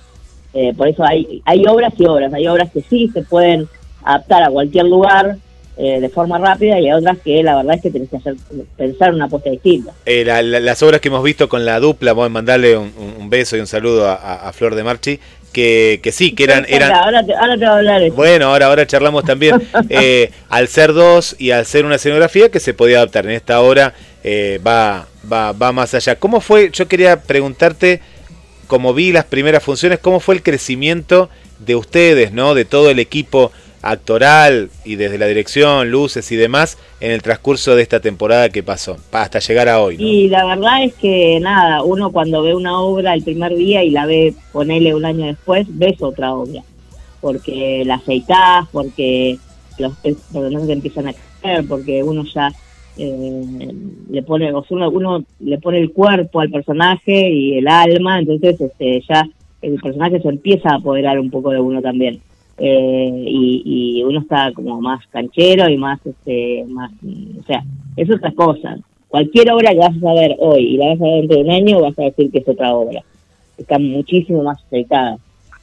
Eh, 0.54 0.72
por 0.76 0.86
eso 0.86 1.02
hay, 1.04 1.42
hay 1.44 1.64
obras 1.66 1.94
y 1.98 2.04
obras, 2.06 2.32
hay 2.32 2.46
obras 2.46 2.70
que 2.70 2.82
sí 2.82 3.10
se 3.12 3.22
pueden 3.22 3.66
adaptar 4.04 4.42
a 4.42 4.50
cualquier 4.50 4.84
lugar 4.84 5.36
eh, 5.78 6.00
de 6.00 6.08
forma 6.10 6.36
rápida 6.36 6.78
y 6.78 6.86
hay 6.86 6.92
otras 6.92 7.18
que 7.20 7.42
la 7.42 7.56
verdad 7.56 7.76
es 7.76 7.82
que 7.82 7.90
tenés 7.90 8.10
que 8.10 8.18
hacer, 8.18 8.34
pensar 8.76 9.14
una 9.14 9.24
apuesta 9.24 9.48
distinta. 9.50 9.92
Eh, 10.04 10.22
la- 10.24 10.42
la- 10.42 10.60
las 10.60 10.82
obras 10.82 11.00
que 11.00 11.08
hemos 11.08 11.24
visto 11.24 11.48
con 11.48 11.64
la 11.64 11.80
dupla, 11.80 12.12
voy 12.12 12.26
a 12.26 12.28
mandarle 12.28 12.76
un, 12.76 13.30
beso 13.30 13.56
y 13.56 13.60
un 13.60 13.66
saludo 13.66 14.06
a, 14.06 14.14
a- 14.14 14.48
a 14.48 14.52
Flor 14.52 14.74
de 14.74 14.84
Marchi, 14.84 15.18
que, 15.52 16.00
que 16.02 16.12
sí, 16.12 16.32
que 16.32 16.44
eran... 16.44 16.66
eran 16.68 16.92
Ahora, 16.92 17.24
te, 17.24 17.34
ahora 17.34 17.52
te 17.54 17.58
voy 17.58 17.66
a 17.66 17.76
hablar. 17.76 18.10
Bueno, 18.10 18.46
ahora, 18.46 18.66
ahora 18.66 18.86
charlamos 18.86 19.24
también. 19.24 19.62
eh, 19.88 20.30
al 20.48 20.68
ser 20.68 20.92
dos 20.92 21.36
y 21.38 21.50
al 21.50 21.66
ser 21.66 21.84
una 21.84 21.96
escenografía 21.96 22.50
que 22.50 22.60
se 22.60 22.74
podía 22.74 22.98
adaptar 22.98 23.26
en 23.26 23.32
esta 23.32 23.60
hora, 23.60 23.94
eh, 24.24 24.60
va, 24.66 25.06
va, 25.30 25.52
va 25.52 25.72
más 25.72 25.94
allá. 25.94 26.16
¿Cómo 26.16 26.40
fue? 26.40 26.70
Yo 26.72 26.88
quería 26.88 27.20
preguntarte, 27.22 28.00
como 28.66 28.94
vi 28.94 29.12
las 29.12 29.24
primeras 29.26 29.62
funciones, 29.62 29.98
¿cómo 29.98 30.20
fue 30.20 30.34
el 30.34 30.42
crecimiento 30.42 31.28
de 31.58 31.76
ustedes, 31.76 32.32
¿no? 32.32 32.54
De 32.54 32.64
todo 32.64 32.90
el 32.90 32.98
equipo 32.98 33.52
actoral 33.82 34.70
y 34.84 34.94
desde 34.94 35.18
la 35.18 35.26
dirección, 35.26 35.90
luces 35.90 36.30
y 36.32 36.36
demás 36.36 36.78
en 37.00 37.10
el 37.10 37.20
transcurso 37.22 37.74
de 37.76 37.82
esta 37.82 38.00
temporada 38.00 38.48
que 38.48 38.62
pasó, 38.62 38.96
pa- 39.10 39.22
hasta 39.22 39.40
llegar 39.40 39.68
a 39.68 39.80
hoy. 39.80 39.96
Y 39.98 40.28
la 40.28 40.44
verdad 40.46 40.84
es 40.84 40.94
que 40.94 41.38
nada, 41.40 41.82
uno 41.82 42.10
cuando 42.12 42.42
ve 42.42 42.54
una 42.54 42.80
obra 42.80 43.12
el 43.14 43.22
primer 43.22 43.54
día 43.54 43.82
y 43.82 43.90
la 43.90 44.06
ve, 44.06 44.34
ponele 44.52 44.94
un 44.94 45.04
año 45.04 45.26
después, 45.26 45.66
ves 45.68 46.00
otra 46.00 46.32
obra. 46.34 46.62
Porque 47.20 47.82
la 47.84 47.94
aceitás, 47.96 48.66
porque 48.72 49.38
los 49.78 49.94
personajes 49.96 50.68
empiezan 50.68 51.08
a 51.08 51.12
crecer, 51.12 51.64
porque 51.68 52.02
uno 52.02 52.24
ya 52.34 52.50
eh, 52.98 53.72
le 54.10 54.22
pone, 54.22 54.52
o 54.52 54.62
sea, 54.64 54.76
uno, 54.76 54.90
uno 54.90 55.24
le 55.40 55.58
pone 55.58 55.78
el 55.80 55.92
cuerpo 55.92 56.40
al 56.40 56.50
personaje 56.50 57.30
y 57.30 57.58
el 57.58 57.68
alma, 57.68 58.18
entonces 58.18 58.60
este 58.60 59.02
ya 59.08 59.28
el 59.62 59.80
personaje 59.80 60.20
se 60.20 60.28
empieza 60.28 60.70
a 60.70 60.74
apoderar 60.76 61.18
un 61.18 61.30
poco 61.30 61.50
de 61.50 61.60
uno 61.60 61.80
también. 61.80 62.20
Eh, 62.58 63.24
y, 63.26 64.02
uno 64.04 64.20
está 64.20 64.52
como 64.52 64.80
más 64.80 65.06
canchero 65.08 65.68
y 65.68 65.76
más, 65.76 66.00
este, 66.04 66.64
más, 66.68 66.90
o 67.40 67.42
sea, 67.46 67.64
es 67.96 68.10
otra 68.10 68.32
cosa. 68.32 68.76
Cualquier 69.08 69.52
obra 69.52 69.70
que 69.70 69.78
vas 69.78 70.02
a 70.02 70.14
ver 70.14 70.36
hoy 70.38 70.74
y 70.74 70.76
la 70.76 70.88
vas 70.88 71.00
a 71.00 71.04
ver 71.04 71.20
dentro 71.20 71.36
de 71.36 71.42
un 71.44 71.50
año, 71.50 71.80
vas 71.80 71.98
a 71.98 72.02
decir 72.02 72.30
que 72.30 72.38
es 72.38 72.48
otra 72.48 72.74
obra. 72.74 73.02
Está 73.56 73.78
muchísimo 73.78 74.42
más 74.42 74.62
aceitada. 74.62 75.18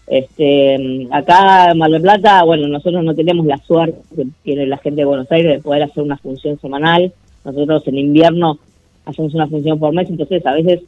Este, 0.07 1.07
acá 1.11 1.71
en 1.71 1.77
Mar 1.77 1.91
del 1.91 2.01
Plata, 2.01 2.43
bueno, 2.43 2.67
nosotros 2.67 3.03
no 3.03 3.13
tenemos 3.13 3.45
la 3.45 3.57
suerte 3.57 3.99
que 4.15 4.25
tiene 4.43 4.65
la 4.65 4.77
gente 4.77 5.01
de 5.01 5.05
Buenos 5.05 5.31
Aires 5.31 5.57
de 5.57 5.61
poder 5.61 5.83
hacer 5.83 6.03
una 6.03 6.17
función 6.17 6.59
semanal. 6.59 7.13
Nosotros 7.45 7.87
en 7.87 7.97
invierno 7.97 8.57
hacemos 9.05 9.33
una 9.35 9.47
función 9.47 9.79
por 9.79 9.93
mes, 9.93 10.09
entonces 10.09 10.45
a 10.45 10.53
veces 10.53 10.81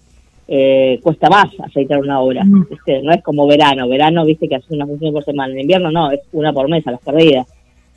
eh, 0.54 1.00
cuesta 1.02 1.30
más 1.30 1.48
aceitar 1.64 2.00
una 2.02 2.20
obra. 2.20 2.44
Mm. 2.44 2.68
¿viste? 2.70 3.02
No 3.02 3.14
es 3.14 3.24
como 3.24 3.48
verano. 3.48 3.88
Verano, 3.88 4.26
viste 4.26 4.50
que 4.50 4.56
haces 4.56 4.72
una 4.72 4.86
función 4.86 5.14
por 5.14 5.24
semana. 5.24 5.54
En 5.54 5.62
invierno 5.62 5.92
no, 5.92 6.12
es 6.12 6.20
una 6.34 6.52
por 6.52 6.70
mes 6.70 6.86
a 6.86 6.92
las 6.92 7.00
perdidas. 7.00 7.48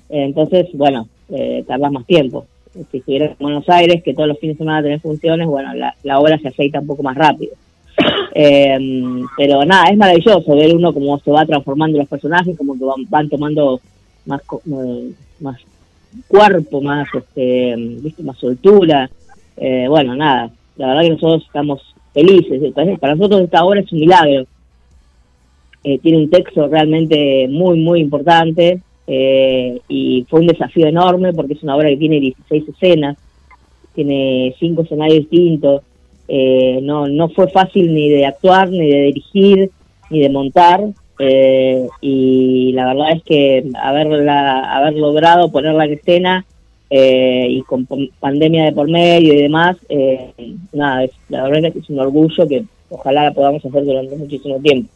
Eh, 0.08 0.22
entonces, 0.22 0.68
bueno, 0.74 1.08
eh, 1.30 1.64
tardas 1.66 1.90
más 1.90 2.06
tiempo. 2.06 2.46
Si 2.92 2.98
estuvieras 2.98 3.32
en 3.32 3.36
Buenos 3.40 3.68
Aires, 3.68 4.04
que 4.04 4.14
todos 4.14 4.28
los 4.28 4.38
fines 4.38 4.56
de 4.56 4.58
semana 4.58 4.84
tenés 4.84 5.02
funciones, 5.02 5.48
bueno, 5.48 5.74
la, 5.74 5.96
la 6.04 6.20
obra 6.20 6.38
se 6.38 6.48
aceita 6.48 6.78
un 6.78 6.86
poco 6.86 7.02
más 7.02 7.16
rápido. 7.16 7.52
Eh, 8.36 8.76
pero 9.36 9.64
nada, 9.64 9.84
es 9.90 9.96
maravilloso 9.96 10.56
ver 10.56 10.74
uno 10.74 10.92
cómo 10.92 11.16
se 11.20 11.30
va 11.30 11.46
transformando 11.46 11.98
los 11.98 12.08
personajes, 12.08 12.58
como 12.58 12.76
que 12.76 12.84
van, 12.84 13.04
van 13.08 13.28
tomando 13.28 13.80
más, 14.26 14.40
eh, 14.40 15.12
más 15.38 15.60
cuerpo, 16.26 16.80
más, 16.80 17.06
este, 17.14 17.76
¿viste? 17.76 18.24
más 18.24 18.36
soltura. 18.36 19.08
Eh, 19.56 19.86
bueno, 19.88 20.16
nada, 20.16 20.50
la 20.76 20.88
verdad 20.88 21.02
que 21.02 21.10
nosotros 21.10 21.44
estamos 21.46 21.93
felices. 22.14 22.72
Para 22.72 23.14
nosotros 23.14 23.42
esta 23.42 23.64
obra 23.64 23.80
es 23.80 23.92
un 23.92 24.00
milagro. 24.00 24.46
Eh, 25.82 25.98
tiene 25.98 26.18
un 26.18 26.30
texto 26.30 26.66
realmente 26.66 27.46
muy, 27.48 27.78
muy 27.78 28.00
importante 28.00 28.80
eh, 29.06 29.78
y 29.86 30.24
fue 30.30 30.40
un 30.40 30.46
desafío 30.46 30.86
enorme 30.86 31.34
porque 31.34 31.52
es 31.52 31.62
una 31.62 31.76
obra 31.76 31.90
que 31.90 31.98
tiene 31.98 32.20
16 32.20 32.68
escenas, 32.70 33.18
tiene 33.94 34.54
cinco 34.58 34.82
escenarios 34.82 35.18
distintos. 35.18 35.82
Eh, 36.26 36.78
no, 36.82 37.06
no 37.06 37.28
fue 37.28 37.48
fácil 37.50 37.92
ni 37.94 38.08
de 38.08 38.24
actuar, 38.24 38.70
ni 38.70 38.88
de 38.88 39.02
dirigir, 39.02 39.70
ni 40.08 40.20
de 40.20 40.30
montar. 40.30 40.80
eh, 41.18 41.86
y 42.00 42.72
la 42.72 42.86
verdad 42.86 43.12
es 43.12 43.22
que 43.24 43.64
haberla, 43.80 44.74
haber 44.74 44.94
logrado 44.94 45.52
ponerla 45.52 45.84
en 45.84 45.92
escena 45.92 46.46
eh, 46.96 47.48
y 47.50 47.62
con 47.62 47.88
pandemia 48.20 48.66
de 48.66 48.72
por 48.72 48.88
medio 48.88 49.34
y 49.34 49.42
demás, 49.42 49.76
eh, 49.88 50.32
nada, 50.72 51.02
es, 51.02 51.10
la 51.28 51.42
verdad 51.42 51.64
es 51.64 51.72
que 51.72 51.78
es 51.80 51.90
un 51.90 51.98
orgullo 51.98 52.46
que 52.46 52.64
ojalá 52.88 53.24
la 53.24 53.32
podamos 53.32 53.64
hacer 53.64 53.84
durante 53.84 54.14
muchísimo 54.14 54.60
tiempo. 54.60 54.88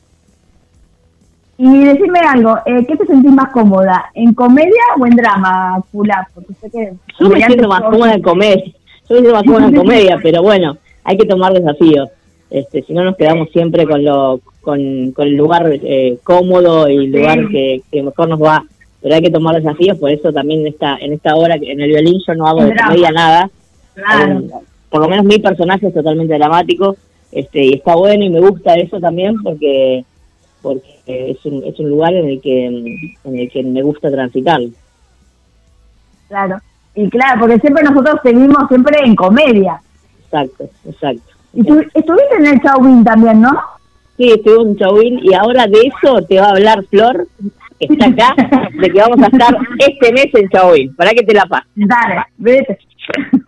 Y 1.56 1.84
decime 1.86 2.20
algo, 2.20 2.56
eh, 2.66 2.84
¿qué 2.86 2.96
te 2.96 3.04
sentís 3.04 3.32
más 3.32 3.50
cómoda? 3.50 4.12
¿En 4.14 4.32
comedia 4.32 4.80
o 4.96 5.06
en 5.06 5.16
drama, 5.16 5.82
Pula? 5.90 6.28
Porque 6.32 6.54
sé 6.60 6.70
que... 6.70 6.92
Yo 7.18 7.28
me 7.28 7.42
siento 7.44 7.66
más 7.66 7.80
cómoda 7.80 8.14
en 8.14 8.22
comedia, 8.22 8.64
yo 8.64 9.16
me 9.16 9.16
siento 9.16 9.32
más 9.32 9.42
cómoda 9.42 9.66
en 9.66 9.74
comedia, 9.82 10.20
pero 10.22 10.40
bueno, 10.40 10.76
hay 11.02 11.18
que 11.18 11.26
tomar 11.26 11.52
desafíos. 11.52 12.10
Este, 12.48 12.82
si 12.84 12.92
no 12.92 13.02
nos 13.02 13.16
quedamos 13.16 13.50
siempre 13.50 13.86
con 13.88 14.04
lo 14.04 14.40
con, 14.60 15.10
con 15.10 15.26
el 15.26 15.34
lugar 15.34 15.68
eh, 15.82 16.16
cómodo 16.22 16.88
y 16.88 16.96
el 16.96 17.10
lugar 17.10 17.40
Sí. 17.40 17.52
que, 17.52 17.82
que 17.90 18.02
mejor 18.04 18.28
nos 18.28 18.40
va, 18.40 18.64
pero 19.00 19.14
hay 19.14 19.22
que 19.22 19.30
tomar 19.30 19.56
desafíos, 19.56 19.98
por 19.98 20.10
eso 20.10 20.32
también 20.32 20.60
en 20.60 20.68
esta 20.68 20.96
en 20.96 21.12
esta 21.12 21.34
hora 21.34 21.54
en 21.54 21.80
el 21.80 21.88
violín 21.88 22.20
yo 22.26 22.34
no 22.34 22.46
hago 22.46 22.64
de 22.64 22.74
comedia 22.74 23.10
nada, 23.10 23.50
Claro. 23.94 24.38
Eh, 24.38 24.50
por 24.90 25.00
lo 25.02 25.08
menos 25.08 25.26
mi 25.26 25.38
personaje 25.38 25.88
es 25.88 25.94
totalmente 25.94 26.34
dramático, 26.34 26.96
este 27.32 27.64
y 27.64 27.74
está 27.74 27.94
bueno 27.94 28.24
y 28.24 28.30
me 28.30 28.40
gusta 28.40 28.74
eso 28.74 29.00
también 29.00 29.42
porque 29.42 30.04
porque 30.62 30.98
es 31.06 31.44
un, 31.44 31.62
es 31.64 31.78
un 31.78 31.88
lugar 31.88 32.14
en 32.14 32.28
el 32.28 32.40
que 32.40 32.66
en 32.66 33.38
el 33.38 33.50
que 33.50 33.62
me 33.62 33.82
gusta 33.82 34.10
transitar. 34.10 34.60
Claro. 36.28 36.58
Y 36.94 37.08
claro, 37.10 37.40
porque 37.40 37.58
siempre 37.60 37.84
nosotros 37.84 38.16
seguimos 38.22 38.68
siempre 38.68 38.98
en 39.04 39.14
comedia. 39.14 39.80
Exacto, 40.24 40.68
exacto. 40.84 41.32
Y 41.54 41.62
tú 41.62 41.80
estuviste 41.94 42.36
en 42.38 42.46
el 42.46 42.60
Chauvin 42.60 43.04
también, 43.04 43.40
¿no? 43.40 43.50
Sí, 44.16 44.32
estuvimos 44.32 44.66
en 44.66 44.76
Chauvin 44.76 45.20
y 45.22 45.32
ahora 45.32 45.66
de 45.66 45.78
eso 45.80 46.20
te 46.22 46.40
va 46.40 46.46
a 46.46 46.50
hablar 46.50 46.84
Flor, 46.86 47.26
está 47.78 48.06
acá, 48.06 48.34
de 48.80 48.90
que 48.90 49.00
vamos 49.00 49.22
a 49.22 49.26
estar 49.26 49.56
este 49.78 50.12
mes 50.12 50.28
en 50.34 50.48
Chauvin. 50.48 50.94
Para 50.94 51.10
que 51.10 51.22
te 51.22 51.34
la 51.34 51.46
pases. 51.46 51.70
Dale, 51.74 52.24
vete. 52.36 52.78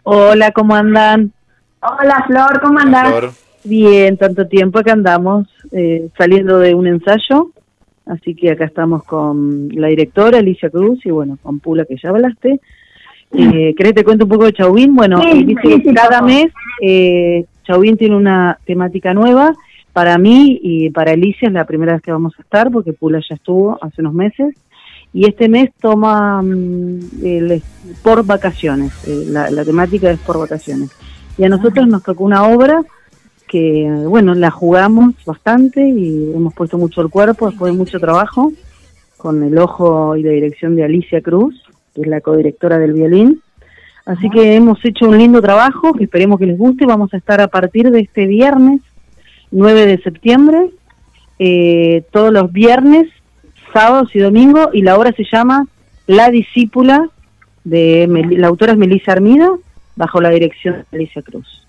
Hola, 0.04 0.50
¿cómo 0.52 0.74
andan? 0.74 1.32
Hola, 1.82 2.24
Flor, 2.26 2.60
¿cómo? 2.60 2.78
Flor. 2.78 3.30
Bien, 3.64 4.16
tanto 4.16 4.46
tiempo 4.46 4.78
acá 4.78 4.92
andamos 4.92 5.46
eh, 5.72 6.08
saliendo 6.16 6.58
de 6.58 6.74
un 6.74 6.86
ensayo, 6.86 7.50
así 8.06 8.34
que 8.34 8.50
acá 8.52 8.64
estamos 8.64 9.04
con 9.04 9.68
la 9.74 9.88
directora 9.88 10.38
Alicia 10.38 10.70
Cruz 10.70 11.04
y 11.04 11.10
bueno, 11.10 11.38
con 11.42 11.60
Pula 11.60 11.84
que 11.84 11.96
ya 12.02 12.08
hablaste. 12.08 12.60
Eh, 13.32 13.74
¿Querés 13.76 13.94
te 13.94 14.02
cuento 14.02 14.24
un 14.24 14.30
poco 14.30 14.46
de 14.46 14.52
Chauvin? 14.52 14.94
Bueno, 14.96 15.20
Sí, 15.20 15.28
eh, 15.28 15.44
sí, 15.46 15.54
que 15.54 15.88
sí, 15.88 15.94
cada 15.94 16.20
mes 16.22 16.46
eh, 16.82 17.44
Chauvin 17.64 17.96
tiene 17.96 18.16
una 18.16 18.58
temática 18.64 19.14
nueva. 19.14 19.52
Para 19.92 20.18
mí 20.18 20.58
y 20.62 20.90
para 20.90 21.12
Alicia 21.12 21.48
es 21.48 21.54
la 21.54 21.64
primera 21.64 21.94
vez 21.94 22.02
que 22.02 22.12
vamos 22.12 22.34
a 22.38 22.42
estar 22.42 22.70
porque 22.70 22.92
Pula 22.92 23.20
ya 23.28 23.34
estuvo 23.34 23.78
hace 23.82 24.00
unos 24.00 24.14
meses. 24.14 24.54
Y 25.12 25.26
este 25.26 25.48
mes 25.48 25.70
toma 25.80 26.40
el- 26.44 27.62
por 28.04 28.24
vacaciones, 28.24 28.92
eh, 29.08 29.24
la, 29.28 29.50
la 29.50 29.64
temática 29.64 30.08
es 30.10 30.20
por 30.20 30.38
vacaciones. 30.38 30.90
Y 31.36 31.42
a 31.44 31.48
nosotros 31.48 31.88
nos 31.88 32.04
tocó 32.04 32.22
una 32.22 32.44
obra 32.44 32.82
que, 33.48 33.90
bueno, 34.06 34.34
la 34.34 34.52
jugamos 34.52 35.14
bastante 35.26 35.88
y 35.88 36.32
hemos 36.32 36.54
puesto 36.54 36.78
mucho 36.78 37.00
el 37.00 37.08
cuerpo 37.08 37.48
después 37.50 37.72
de 37.72 37.78
mucho 37.78 37.98
trabajo, 37.98 38.52
con 39.16 39.42
el 39.42 39.58
ojo 39.58 40.14
y 40.16 40.22
la 40.22 40.30
dirección 40.30 40.76
de 40.76 40.84
Alicia 40.84 41.20
Cruz, 41.20 41.60
que 41.92 42.02
es 42.02 42.06
la 42.06 42.20
codirectora 42.20 42.78
del 42.78 42.92
violín. 42.92 43.42
Así 44.06 44.30
que 44.30 44.54
hemos 44.54 44.78
hecho 44.84 45.08
un 45.08 45.18
lindo 45.18 45.42
trabajo 45.42 45.92
que 45.92 46.04
esperemos 46.04 46.38
que 46.38 46.46
les 46.46 46.56
guste. 46.58 46.86
Vamos 46.86 47.12
a 47.12 47.16
estar 47.16 47.40
a 47.40 47.48
partir 47.48 47.90
de 47.90 48.00
este 48.00 48.26
viernes 48.26 48.80
9 49.50 49.86
de 49.86 49.98
septiembre, 50.02 50.70
eh, 51.38 52.02
todos 52.12 52.32
los 52.32 52.52
viernes, 52.52 53.06
sábados 53.72 54.10
y 54.14 54.18
domingos, 54.18 54.68
y 54.72 54.82
la 54.82 54.96
obra 54.96 55.12
se 55.12 55.24
llama 55.30 55.66
La 56.06 56.30
discípula, 56.30 57.08
de 57.64 58.06
Mel- 58.08 58.40
la 58.40 58.48
autora 58.48 58.72
es 58.72 58.78
Melissa 58.78 59.12
Armida, 59.12 59.50
bajo 59.96 60.20
la 60.20 60.30
dirección 60.30 60.84
de 60.90 60.98
Alicia 60.98 61.22
Cruz. 61.22 61.66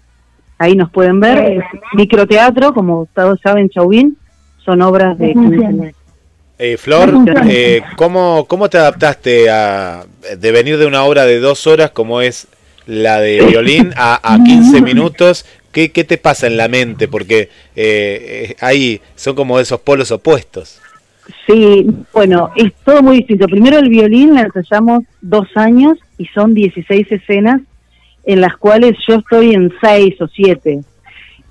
Ahí 0.57 0.75
nos 0.75 0.91
pueden 0.91 1.19
ver, 1.19 1.37
es 1.57 1.63
microteatro, 1.93 2.73
como 2.73 3.07
todos 3.15 3.39
saben, 3.41 3.69
Chauvin, 3.69 4.15
son 4.63 4.81
obras 4.81 5.17
de 5.17 5.27
Sí, 5.27 5.33
15 5.33 5.49
sí. 5.49 5.63
minutos. 5.63 5.95
Eh, 6.59 6.77
Flor, 6.77 7.11
eh, 7.49 7.81
¿cómo, 7.95 8.45
¿cómo 8.47 8.69
te 8.69 8.77
adaptaste 8.77 9.49
a, 9.49 10.05
de 10.37 10.51
venir 10.51 10.77
de 10.77 10.85
una 10.85 11.03
obra 11.03 11.25
de 11.25 11.39
dos 11.39 11.65
horas 11.65 11.89
como 11.89 12.21
es 12.21 12.47
la 12.85 13.19
de 13.19 13.41
violín 13.47 13.91
a, 13.97 14.19
a 14.35 14.37
15 14.43 14.79
minutos? 14.81 15.43
¿Qué, 15.71 15.91
¿Qué 15.91 16.03
te 16.03 16.17
pasa 16.17 16.47
en 16.47 16.57
la 16.57 16.67
mente? 16.67 17.07
Porque 17.07 17.41
eh, 17.41 17.47
eh, 17.75 18.55
ahí 18.59 19.01
son 19.15 19.35
como 19.35 19.59
esos 19.59 19.79
polos 19.81 20.11
opuestos. 20.11 20.79
Sí, 21.47 21.85
bueno, 22.13 22.51
es 22.55 22.73
todo 22.83 23.01
muy 23.01 23.17
distinto. 23.17 23.45
Primero 23.47 23.77
el 23.79 23.89
violín 23.89 24.33
la 24.33 24.41
ensayamos 24.41 25.03
dos 25.21 25.47
años 25.55 25.97
y 26.17 26.25
son 26.27 26.53
16 26.53 27.11
escenas 27.11 27.61
en 28.25 28.41
las 28.41 28.57
cuales 28.57 28.93
yo 29.07 29.15
estoy 29.15 29.53
en 29.53 29.71
seis 29.81 30.19
o 30.21 30.27
siete. 30.27 30.81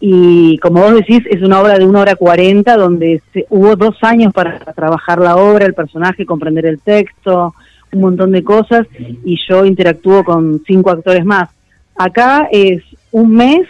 Y 0.02 0.56
como 0.58 0.80
vos 0.82 0.94
decís, 0.94 1.22
es 1.30 1.42
una 1.42 1.60
obra 1.60 1.78
de 1.78 1.84
una 1.86 2.00
hora 2.00 2.14
cuarenta 2.16 2.76
donde 2.76 3.20
se- 3.32 3.46
hubo 3.50 3.76
dos 3.76 3.96
años 4.02 4.32
para 4.32 4.58
trabajar 4.58 5.18
la 5.20 5.36
obra, 5.36 5.66
el 5.66 5.74
personaje, 5.74 6.24
comprender 6.24 6.64
el 6.66 6.80
texto, 6.80 7.54
un 7.92 8.00
montón 8.00 8.32
de 8.32 8.42
cosas, 8.42 8.86
y 9.24 9.36
yo 9.48 9.64
interactúo 9.64 10.24
con 10.24 10.62
cinco 10.66 10.90
actores 10.90 11.24
más. 11.24 11.50
Acá 11.96 12.48
es 12.50 12.82
un 13.10 13.34
mes, 13.34 13.66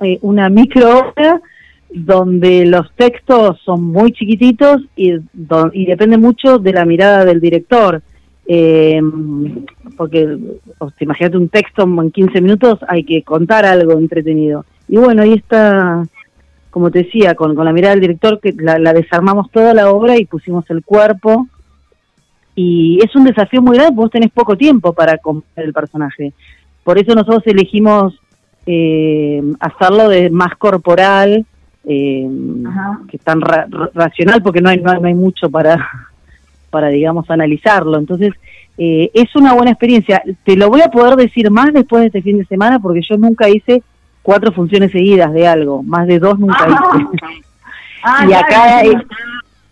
eh, 0.00 0.18
una 0.22 0.48
micro 0.48 0.98
obra 0.98 1.40
donde 1.90 2.66
los 2.66 2.92
textos 2.94 3.58
son 3.64 3.82
muy 3.84 4.12
chiquititos 4.12 4.82
y, 4.96 5.14
y 5.72 5.86
depende 5.86 6.18
mucho 6.18 6.58
de 6.58 6.72
la 6.72 6.84
mirada 6.84 7.24
del 7.24 7.40
director. 7.40 8.02
Eh, 8.48 9.00
porque, 9.96 10.38
imagínate 11.00 11.36
un 11.36 11.48
texto 11.48 11.82
en 11.82 12.10
15 12.10 12.40
minutos, 12.40 12.78
hay 12.88 13.04
que 13.04 13.22
contar 13.22 13.64
algo 13.64 13.92
entretenido. 13.92 14.64
Y 14.88 14.98
bueno, 14.98 15.22
ahí 15.22 15.32
está, 15.32 16.04
como 16.70 16.90
te 16.90 17.04
decía, 17.04 17.34
con, 17.34 17.54
con 17.54 17.64
la 17.64 17.72
mirada 17.72 17.94
del 17.94 18.02
director, 18.02 18.40
que 18.40 18.52
la, 18.52 18.78
la 18.78 18.92
desarmamos 18.92 19.50
toda 19.50 19.74
la 19.74 19.90
obra 19.90 20.18
y 20.18 20.26
pusimos 20.26 20.68
el 20.70 20.84
cuerpo. 20.84 21.48
Y 22.54 22.98
es 23.04 23.14
un 23.16 23.24
desafío 23.24 23.60
muy 23.62 23.76
grande, 23.76 23.94
porque 23.94 24.04
vos 24.04 24.10
tenés 24.10 24.30
poco 24.30 24.56
tiempo 24.56 24.92
para 24.92 25.18
comprender 25.18 25.66
el 25.66 25.72
personaje. 25.72 26.32
Por 26.84 26.98
eso 26.98 27.14
nosotros 27.14 27.42
elegimos 27.46 28.14
eh, 28.66 29.42
hacerlo 29.60 30.08
de 30.08 30.28
más 30.30 30.54
corporal, 30.56 31.46
eh, 31.88 32.28
que 33.08 33.18
tan 33.18 33.40
ra- 33.40 33.66
ra- 33.70 33.90
racional, 33.94 34.42
porque 34.42 34.60
no 34.60 34.68
hay, 34.68 34.78
no 34.78 34.90
hay, 35.04 35.14
mucho 35.14 35.48
para, 35.50 35.88
para, 36.70 36.88
digamos, 36.88 37.30
analizarlo. 37.30 37.96
Entonces, 37.98 38.32
eh, 38.78 39.10
es 39.14 39.34
una 39.36 39.54
buena 39.54 39.70
experiencia. 39.70 40.22
Te 40.44 40.56
lo 40.56 40.68
voy 40.68 40.82
a 40.82 40.88
poder 40.90 41.16
decir 41.16 41.50
más 41.50 41.72
después 41.72 42.00
de 42.02 42.06
este 42.08 42.22
fin 42.22 42.38
de 42.38 42.44
semana, 42.46 42.78
porque 42.80 43.00
yo 43.08 43.16
nunca 43.16 43.48
hice 43.48 43.82
cuatro 44.22 44.52
funciones 44.52 44.90
seguidas 44.90 45.32
de 45.32 45.46
algo, 45.46 45.82
más 45.82 46.06
de 46.08 46.18
dos 46.18 46.38
nunca 46.38 46.66
hice. 46.68 47.06
Ah, 48.08 48.24
y 48.24 48.28
claro, 48.28 48.44
acá, 48.46 48.80
es- 48.82 49.02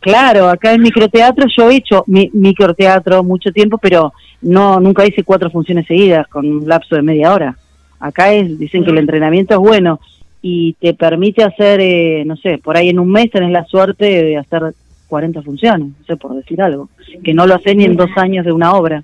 claro, 0.01 0.49
acá 0.49 0.73
en 0.73 0.83
microteatro 0.83 1.47
yo 1.57 1.71
he 1.71 1.77
hecho 1.77 2.03
mi, 2.09 2.31
microteatro 2.33 3.23
mucho 3.23 3.53
tiempo, 3.53 3.79
pero 3.79 4.13
no 4.43 4.81
nunca 4.81 5.07
hice 5.07 5.23
cuatro 5.23 5.51
funciones 5.51 5.87
seguidas 5.87 6.27
con 6.29 6.45
un 6.45 6.67
lapso 6.69 6.97
de 6.97 7.03
media 7.03 7.33
hora. 7.33 7.57
Acá 8.01 8.33
es, 8.33 8.59
dicen 8.59 8.85
que 8.85 8.91
el 8.91 8.99
entrenamiento 8.99 9.55
es 9.55 9.61
bueno 9.61 10.01
y 10.43 10.75
te 10.75 10.93
permite 10.95 11.43
hacer, 11.43 11.81
eh, 11.81 12.23
no 12.27 12.37
sé, 12.37 12.59
por 12.59 12.77
ahí 12.77 12.91
en 12.91 12.99
un 12.99 13.11
mes 13.11 13.31
tenés 13.31 13.51
la 13.51 13.65
suerte 13.65 14.05
de 14.05 14.37
hacer 14.37 14.75
40 15.09 15.43
funciones, 15.43 15.89
no 15.99 16.05
sé, 16.07 16.17
por 16.17 16.35
decir 16.35 16.61
algo, 16.61 16.89
que 17.23 17.33
no 17.33 17.47
lo 17.47 17.55
haces 17.55 17.75
ni 17.77 17.85
en 17.85 17.97
dos 17.97 18.11
años 18.17 18.45
de 18.45 18.53
una 18.53 18.73
obra. 18.75 19.03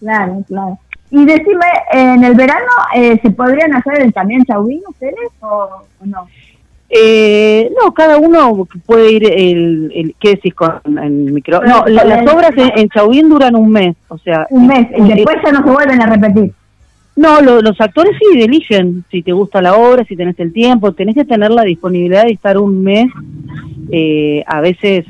Claro, 0.00 0.42
claro. 0.48 0.78
Y 1.10 1.24
decime, 1.24 1.64
¿en 1.92 2.22
el 2.24 2.34
verano 2.34 2.70
eh, 2.94 3.18
se 3.22 3.30
podrían 3.30 3.72
hacer 3.74 4.12
también 4.12 4.44
Chauvin 4.44 4.80
ustedes 4.88 5.14
o, 5.40 5.46
o 6.00 6.06
no? 6.06 6.26
Eh, 6.90 7.70
no, 7.80 7.92
cada 7.92 8.16
uno 8.16 8.66
puede 8.86 9.12
ir, 9.12 9.24
el, 9.30 9.92
el 9.94 10.14
¿qué 10.18 10.30
decís 10.30 10.54
con 10.54 10.80
el 10.98 11.10
micro? 11.32 11.60
No, 11.62 11.84
la- 11.86 12.04
las 12.04 12.32
obras 12.34 12.52
en, 12.56 12.78
en 12.78 12.88
Chauvin 12.88 13.28
duran 13.28 13.54
un 13.56 13.70
mes, 13.70 13.94
o 14.08 14.16
sea... 14.18 14.46
Un 14.50 14.66
mes, 14.66 14.86
y 14.96 15.02
después 15.02 15.36
ya 15.44 15.52
no 15.52 15.62
se 15.64 15.70
vuelven 15.70 16.00
a 16.02 16.06
repetir. 16.06 16.52
No, 17.18 17.40
lo- 17.40 17.60
los 17.60 17.80
actores 17.80 18.12
sí 18.18 18.40
eligen 18.40 19.04
si 19.10 19.22
te 19.22 19.32
gusta 19.32 19.60
la 19.60 19.74
obra, 19.74 20.04
si 20.04 20.14
tenés 20.16 20.38
el 20.38 20.52
tiempo, 20.52 20.92
tenés 20.92 21.14
que 21.16 21.24
tener 21.24 21.50
la 21.50 21.62
disponibilidad 21.64 22.24
de 22.24 22.32
estar 22.32 22.56
un 22.58 22.82
mes. 22.84 23.06
Eh, 23.90 24.44
a 24.46 24.60
veces 24.60 25.04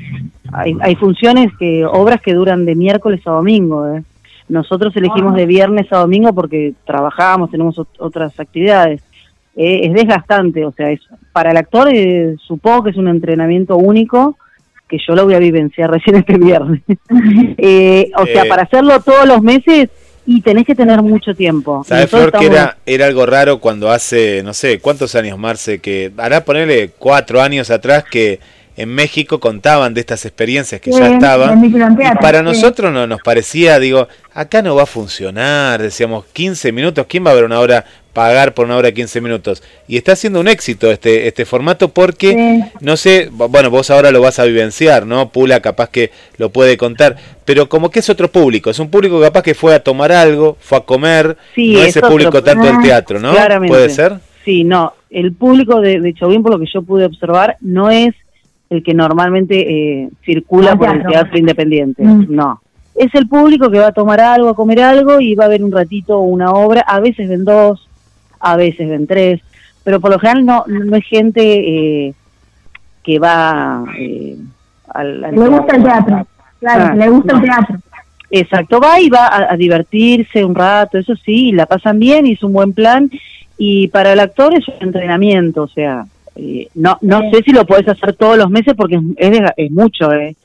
hay, 0.51 0.75
hay 0.81 0.95
funciones, 0.95 1.51
que 1.59 1.85
obras 1.85 2.19
que 2.21 2.33
duran 2.33 2.65
de 2.65 2.75
miércoles 2.75 3.21
a 3.25 3.31
domingo. 3.31 3.85
¿eh? 3.93 4.03
Nosotros 4.47 4.95
elegimos 4.95 5.35
de 5.35 5.45
viernes 5.45 5.85
a 5.91 5.97
domingo 5.99 6.33
porque 6.33 6.73
trabajamos, 6.85 7.51
tenemos 7.51 7.75
ot- 7.77 7.87
otras 7.99 8.39
actividades. 8.39 9.01
Eh, 9.55 9.81
es 9.83 9.93
desgastante, 9.93 10.65
o 10.65 10.71
sea, 10.71 10.89
es, 10.91 11.01
para 11.33 11.51
el 11.51 11.57
actor 11.57 11.89
eh, 11.93 12.35
supongo 12.47 12.83
que 12.85 12.89
es 12.91 12.97
un 12.97 13.07
entrenamiento 13.09 13.77
único 13.77 14.37
que 14.87 14.97
yo 15.05 15.13
lo 15.13 15.25
voy 15.25 15.35
a 15.35 15.39
vivenciar 15.39 15.91
recién 15.91 16.15
este 16.15 16.37
viernes. 16.37 16.81
Eh, 17.57 18.09
o 18.17 18.25
sea, 18.25 18.43
Eh. 18.43 18.47
para 18.49 18.63
hacerlo 18.63 18.99
todos 19.01 19.27
los 19.27 19.41
meses 19.43 19.89
y 20.31 20.41
tenés 20.41 20.63
que 20.63 20.75
tener 20.75 21.01
mucho 21.01 21.33
tiempo. 21.33 21.83
¿Sabes, 21.87 22.07
Flor, 22.07 22.31
que 22.31 22.45
era, 22.45 22.77
era 22.85 23.07
algo 23.07 23.25
raro 23.25 23.59
cuando 23.59 23.89
hace, 23.89 24.43
no 24.43 24.53
sé, 24.53 24.79
cuántos 24.79 25.15
años, 25.15 25.39
Marce, 25.39 25.79
que 25.79 26.11
hará 26.17 26.45
ponerle 26.45 26.91
cuatro 26.99 27.41
años 27.41 27.71
atrás 27.71 28.03
que 28.03 28.39
en 28.77 28.89
México 28.89 29.39
contaban 29.39 29.95
de 29.95 30.01
estas 30.01 30.25
experiencias 30.25 30.79
que 30.81 30.91
Sí, 30.93 30.99
ya 30.99 31.13
estaban. 31.13 31.65
Y 31.65 31.71
para 32.21 32.39
sí. 32.39 32.45
nosotros 32.45 32.93
no 32.93 33.07
nos 33.07 33.21
parecía, 33.21 33.79
digo, 33.79 34.07
acá 34.31 34.61
no 34.61 34.75
va 34.75 34.83
a 34.83 34.85
funcionar, 34.85 35.81
decíamos 35.81 36.25
15 36.31 36.71
minutos, 36.73 37.07
¿quién 37.09 37.25
va 37.25 37.31
a 37.31 37.33
ver 37.33 37.45
una 37.45 37.59
hora, 37.59 37.83
pagar 38.13 38.53
por 38.53 38.65
una 38.65 38.75
hora 38.77 38.87
de 38.87 38.93
15 38.93 39.21
minutos? 39.21 39.63
Y 39.87 39.97
está 39.97 40.15
siendo 40.15 40.39
un 40.39 40.47
éxito 40.47 40.91
este, 40.91 41.27
este 41.27 41.45
formato 41.45 41.89
porque, 41.89 42.33
Sí. 42.33 42.71
no 42.81 42.97
sé, 42.97 43.29
bu- 43.31 43.49
bueno, 43.49 43.69
vos 43.69 43.89
ahora 43.89 44.11
lo 44.11 44.21
vas 44.21 44.39
a 44.39 44.45
vivenciar, 44.45 45.05
¿no? 45.05 45.29
Pula 45.29 45.59
capaz 45.61 45.89
que 45.89 46.11
lo 46.37 46.49
puede 46.49 46.77
contar, 46.77 47.15
pero 47.45 47.69
como 47.69 47.89
que 47.91 47.99
es 47.99 48.09
otro 48.09 48.29
público, 48.29 48.69
es 48.69 48.79
un 48.79 48.89
público 48.89 49.19
capaz 49.21 49.41
que 49.43 49.53
fue 49.55 49.73
a 49.75 49.83
tomar 49.83 50.11
algo, 50.11 50.57
fue 50.59 50.77
a 50.77 50.81
comer, 50.81 51.37
Sí, 51.55 51.73
no 51.73 51.79
es 51.79 51.87
ese 51.89 51.99
otro- 51.99 52.11
público 52.11 52.43
tanto 52.43 52.65
del 52.65 52.75
Ah, 52.77 52.81
teatro, 52.83 53.19
¿no? 53.19 53.31
claramente. 53.31 53.73
¿Puede 53.75 53.89
ser? 53.89 54.15
Sí, 54.45 54.63
no, 54.63 54.93
el 55.09 55.33
público 55.33 55.79
de, 55.81 55.99
de 55.99 56.13
Chauvin, 56.13 56.41
por 56.41 56.51
lo 56.53 56.59
que 56.59 56.65
yo 56.73 56.81
pude 56.81 57.05
observar, 57.05 57.57
no 57.61 57.89
es 57.89 58.15
el 58.69 58.83
que 58.83 58.93
normalmente 58.93 60.03
eh, 60.03 60.09
circula 60.23 60.75
por 60.75 60.87
el 60.87 60.93
teatro. 61.01 61.11
teatro 61.11 61.37
independiente, 61.39 62.03
Mm. 62.03 62.25
no. 62.29 62.61
Es 62.95 63.13
el 63.15 63.27
público 63.27 63.71
que 63.71 63.79
va 63.79 63.87
a 63.87 63.91
tomar 63.93 64.19
algo, 64.19 64.49
a 64.49 64.55
comer 64.55 64.81
algo 64.81 65.19
y 65.21 65.33
va 65.33 65.45
a 65.45 65.47
ver 65.47 65.63
un 65.63 65.71
ratito 65.71 66.19
una 66.19 66.51
obra, 66.51 66.81
a 66.81 66.99
veces 66.99 67.29
ven 67.29 67.45
dos, 67.45 67.87
a 68.39 68.55
veces 68.55 68.89
ven 68.89 69.07
tres, 69.07 69.41
pero 69.83 69.99
por 69.99 70.11
lo 70.11 70.19
general 70.19 70.45
no, 70.45 70.63
no 70.67 70.95
es 70.95 71.05
gente 71.05 71.41
eh, 72.07 72.13
que 73.03 73.19
va 73.19 73.83
eh, 73.97 74.35
al, 74.93 75.23
al 75.25 75.35
Le 75.35 75.47
gusta 75.49 75.75
el 75.75 75.83
teatro. 75.83 76.27
Claro, 76.59 76.85
Ah, 76.91 76.95
le 76.95 77.09
gusta 77.09 77.33
no. 77.33 77.39
el 77.39 77.45
teatro. 77.45 77.75
Exacto, 78.31 78.79
va 78.79 78.99
y 78.99 79.09
va 79.09 79.25
a, 79.27 79.53
a 79.53 79.57
divertirse 79.57 80.43
un 80.45 80.53
rato, 80.53 80.97
eso 80.99 81.15
sí, 81.15 81.51
la 81.51 81.65
pasan 81.65 81.97
bien, 81.99 82.27
y 82.27 82.33
es 82.33 82.43
un 82.43 82.53
buen 82.53 82.73
plan, 82.73 83.09
y 83.57 83.87
para 83.87 84.13
el 84.13 84.19
actor 84.19 84.53
es 84.53 84.67
un 84.67 84.75
entrenamiento, 84.81 85.63
o 85.63 85.67
sea, 85.67 86.05
eh, 86.35 86.67
no 86.75 86.97
no 87.01 87.21
Sí. 87.21 87.29
sé 87.33 87.43
si 87.45 87.51
lo 87.51 87.65
podés 87.65 87.87
hacer 87.87 88.13
todos 88.13 88.37
los 88.37 88.49
meses 88.51 88.75
porque 88.77 88.95
es, 88.95 89.01
es, 89.31 89.41
es 89.57 89.71
mucho, 89.71 90.11
eh, 90.13 90.35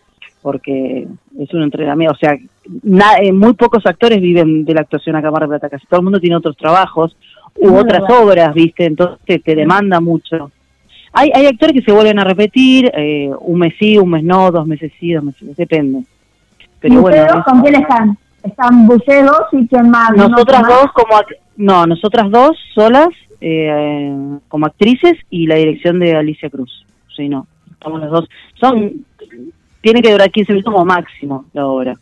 porque 0.41 1.07
es 1.39 1.53
un 1.53 1.63
entrenamiento, 1.63 2.15
o 2.15 2.19
sea, 2.19 2.37
na- 2.83 3.19
eh, 3.21 3.33
muy 3.33 3.53
pocos 3.53 3.85
actores 3.85 4.19
viven 4.21 4.65
de 4.65 4.73
la 4.75 4.81
actuación 4.81 5.17
acá 5.17 5.27
en 5.29 5.33
Mar 5.33 5.43
del 5.43 5.51
Plata, 5.51 5.69
casi 5.69 5.87
todo 5.87 6.01
el 6.01 6.05
mundo 6.05 6.21
tiene 6.21 6.37
otros 6.37 6.57
trabajos 6.57 7.15
u 7.57 7.75
otras 7.77 8.03
verdad. 8.03 8.23
obras, 8.23 8.55
¿viste? 8.55 8.85
Entonces 8.85 9.43
te, 9.43 9.55
demanda 9.55 10.01
mucho. 10.01 10.51
Hay, 11.13 11.31
hay 11.35 11.47
actores 11.47 11.75
que 11.75 11.83
se 11.83 11.93
vuelven 11.93 12.19
a 12.19 12.25
repetir, 12.25 12.91
eh, 12.95 13.31
un 13.41 13.59
mes 13.59 13.75
sí, 13.79 13.97
un 13.99 14.11
mes 14.11 14.25
no, 14.25 14.51
dos 14.51 14.67
meses 14.67 14.93
sí, 14.99 15.13
dos 15.13 15.25
meses, 15.25 15.57
depende. 15.57 15.99
¿Y 15.99 16.05
Pero 16.81 17.01
bueno, 17.01 17.23
ustedes 17.25 17.45
con 17.45 17.63
quién 17.63 17.75
están? 17.77 18.19
Están 18.43 18.91
ustedes 18.91 19.25
dos 19.25 19.47
y 19.53 19.67
quién 19.69 19.89
más. 19.91 20.11
¿No? 20.17 20.29
nosotras 20.29 20.63
dos 20.67 20.93
como 20.93 21.21
no 21.57 21.87
nosotras 21.87 22.31
dos 22.31 22.57
solas 22.75 23.09
eh, 23.41 24.13
como 24.49 24.67
actrices 24.67 25.15
y 25.31 25.47
la 25.47 25.57
dirección 25.57 25.99
de 25.99 26.17
Alicia 26.17 26.51
Cruz 26.51 26.85
sí 27.15 27.29
no 27.29 27.47
estamos 27.71 28.01
las 28.01 28.11
dos 28.11 28.29
son 28.61 29.05
tiene 29.81 30.03
que 30.03 30.13
durar 30.13 30.31
15 30.31 30.53
minutos 30.53 30.73
como 30.73 30.85
máximo 30.85 31.45
la 31.53 31.67
obra 31.67 31.97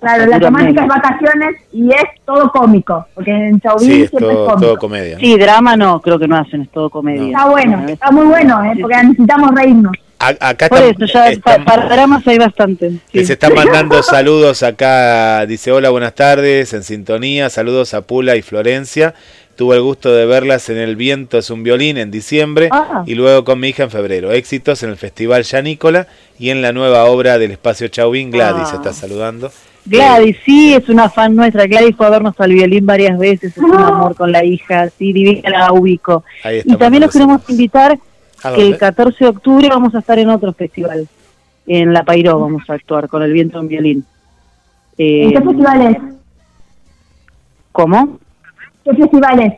Claro, 0.00 0.26
la 0.26 0.40
temática 0.40 0.82
es 0.82 0.88
vacaciones 0.88 1.56
y 1.72 1.90
es 1.90 2.02
todo 2.24 2.50
cómico, 2.50 3.06
porque 3.14 3.30
en 3.32 3.60
Chauvin 3.60 3.86
Sí, 3.90 4.02
es 4.02 4.10
siempre 4.10 4.18
todo, 4.20 4.30
es 4.30 4.36
cómico. 4.52 4.60
todo 4.60 4.78
comedia. 4.78 5.14
¿no? 5.14 5.20
sí 5.20 5.38
drama 5.38 5.76
no 5.76 6.00
creo 6.00 6.18
que 6.18 6.26
no 6.26 6.36
hacen 6.36 6.62
es 6.62 6.70
todo 6.70 6.88
comedia 6.88 7.26
Está 7.26 7.46
bueno, 7.50 7.84
está 7.86 8.10
muy 8.10 8.26
bueno, 8.26 8.64
¿eh? 8.64 8.72
Porque 8.80 8.96
necesitamos 8.96 9.50
reírnos. 9.54 9.92
A- 10.18 10.36
acá 10.50 10.68
por 10.68 10.78
están- 10.82 11.02
eso 11.04 11.12
ya 11.14 11.28
están- 11.30 11.64
para 11.64 11.86
dramas 11.88 12.26
hay 12.26 12.38
bastante 12.38 12.90
sí. 13.12 13.24
se 13.24 13.32
están 13.34 13.54
mandando 13.54 14.02
saludos 14.02 14.62
acá. 14.62 15.46
Dice: 15.46 15.72
Hola, 15.72 15.88
buenas 15.90 16.14
tardes, 16.14 16.72
en 16.74 16.82
sintonía. 16.82 17.48
Saludos 17.48 17.94
a 17.94 18.02
Pula 18.02 18.36
y 18.36 18.42
Florencia. 18.42 19.14
Tuve 19.56 19.76
el 19.76 19.82
gusto 19.82 20.12
de 20.14 20.24
verlas 20.26 20.68
en 20.70 20.76
El 20.78 20.96
Viento 20.96 21.36
es 21.38 21.50
un 21.50 21.62
violín 21.62 21.96
en 21.98 22.10
diciembre 22.10 22.68
Ah. 22.72 23.02
y 23.06 23.14
luego 23.14 23.44
con 23.44 23.60
mi 23.60 23.68
hija 23.68 23.82
en 23.82 23.90
febrero. 23.90 24.30
Éxitos 24.32 24.82
en 24.82 24.90
el 24.90 24.96
Festival 24.96 25.42
Yanícola 25.42 26.06
y 26.38 26.48
en 26.50 26.60
la 26.62 26.72
nueva 26.72 27.04
obra 27.04 27.38
del 27.38 27.50
Espacio 27.50 27.88
Chauvin. 27.88 28.30
Gladys 28.30 28.68
Ah. 28.72 28.76
está 28.76 28.92
saludando. 28.94 29.50
Gladys, 29.90 30.36
sí, 30.44 30.74
es 30.74 30.88
una 30.88 31.08
fan 31.10 31.34
nuestra. 31.34 31.66
Gladys 31.66 31.96
fue 31.96 32.06
a 32.06 32.10
vernos 32.10 32.34
al 32.38 32.52
violín 32.52 32.86
varias 32.86 33.18
veces, 33.18 33.56
es 33.56 33.62
un 33.62 33.74
amor 33.74 34.14
con 34.14 34.30
la 34.32 34.44
hija, 34.44 34.88
sí, 34.90 35.12
divina, 35.12 35.50
la 35.50 35.72
ubico. 35.72 36.24
Y 36.64 36.76
también 36.76 37.02
los 37.02 37.12
queremos 37.12 37.48
invitar 37.50 37.98
¿A 38.42 38.50
que 38.54 38.60
el 38.60 38.70
dónde? 38.70 38.78
14 38.78 39.24
de 39.24 39.30
octubre 39.30 39.68
vamos 39.68 39.94
a 39.94 39.98
estar 39.98 40.18
en 40.18 40.30
otro 40.30 40.52
festival. 40.52 41.08
En 41.66 41.92
La 41.92 42.04
Pairó 42.04 42.38
vamos 42.40 42.62
a 42.68 42.74
actuar 42.74 43.08
con 43.08 43.22
el 43.22 43.32
viento 43.32 43.58
en 43.60 43.68
violín. 43.68 44.04
Eh, 44.98 45.24
¿En 45.24 45.32
qué 45.32 45.40
festival 45.40 45.80
es? 45.86 45.96
¿Cómo? 47.72 48.18
¿Qué 48.84 48.94
festival 48.94 49.40
es? 49.40 49.52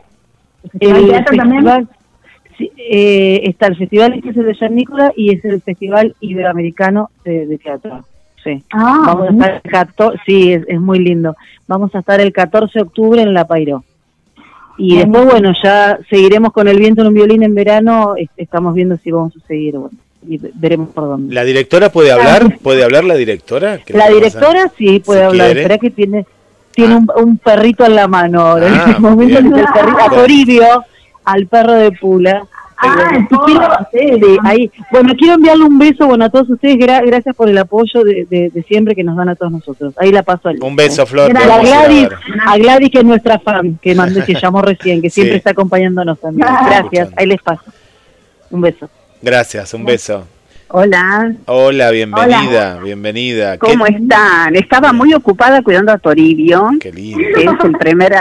¿El 0.63 0.69
festival 0.71 1.01
de 1.05 1.09
teatro 1.09 1.37
también? 1.37 1.63
festival- 1.63 1.87
sí, 2.57 2.71
eh, 2.77 3.41
está 3.45 3.67
el 3.67 3.77
festival 3.77 4.21
que 4.21 4.29
es 4.29 4.37
el 4.37 4.45
de 4.45 4.55
San 4.55 4.75
Nicolás 4.75 5.11
y 5.15 5.33
es 5.35 5.43
el 5.45 5.61
festival 5.61 6.15
iberoamericano 6.19 7.09
de, 7.25 7.45
de 7.47 7.57
teatro. 7.57 8.05
Sí. 8.43 8.63
Ah, 8.73 9.03
Vamos 9.07 9.27
a 9.29 9.31
estar 9.31 9.61
el 9.63 9.71
14, 9.71 10.19
sí, 10.25 10.51
es, 10.53 10.63
es 10.67 10.79
muy 10.81 10.99
lindo. 10.99 11.35
Vamos 11.67 11.93
a 11.95 11.99
estar 11.99 12.19
el 12.19 12.33
14 12.33 12.79
de 12.79 12.83
octubre 12.83 13.21
en 13.21 13.33
La 13.33 13.45
Pairó. 13.47 13.83
Y 14.77 14.97
después, 14.97 15.25
bueno, 15.25 15.53
ya 15.63 15.99
seguiremos 16.09 16.51
con 16.51 16.67
el 16.67 16.79
viento 16.79 17.01
en 17.01 17.07
un 17.09 17.13
violín 17.13 17.43
en 17.43 17.53
verano. 17.55 18.15
es- 18.17 18.29
Estamos 18.37 18.73
viendo 18.73 18.97
si 18.97 19.11
vamos 19.11 19.33
a 19.41 19.47
seguir, 19.47 19.75
bueno, 19.77 19.95
y 20.27 20.37
ve- 20.39 20.51
veremos 20.55 20.89
por 20.89 21.03
dónde. 21.05 21.33
¿La 21.33 21.43
directora 21.43 21.89
puede 21.89 22.11
hablar? 22.11 22.57
¿Puede 22.61 22.83
hablar 22.83 23.03
la 23.03 23.15
directora? 23.15 23.77
¿Qué 23.85 23.93
La 23.93 24.09
directora 24.09 24.71
sí 24.77 24.99
puede 24.99 25.19
Si 25.21 25.25
hablar. 25.27 25.55
Espera 25.57 25.77
que 25.77 25.91
tiene 25.91 26.25
tiene 26.71 26.95
un, 26.95 27.07
un 27.15 27.37
perrito 27.37 27.85
en 27.85 27.95
la 27.95 28.07
mano 28.07 28.41
ahora. 28.41 28.67
en 28.67 28.73
Ah, 28.73 28.85
este 28.87 28.99
momento 28.99 29.37
el 29.37 29.49
perrito, 29.51 29.99
a 30.01 30.09
Toribio, 30.09 30.65
al 31.23 31.45
perro 31.45 31.73
de 31.73 31.91
Pula. 31.91 32.43
Ah, 32.85 33.09
Eh, 33.13 33.17
el 33.17 33.37
quiero- 34.19 34.27
sí. 34.27 34.37
ahí. 34.43 34.71
Bueno, 34.91 35.13
quiero 35.17 35.35
enviarle 35.35 35.63
un 35.63 35.77
beso 35.79 36.05
bueno 36.07 36.25
a 36.25 36.29
todos 36.29 36.49
ustedes. 36.49 36.75
gra- 36.77 37.05
gracias 37.05 37.35
por 37.35 37.49
el 37.49 37.57
apoyo 37.57 38.03
de, 38.03 38.25
de- 38.29 38.49
de 38.49 38.63
siempre 38.63 38.93
que 38.95 39.03
nos 39.03 39.15
dan 39.15 39.29
a 39.29 39.35
todos 39.35 39.51
nosotros. 39.51 39.93
Ahí 39.97 40.11
la 40.11 40.23
paso 40.23 40.49
al 40.49 40.61
Un 40.61 40.75
beso, 40.75 41.05
Flor. 41.05 41.27
te 41.27 41.33
Gracias. 41.33 41.51
a 41.57 41.61
Gladys, 41.61 42.09
a 42.45 42.57
Gladys 42.57 42.89
que 42.91 42.97
es 42.99 43.05
nuestra 43.05 43.39
fan, 43.39 43.79
que 43.81 43.95
mandé, 43.95 44.23
que 44.23 44.33
llamó 44.41 44.61
recién, 44.61 45.01
que 45.01 45.09
siempre 45.09 45.33
Sí. 45.33 45.37
está 45.37 45.51
acompañándonos 45.51 46.19
también. 46.19 46.47
Gracias, 46.65 47.09
ahí 47.15 47.25
les 47.27 47.41
paso. 47.41 47.63
Un 48.51 48.61
beso. 48.61 48.89
Gracias, 49.21 49.73
un 49.73 49.85
beso. 49.85 50.27
Hola, 50.75 51.31
Hola, 51.45 51.91
bienvenida, 51.91 52.79
bienvenida. 52.83 53.57
¿cómo 53.59 53.85
¿Qué, 53.85 53.93
están? 53.93 54.55
Estaba 54.55 54.91
muy 54.91 55.13
ocupada 55.13 55.61
cuidando 55.61 55.91
a 55.91 55.99
Toribio, 55.99 56.67
qué 56.79 56.91
lindo. 56.91 57.19
que 57.19 57.43
es 57.43 57.63
el 57.63 57.71
primer 57.73 58.13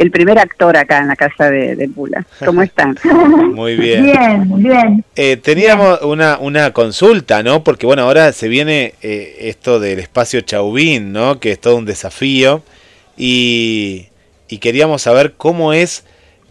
el 0.00 0.10
primer 0.10 0.38
actor 0.38 0.76
acá 0.76 0.98
en 0.98 1.08
la 1.08 1.16
casa 1.16 1.50
de, 1.50 1.76
de 1.76 1.88
Pula. 1.88 2.26
¿Cómo 2.44 2.62
están? 2.62 2.96
Muy 3.54 3.76
bien. 3.76 4.04
Bien, 4.06 4.62
bien. 4.62 5.04
Eh, 5.14 5.36
teníamos 5.36 6.00
una, 6.02 6.38
una 6.38 6.72
consulta, 6.72 7.42
¿no? 7.42 7.62
Porque 7.62 7.84
bueno, 7.86 8.02
ahora 8.02 8.32
se 8.32 8.48
viene 8.48 8.94
eh, 9.02 9.36
esto 9.40 9.78
del 9.78 9.98
espacio 9.98 10.40
Chauvin, 10.40 11.12
¿no? 11.12 11.38
Que 11.38 11.52
es 11.52 11.60
todo 11.60 11.76
un 11.76 11.84
desafío. 11.84 12.62
Y, 13.16 14.06
y 14.48 14.58
queríamos 14.58 15.02
saber 15.02 15.34
cómo 15.36 15.72
es 15.74 16.04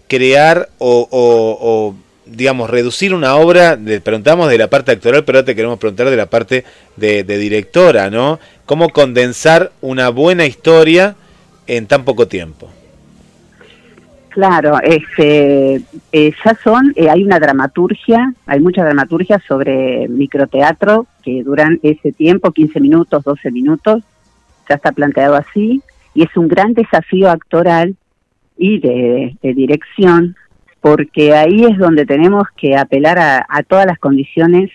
crear 0.08 0.70
o, 0.78 1.08
o- 1.10 1.58
o, 1.60 1.95
digamos, 2.28 2.70
reducir 2.70 3.14
una 3.16 3.36
obra. 3.36 3.76
Le 3.76 4.00
preguntamos 4.02 4.50
de 4.50 4.58
la 4.60 4.70
parte 4.70 4.91
actoral, 4.91 5.24
pero 5.26 5.39
ahora 5.39 5.45
te 5.47 5.56
queremos 5.56 5.80
preguntar 5.80 6.10
de 6.10 6.16
la 6.18 6.28
parte 6.28 6.64
de, 6.95 7.24
de 7.24 7.38
directora, 7.39 8.12
¿no? 8.12 8.39
Cómo 8.68 8.89
condensar 8.89 9.72
una 9.82 10.10
buena 10.10 10.45
historia 10.45 11.16
en 11.66 11.88
tan 11.88 12.06
poco 12.06 12.28
tiempo. 12.28 12.70
Claro, 14.30 14.80
este, 14.82 15.82
eh, 16.11 16.34
ya 16.45 16.55
son, 16.63 16.93
eh, 16.95 17.09
hay 17.09 17.23
una 17.23 17.39
dramaturgia, 17.39 18.34
hay 18.45 18.59
mucha 18.59 18.84
dramaturgia 18.84 19.41
sobre 19.47 20.07
microteatro 20.07 21.07
que 21.23 21.43
duran 21.43 21.80
ese 21.82 22.11
tiempo, 22.11 22.51
15 22.51 22.80
minutos, 22.80 23.23
12 23.23 23.51
minutos, 23.51 24.03
ya 24.69 24.75
está 24.75 24.91
planteado 24.91 25.36
así, 25.36 25.82
y 26.13 26.23
es 26.23 26.38
un 26.38 26.47
gran 26.47 26.73
desafío 26.73 27.30
actoral 27.30 27.95
y 28.57 28.80
de, 28.80 29.36
de 29.41 29.53
dirección 29.53 30.36
porque 30.82 31.34
ahí 31.34 31.65
es 31.65 31.77
donde 31.77 32.05
tenemos 32.05 32.43
que 32.55 32.77
apelar 32.77 33.19
a, 33.19 33.45
a 33.49 33.63
todas 33.63 33.86
las 33.86 33.99
condiciones 33.99 34.71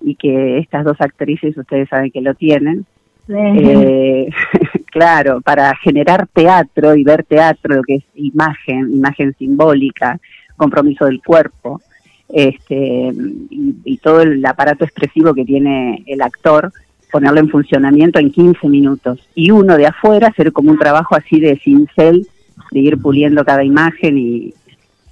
y 0.00 0.14
que 0.16 0.58
estas 0.58 0.84
dos 0.84 1.00
actrices 1.00 1.56
ustedes 1.56 1.88
saben 1.88 2.10
que 2.10 2.20
lo 2.20 2.34
tienen. 2.34 2.86
Eh, 3.28 4.28
claro, 4.86 5.40
para 5.40 5.74
generar 5.76 6.26
teatro 6.32 6.94
y 6.94 7.04
ver 7.04 7.24
teatro, 7.24 7.76
lo 7.76 7.82
que 7.82 7.96
es 7.96 8.04
imagen, 8.14 8.92
imagen 8.92 9.34
simbólica, 9.38 10.18
compromiso 10.56 11.06
del 11.06 11.22
cuerpo, 11.22 11.80
este, 12.28 13.12
y, 13.50 13.96
todo 13.98 14.22
el 14.22 14.44
aparato 14.44 14.84
expresivo 14.84 15.34
que 15.34 15.44
tiene 15.44 16.02
el 16.06 16.22
actor, 16.22 16.72
ponerlo 17.10 17.40
en 17.40 17.48
funcionamiento 17.50 18.18
en 18.18 18.30
15 18.30 18.68
minutos. 18.68 19.20
Y 19.34 19.50
uno 19.50 19.76
de 19.76 19.86
afuera 19.86 20.28
hacer 20.28 20.52
como 20.52 20.70
un 20.70 20.78
trabajo 20.78 21.14
así 21.14 21.40
de 21.40 21.58
cincel, 21.58 22.26
de 22.70 22.80
ir 22.80 22.98
puliendo 22.98 23.44
cada 23.44 23.62
imagen 23.64 24.16
y, 24.16 24.54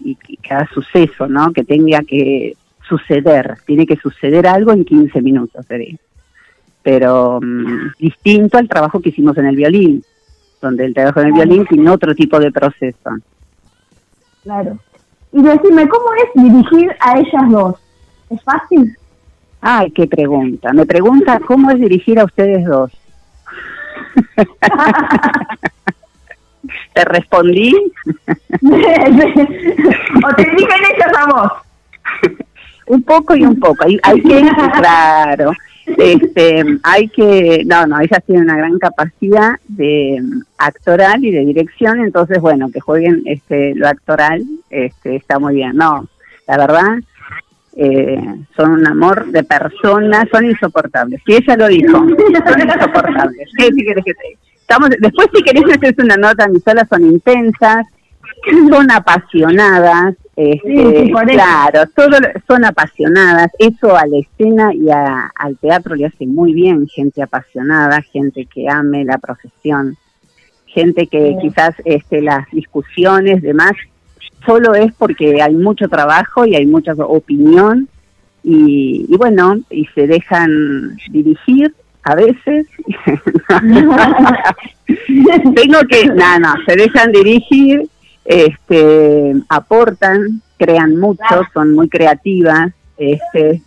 y- 0.03 0.17
y 0.29 0.37
cada 0.39 0.67
suceso, 0.69 1.29
¿no? 1.29 1.53
Que 1.53 1.63
tenga 1.63 2.01
que 2.03 2.55
suceder, 2.89 3.57
tiene 3.67 3.87
que 3.87 3.97
suceder 3.97 4.47
algo 4.47 4.73
en 4.73 4.85
15 4.85 5.21
minutos, 5.21 5.65
sería. 5.67 5.97
Pero 6.83 7.41
mm, 7.41 7.93
distinto 7.99 8.59
al 8.59 8.69
trabajo 8.69 9.01
que 9.01 9.11
hicimos 9.11 9.37
en 9.39 9.47
el 9.47 9.57
violín, 9.57 10.03
donde 10.61 10.87
el 10.87 10.95
trabajo 10.95 11.21
en 11.21 11.27
el 11.29 11.33
violín 11.33 11.67
tiene 11.67 11.91
otro 11.91 12.15
tipo 12.15 12.39
de 12.39 12.51
proceso. 12.51 13.11
Claro. 14.43 14.79
Y 15.33 15.43
decime, 15.43 15.89
¿cómo 15.89 16.07
es 16.15 16.43
dirigir 16.43 16.91
a 17.01 17.19
ellas 17.19 17.51
dos? 17.51 17.77
¿Es 18.31 18.43
fácil? 18.43 18.97
Ay, 19.61 19.91
qué 19.91 20.07
pregunta. 20.07 20.73
Me 20.73 20.87
pregunta 20.87 21.39
cómo 21.41 21.71
es 21.71 21.79
dirigir 21.79 22.19
a 22.19 22.25
ustedes 22.25 22.65
dos. 22.65 22.91
Te 26.93 27.05
respondí. 27.05 27.73
¿O 28.17 28.69
te 30.37 30.45
dirigen 30.45 30.81
ellas 30.95 31.13
a 31.17 31.27
vos? 31.27 31.53
un 32.91 33.03
poco 33.05 33.37
y 33.37 33.45
un 33.45 33.59
poco. 33.59 33.85
Hay, 33.85 33.99
hay 34.03 34.21
que, 34.21 34.51
claro, 34.79 35.53
este, 35.97 36.65
hay 36.83 37.09
que, 37.09 37.63
no, 37.65 37.87
no, 37.87 38.01
ellas 38.01 38.23
tienen 38.27 38.45
una 38.45 38.57
gran 38.57 38.79
capacidad 38.79 39.53
de 39.69 40.19
mm, 40.21 40.43
actoral 40.59 41.25
y 41.25 41.31
de 41.31 41.45
dirección, 41.45 42.01
entonces, 42.01 42.41
bueno, 42.41 42.69
que 42.73 42.81
jueguen 42.81 43.23
este, 43.27 43.75
lo 43.77 43.87
actoral, 43.87 44.43
este, 44.71 45.17
está 45.17 45.39
muy 45.39 45.55
bien. 45.55 45.77
No, 45.77 46.07
la 46.49 46.57
verdad, 46.57 46.99
eh, 47.77 48.35
son 48.57 48.73
un 48.73 48.87
amor 48.87 49.27
de 49.27 49.45
personas, 49.45 50.29
son 50.33 50.47
insoportables. 50.47 51.21
Si 51.25 51.35
ella 51.35 51.57
lo 51.57 51.69
dijo, 51.69 51.93
son 51.93 52.11
insoportables. 52.11 53.49
¿Qué 53.57 53.69
si 53.73 53.85
querés 53.85 54.05
que 54.05 54.15
te? 54.15 54.39
Estamos, 54.61 54.91
después 55.01 55.29
si 55.33 55.43
querés 55.43 55.65
hacer 55.65 55.95
una 55.99 56.17
nota, 56.17 56.49
mis 56.49 56.63
solas 56.65 56.89
son 56.89 57.05
intensas, 57.05 57.87
son 58.69 58.91
apasionadas, 58.91 60.15
este, 60.53 61.05
Sí, 61.07 61.13
claro, 61.13 61.83
todo, 61.95 62.17
son 62.49 62.65
apasionadas, 62.65 63.51
eso 63.59 63.97
a 63.97 64.07
la 64.07 64.19
escena 64.19 64.73
y 64.75 64.89
a- 64.91 65.31
al 65.35 65.57
teatro 65.59 65.95
le 65.95 66.07
hace 66.07 66.27
muy 66.27 66.53
bien, 66.55 66.87
gente 66.89 67.23
apasionada, 67.23 68.01
gente 68.03 68.47
que 68.47 68.69
ame 68.69 69.05
la 69.05 69.19
profesión, 69.19 69.97
gente 70.67 71.07
que 71.07 71.31
Sí. 71.31 71.37
quizás 71.49 71.75
este, 71.85 72.23
las 72.23 72.49
discusiones, 72.53 73.43
demás, 73.43 73.73
solo 74.47 74.75
es 74.75 74.93
porque 74.95 75.43
hay 75.43 75.55
mucho 75.55 75.89
trabajo 75.89 76.47
y 76.47 76.55
hay 76.57 76.67
mucha 76.67 76.93
opinión 76.95 77.89
y, 78.43 79.05
y 79.09 79.17
bueno, 79.17 79.59
y 79.69 79.85
se 79.95 80.07
dejan 80.07 80.97
dirigir 81.11 81.75
a 82.05 82.15
veces. 82.15 82.67
Tengo 85.55 85.79
que, 85.89 86.07
no, 86.07 86.39
no, 86.39 86.55
se 86.67 86.77
dejan 86.77 87.13
dirigir, 87.13 87.83
este, 88.25 89.35
aportan, 89.49 90.43
crean 90.59 90.97
mucho, 90.97 91.43
son 91.53 91.75
muy 91.75 91.89
creativas, 91.89 92.73
este, 92.97 93.63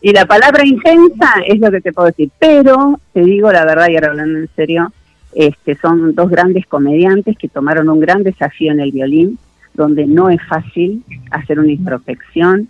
y 0.00 0.12
la 0.12 0.26
palabra 0.26 0.64
intensa 0.64 1.34
es 1.46 1.58
lo 1.58 1.70
que 1.70 1.80
te 1.80 1.92
puedo 1.92 2.06
decir, 2.06 2.30
pero 2.38 3.00
te 3.12 3.20
digo 3.22 3.50
la 3.50 3.64
verdad 3.64 3.88
y 3.88 3.94
ahora 3.94 4.10
hablando 4.10 4.38
en 4.38 4.48
serio, 4.54 4.92
este, 5.34 5.76
son 5.76 6.14
dos 6.14 6.30
grandes 6.30 6.66
comediantes 6.66 7.36
que 7.36 7.48
tomaron 7.48 7.88
un 7.88 8.00
gran 8.00 8.22
desafío 8.22 8.72
en 8.72 8.80
el 8.80 8.92
violín, 8.92 9.38
donde 9.74 10.06
no 10.06 10.30
es 10.30 10.40
fácil 10.48 11.02
hacer 11.30 11.58
una 11.58 11.72
introspección, 11.72 12.68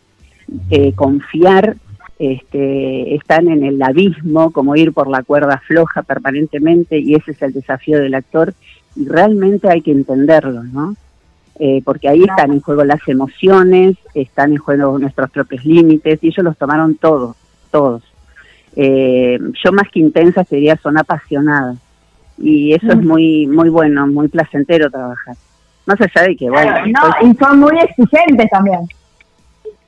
eh, 0.70 0.92
confiar, 0.94 1.76
este, 2.18 3.14
están 3.14 3.48
en 3.48 3.64
el 3.64 3.82
abismo, 3.82 4.50
como 4.52 4.76
ir 4.76 4.92
por 4.92 5.08
la 5.08 5.22
cuerda 5.22 5.60
floja 5.66 6.02
permanentemente, 6.02 6.98
y 6.98 7.14
ese 7.14 7.32
es 7.32 7.42
el 7.42 7.52
desafío 7.52 7.98
del 7.98 8.14
actor, 8.14 8.54
realmente 8.96 9.68
hay 9.70 9.82
que 9.82 9.92
entenderlo, 9.92 10.62
¿no? 10.64 10.96
Eh, 11.58 11.82
porque 11.84 12.08
ahí 12.08 12.22
están 12.24 12.52
en 12.52 12.60
juego 12.60 12.82
las 12.84 13.06
emociones, 13.06 13.96
están 14.14 14.52
en 14.52 14.58
juego 14.58 14.98
nuestros 14.98 15.30
propios 15.30 15.64
límites, 15.64 16.18
y 16.22 16.28
ellos 16.28 16.44
los 16.44 16.56
tomaron 16.58 16.96
todos, 16.96 17.36
todos. 17.70 18.02
Eh, 18.76 19.38
yo 19.64 19.72
más 19.72 19.88
que 19.92 20.00
intensas 20.00 20.48
te 20.48 20.56
diría 20.56 20.76
son 20.82 20.98
apasionadas, 20.98 21.76
y 22.38 22.72
eso 22.72 22.88
es 22.88 22.96
muy, 22.96 23.46
muy 23.46 23.68
bueno, 23.68 24.06
muy 24.08 24.26
placentero 24.28 24.90
trabajar. 24.90 25.36
Más 25.86 26.00
allá 26.00 26.26
de 26.26 26.36
que, 26.36 26.50
bueno, 26.50 26.72
Claro, 26.72 26.86
no, 27.22 27.30
y 27.30 27.34
son 27.34 27.60
muy 27.60 27.78
exigentes 27.78 28.50
también. 28.50 28.80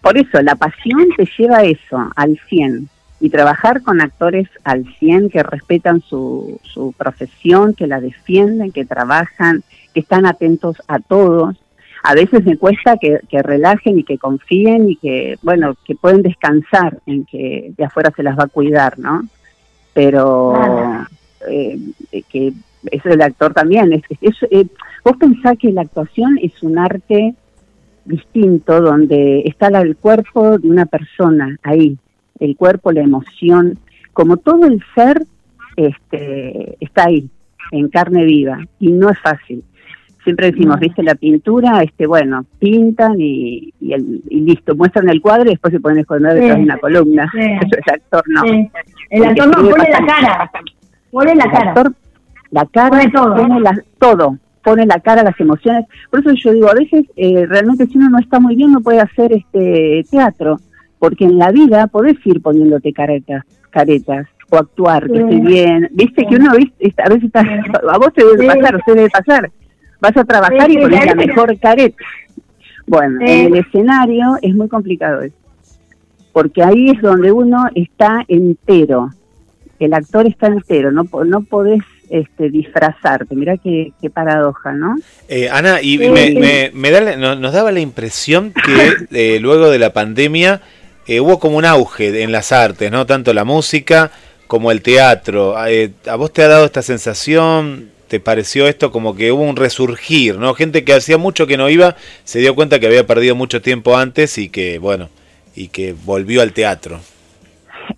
por 0.00 0.16
eso, 0.16 0.40
la 0.42 0.54
pasión 0.54 1.08
te 1.16 1.28
lleva 1.36 1.58
a 1.58 1.64
eso, 1.64 2.10
al 2.14 2.38
100. 2.48 2.88
Y 3.18 3.30
trabajar 3.30 3.82
con 3.82 4.00
actores 4.02 4.48
al 4.64 4.84
100 4.98 5.30
que 5.30 5.42
respetan 5.42 6.02
su, 6.02 6.60
su 6.64 6.92
profesión, 6.92 7.74
que 7.74 7.86
la 7.86 8.00
defienden, 8.00 8.72
que 8.72 8.84
trabajan, 8.84 9.62
que 9.94 10.00
están 10.00 10.26
atentos 10.26 10.76
a 10.86 10.98
todos. 10.98 11.56
A 12.02 12.14
veces 12.14 12.44
me 12.44 12.58
cuesta 12.58 12.98
que, 12.98 13.20
que 13.28 13.42
relajen 13.42 13.98
y 13.98 14.04
que 14.04 14.18
confíen 14.18 14.90
y 14.90 14.96
que, 14.96 15.38
bueno, 15.42 15.74
que 15.86 15.94
pueden 15.94 16.22
descansar 16.22 16.98
en 17.06 17.24
que 17.24 17.72
de 17.76 17.84
afuera 17.84 18.12
se 18.14 18.22
las 18.22 18.38
va 18.38 18.44
a 18.44 18.48
cuidar, 18.48 18.98
¿no? 18.98 19.22
Pero 19.94 20.54
eh, 21.48 21.78
que 22.28 22.52
eso 22.90 23.08
del 23.08 23.22
actor 23.22 23.54
también. 23.54 23.92
Es, 23.94 24.02
es- 24.20 24.42
eh, 24.50 24.66
vos 25.04 25.16
pensás 25.16 25.56
que 25.58 25.72
la 25.72 25.80
actuación 25.82 26.38
es 26.42 26.62
un 26.62 26.78
arte 26.78 27.34
distinto 28.04 28.80
donde 28.80 29.40
está 29.46 29.68
el 29.68 29.96
cuerpo 29.96 30.58
de 30.58 30.68
una 30.68 30.86
persona 30.86 31.58
ahí, 31.62 31.98
el 32.40 32.56
cuerpo, 32.56 32.92
la 32.92 33.02
emoción, 33.02 33.78
como 34.12 34.36
todo 34.36 34.66
el 34.66 34.82
ser 34.94 35.22
este, 35.76 36.76
está 36.80 37.04
ahí, 37.06 37.28
en 37.72 37.88
carne 37.88 38.24
viva, 38.24 38.58
y 38.78 38.92
no 38.92 39.10
es 39.10 39.18
fácil. 39.20 39.62
Siempre 40.24 40.50
decimos, 40.50 40.80
viste 40.80 41.02
la 41.04 41.14
pintura, 41.14 41.82
este 41.82 42.06
bueno, 42.06 42.44
pintan 42.58 43.14
y, 43.20 43.72
y, 43.80 43.92
el- 43.92 44.22
y 44.28 44.40
listo, 44.40 44.74
muestran 44.74 45.08
el 45.08 45.20
cuadro 45.20 45.44
y 45.46 45.50
después 45.50 45.72
se 45.72 45.78
pueden 45.80 45.98
esconder 45.98 46.32
Sí. 46.32 46.40
detrás 46.40 46.56
de 46.58 46.64
una 46.64 46.78
columna. 46.78 47.30
Sí. 47.32 47.38
Eso 47.62 47.76
el 47.86 47.94
actor 47.94 48.22
no. 48.28 48.42
Sí. 48.42 48.70
El 49.10 49.24
actor 49.24 49.46
no 49.62 49.70
pone 49.70 49.88
la 49.90 50.06
cara. 50.06 50.50
Pone 51.12 51.34
la 51.36 51.44
El 51.44 51.50
cara. 51.50 51.68
actor, 51.70 51.92
la 52.50 52.66
cara, 52.66 52.88
Pone 52.90 53.10
todo. 53.10 53.36
pone 53.36 53.60
la- 53.60 53.82
todo, 54.00 54.38
pone 54.64 54.86
la 54.86 54.98
cara, 55.00 55.22
las 55.22 55.38
emociones. 55.38 55.84
Por 56.10 56.20
eso 56.20 56.32
yo 56.32 56.52
digo, 56.54 56.68
a 56.70 56.74
veces 56.74 57.04
eh, 57.16 57.46
realmente 57.46 57.86
si 57.86 57.96
uno 57.96 58.10
no 58.10 58.18
está 58.18 58.40
muy 58.40 58.56
bien 58.56 58.72
no 58.72 58.80
puede 58.80 59.00
hacer 59.00 59.32
este 59.32 60.04
teatro, 60.10 60.56
porque 60.98 61.24
en 61.24 61.38
la 61.38 61.50
vida 61.52 61.86
podés 61.88 62.16
ir 62.24 62.40
poniéndote 62.42 62.92
caretas, 62.92 63.44
caretas 63.70 64.26
o 64.50 64.56
actuar, 64.56 65.06
que 65.10 65.18
estoy 65.18 65.40
bien. 65.40 65.88
Viste 65.92 66.22
Sí. 66.22 66.26
que 66.28 66.36
uno 66.36 66.52
¿viste? 66.56 67.02
a 67.02 67.08
veces 67.08 67.24
está, 67.24 67.42
Sí. 67.42 67.48
a 67.90 67.98
vos 67.98 68.12
te 68.14 68.24
debe 68.24 68.38
Sí. 68.40 68.46
pasar, 68.46 68.74
a 68.74 68.78
usted 68.78 68.94
debe 68.94 69.10
pasar. 69.10 69.50
Vas 70.00 70.16
a 70.16 70.24
trabajar 70.24 70.66
Sí, 70.66 70.72
y 70.72 70.74
sí, 70.74 70.80
pones 70.82 71.06
la 71.06 71.14
mejor 71.14 71.58
careta. 71.58 72.04
Bueno, 72.86 73.18
Sí. 73.24 73.32
en 73.32 73.46
el 73.46 73.56
escenario 73.56 74.36
es 74.42 74.54
muy 74.54 74.68
complicado 74.68 75.22
eso, 75.22 75.34
porque 76.32 76.62
ahí 76.62 76.90
es 76.90 77.00
donde 77.02 77.32
uno 77.32 77.64
está 77.74 78.24
entero, 78.28 79.10
el 79.80 79.92
actor 79.94 80.26
está 80.26 80.46
entero, 80.46 80.90
no, 80.92 81.04
no 81.26 81.42
podés 81.42 81.80
este, 82.08 82.50
disfrazarte, 82.50 83.34
mirá 83.34 83.56
qué, 83.56 83.92
qué 84.00 84.08
paradoja, 84.10 84.72
¿no? 84.72 84.94
Eh, 85.28 85.48
Ana, 85.50 85.80
y 85.82 85.98
Sí, 85.98 86.08
me, 86.08 86.30
me- 86.38 86.70
me 86.72 86.90
da 86.92 87.16
nos 87.34 87.52
daba 87.52 87.72
la 87.72 87.80
impresión 87.80 88.52
que 88.52 88.92
eh, 89.36 89.40
luego 89.40 89.68
de 89.70 89.80
la 89.80 89.92
pandemia 89.92 90.60
eh, 91.06 91.20
hubo 91.20 91.38
como 91.38 91.56
un 91.56 91.64
auge 91.64 92.22
en 92.22 92.32
las 92.32 92.52
artes, 92.52 92.90
¿no? 92.90 93.06
Tanto 93.06 93.32
la 93.32 93.44
música 93.44 94.10
como 94.46 94.70
el 94.70 94.82
teatro. 94.82 95.54
Eh, 95.66 95.92
¿A 96.08 96.16
vos 96.16 96.32
te 96.32 96.42
ha 96.42 96.48
dado 96.48 96.64
esta 96.64 96.82
sensación? 96.82 97.90
¿Te 98.08 98.20
pareció 98.20 98.66
esto 98.68 98.90
como 98.90 99.14
que 99.14 99.32
hubo 99.32 99.42
un 99.42 99.56
resurgir, 99.56 100.38
¿no? 100.38 100.54
Gente 100.54 100.84
que 100.84 100.94
hacía 100.94 101.18
mucho 101.18 101.46
que 101.46 101.56
no 101.56 101.68
iba 101.68 101.96
se 102.24 102.40
dio 102.40 102.54
cuenta 102.54 102.78
que 102.78 102.86
había 102.86 103.06
perdido 103.06 103.34
mucho 103.34 103.62
tiempo 103.62 103.96
antes 103.96 104.38
y 104.38 104.48
que, 104.48 104.78
bueno, 104.78 105.08
y 105.54 105.68
que 105.68 105.94
volvió 106.04 106.42
al 106.42 106.52
teatro. 106.52 107.00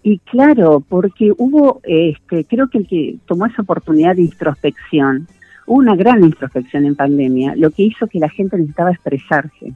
Y 0.02 0.18
claro, 0.18 0.82
porque 0.86 1.32
hubo, 1.36 1.80
este, 1.84 2.44
creo 2.44 2.68
que 2.68 2.78
el 2.78 2.86
que 2.86 3.16
tomó 3.26 3.46
esa 3.46 3.62
oportunidad 3.62 4.16
de 4.16 4.22
introspección, 4.22 5.26
una 5.66 5.96
gran 5.96 6.24
introspección 6.24 6.86
en 6.86 6.94
pandemia, 6.94 7.54
lo 7.56 7.70
que 7.70 7.82
hizo 7.84 8.06
que 8.06 8.18
la 8.18 8.28
gente 8.28 8.56
necesitaba 8.56 8.90
expresarse 8.90 9.72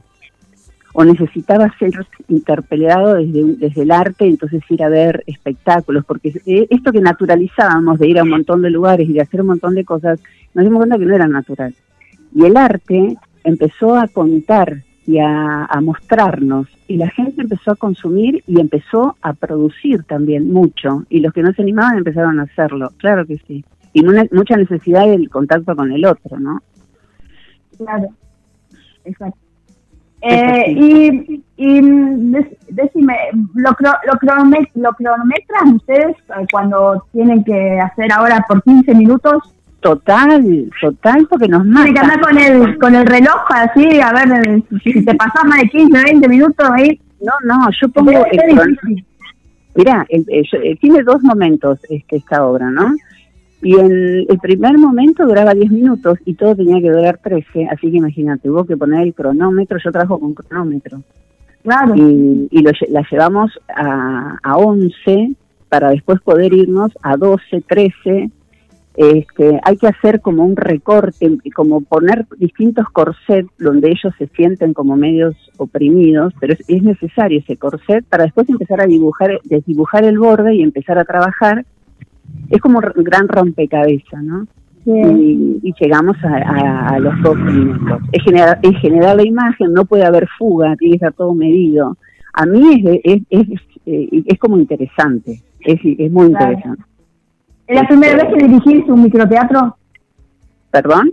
o 0.93 1.03
necesitaba 1.03 1.73
ser 1.79 1.91
interpelado 2.27 3.15
desde, 3.15 3.43
desde 3.55 3.81
el 3.81 3.91
arte, 3.91 4.25
entonces 4.27 4.61
ir 4.69 4.83
a 4.83 4.89
ver 4.89 5.23
espectáculos, 5.27 6.05
porque 6.05 6.29
eh, 6.45 6.67
esto 6.69 6.91
que 6.91 7.01
naturalizábamos 7.01 7.99
de 7.99 8.07
ir 8.07 8.19
a 8.19 8.23
un 8.23 8.29
montón 8.29 8.61
de 8.61 8.69
lugares 8.69 9.09
y 9.09 9.13
de 9.13 9.21
hacer 9.21 9.41
un 9.41 9.47
montón 9.47 9.73
de 9.75 9.83
cosas, 9.85 10.19
nos 10.53 10.63
dimos 10.63 10.77
cuenta 10.77 10.97
que 10.99 11.05
no 11.05 11.15
era 11.15 11.27
natural. 11.27 11.73
Y 12.35 12.45
el 12.45 12.57
arte 12.57 13.17
empezó 13.43 13.95
a 13.95 14.07
contar 14.07 14.83
y 15.05 15.17
a, 15.19 15.65
a 15.65 15.81
mostrarnos. 15.81 16.67
Y 16.87 16.97
la 16.97 17.09
gente 17.09 17.41
empezó 17.41 17.71
a 17.71 17.75
consumir 17.75 18.43
y 18.47 18.59
empezó 18.61 19.17
a 19.21 19.33
producir 19.33 20.03
también 20.03 20.51
mucho. 20.51 21.03
Y 21.09 21.19
los 21.19 21.33
que 21.33 21.41
no 21.43 21.51
se 21.53 21.61
animaban 21.61 21.97
empezaron 21.97 22.39
a 22.39 22.43
hacerlo, 22.43 22.89
claro 22.97 23.25
que 23.25 23.37
sí. 23.47 23.65
Y 23.93 24.05
una- 24.05 24.25
mucha 24.31 24.55
necesidad 24.57 25.07
del 25.07 25.29
contacto 25.29 25.75
con 25.75 25.91
el 25.91 26.05
otro, 26.05 26.39
¿no? 26.39 26.61
Claro, 27.77 28.07
exacto. 29.05 29.37
Eh, 30.25 30.71
y 30.71 31.43
y 31.57 31.81
dec- 31.81 32.57
decime, 32.69 33.15
¿lo, 33.55 33.71
lo, 33.71 34.13
cronome- 34.19 34.69
¿lo 34.75 34.91
cronometran 34.93 35.75
ustedes 35.75 36.15
eh, 36.29 36.45
cuando 36.51 37.05
tienen 37.11 37.43
que 37.43 37.79
hacer 37.79 38.11
ahora 38.11 38.43
por 38.47 38.63
15 38.63 38.95
minutos? 38.95 39.53
Total, 39.81 40.69
total, 40.79 41.27
porque 41.29 41.47
nos 41.49 41.63
que 41.63 41.69
mata. 41.69 42.01
andar 42.01 42.21
con 42.21 42.37
el, 42.37 42.77
con 42.79 42.95
el 42.95 43.05
reloj 43.05 43.41
así, 43.49 43.99
a 43.99 44.13
ver 44.13 44.47
eh, 44.47 44.63
si 44.83 45.03
te 45.03 45.13
pasás 45.15 45.43
más 45.45 45.59
de 45.59 45.67
15, 45.67 46.03
20 46.03 46.27
minutos 46.29 46.69
ahí. 46.71 46.99
No, 47.21 47.33
no, 47.45 47.67
yo 47.81 47.89
pongo 47.89 48.11
yo- 48.13 48.25
eh, 50.53 50.75
tiene 50.79 51.03
dos 51.03 51.21
momentos 51.23 51.79
este, 51.89 52.17
esta 52.17 52.45
obra, 52.45 52.69
¿no? 52.69 52.93
Y 53.63 53.79
en 53.79 54.25
el 54.29 54.39
primer 54.41 54.77
momento 54.77 55.25
duraba 55.25 55.53
10 55.53 55.71
minutos 55.71 56.19
y 56.25 56.33
todo 56.33 56.55
tenía 56.55 56.81
que 56.81 56.91
durar 56.91 57.17
13, 57.23 57.67
así 57.71 57.89
que 57.89 57.97
imagínate, 57.97 58.49
hubo 58.49 58.65
que 58.65 58.75
poner 58.75 59.03
el 59.03 59.13
cronómetro, 59.13 59.77
yo 59.83 59.91
trabajo 59.91 60.19
con 60.19 60.33
cronómetro, 60.33 61.01
Claro, 61.63 61.95
y, 61.95 62.49
y 62.51 62.61
lo 62.61 62.71
la 62.89 63.05
llevamos 63.09 63.51
a, 63.73 64.37
a 64.43 64.57
11 64.57 65.35
para 65.69 65.91
después 65.91 66.19
poder 66.21 66.53
irnos 66.53 66.91
a 67.01 67.15
12, 67.15 67.61
13. 67.61 68.29
Este, 68.95 69.59
hay 69.63 69.77
que 69.77 69.87
hacer 69.87 70.21
como 70.21 70.45
un 70.45 70.55
recorte, 70.55 71.31
como 71.55 71.81
poner 71.81 72.27
distintos 72.37 72.85
corsets 72.91 73.49
donde 73.57 73.89
ellos 73.89 74.13
se 74.19 74.27
sienten 74.27 74.73
como 74.73 74.95
medios 74.97 75.35
oprimidos, 75.57 76.33
pero 76.39 76.53
es, 76.53 76.59
es 76.67 76.83
necesario 76.83 77.39
ese 77.39 77.57
corset 77.57 78.05
para 78.05 78.25
después 78.25 78.47
empezar 78.49 78.81
a 78.81 78.85
dibujar, 78.85 79.39
desdibujar 79.45 80.03
el 80.03 80.19
borde 80.19 80.53
y 80.53 80.61
empezar 80.61 80.99
a 80.99 81.05
trabajar. 81.05 81.65
Es 82.49 82.59
como 82.61 82.79
un 82.79 83.03
gran 83.03 83.27
rompecabezas, 83.27 84.21
¿no? 84.23 84.45
y, 84.85 85.59
y 85.63 85.73
llegamos 85.79 86.17
a, 86.25 86.35
a- 86.35 86.87
a 86.89 86.99
los 86.99 87.13
dos 87.21 87.37
minutos. 87.37 88.01
Es 88.11 88.21
generar, 88.23 88.59
es 88.61 88.77
generar 88.81 89.15
la 89.15 89.23
imagen, 89.25 89.71
no 89.73 89.85
puede 89.85 90.03
haber 90.05 90.27
fuga, 90.37 90.75
tiene 90.75 90.93
que 90.93 91.05
estar 91.05 91.13
todo 91.13 91.33
medido. 91.33 91.95
A 92.33 92.45
mí 92.45 92.83
es, 92.83 92.99
es, 93.03 93.21
es, 93.29 93.59
eh, 93.85 94.23
es 94.25 94.39
como 94.39 94.57
interesante, 94.57 95.41
es, 95.61 95.79
es 95.83 96.11
muy 96.11 96.29
Claro. 96.31 96.51
interesante. 96.53 96.83
¿Es 97.67 97.81
la 97.81 97.87
primera 97.87 98.15
vez 98.15 98.25
que 98.35 98.45
dirigís 98.47 98.83
un 98.89 99.03
microteatro? 99.03 99.77
¿Perdón? 100.69 101.11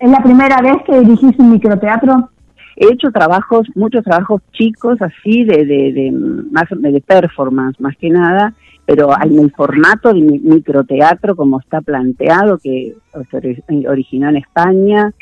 ¿Es 0.00 0.10
la 0.10 0.22
primera 0.22 0.60
vez 0.60 0.76
que 0.84 0.98
dirigís 1.00 1.38
un 1.38 1.50
microteatro? 1.52 2.29
He 2.76 2.92
hecho 2.92 3.10
trabajos, 3.10 3.66
muchos 3.74 4.04
trabajos 4.04 4.42
chicos 4.52 5.00
así 5.02 5.44
de, 5.44 5.64
de, 5.64 5.92
de, 5.92 6.12
más 6.12 6.64
de 6.70 7.00
performance 7.00 7.80
más 7.80 7.96
que 7.96 8.10
nada, 8.10 8.54
pero 8.86 9.10
en 9.22 9.38
el 9.38 9.50
formato 9.52 10.12
de 10.12 10.20
mi- 10.20 10.38
microteatro 10.38 11.36
como 11.36 11.60
está 11.60 11.80
planteado, 11.80 12.58
que 12.58 12.94
se 13.30 13.88
originó 13.88 14.28
en 14.30 14.36
España, 14.36 15.12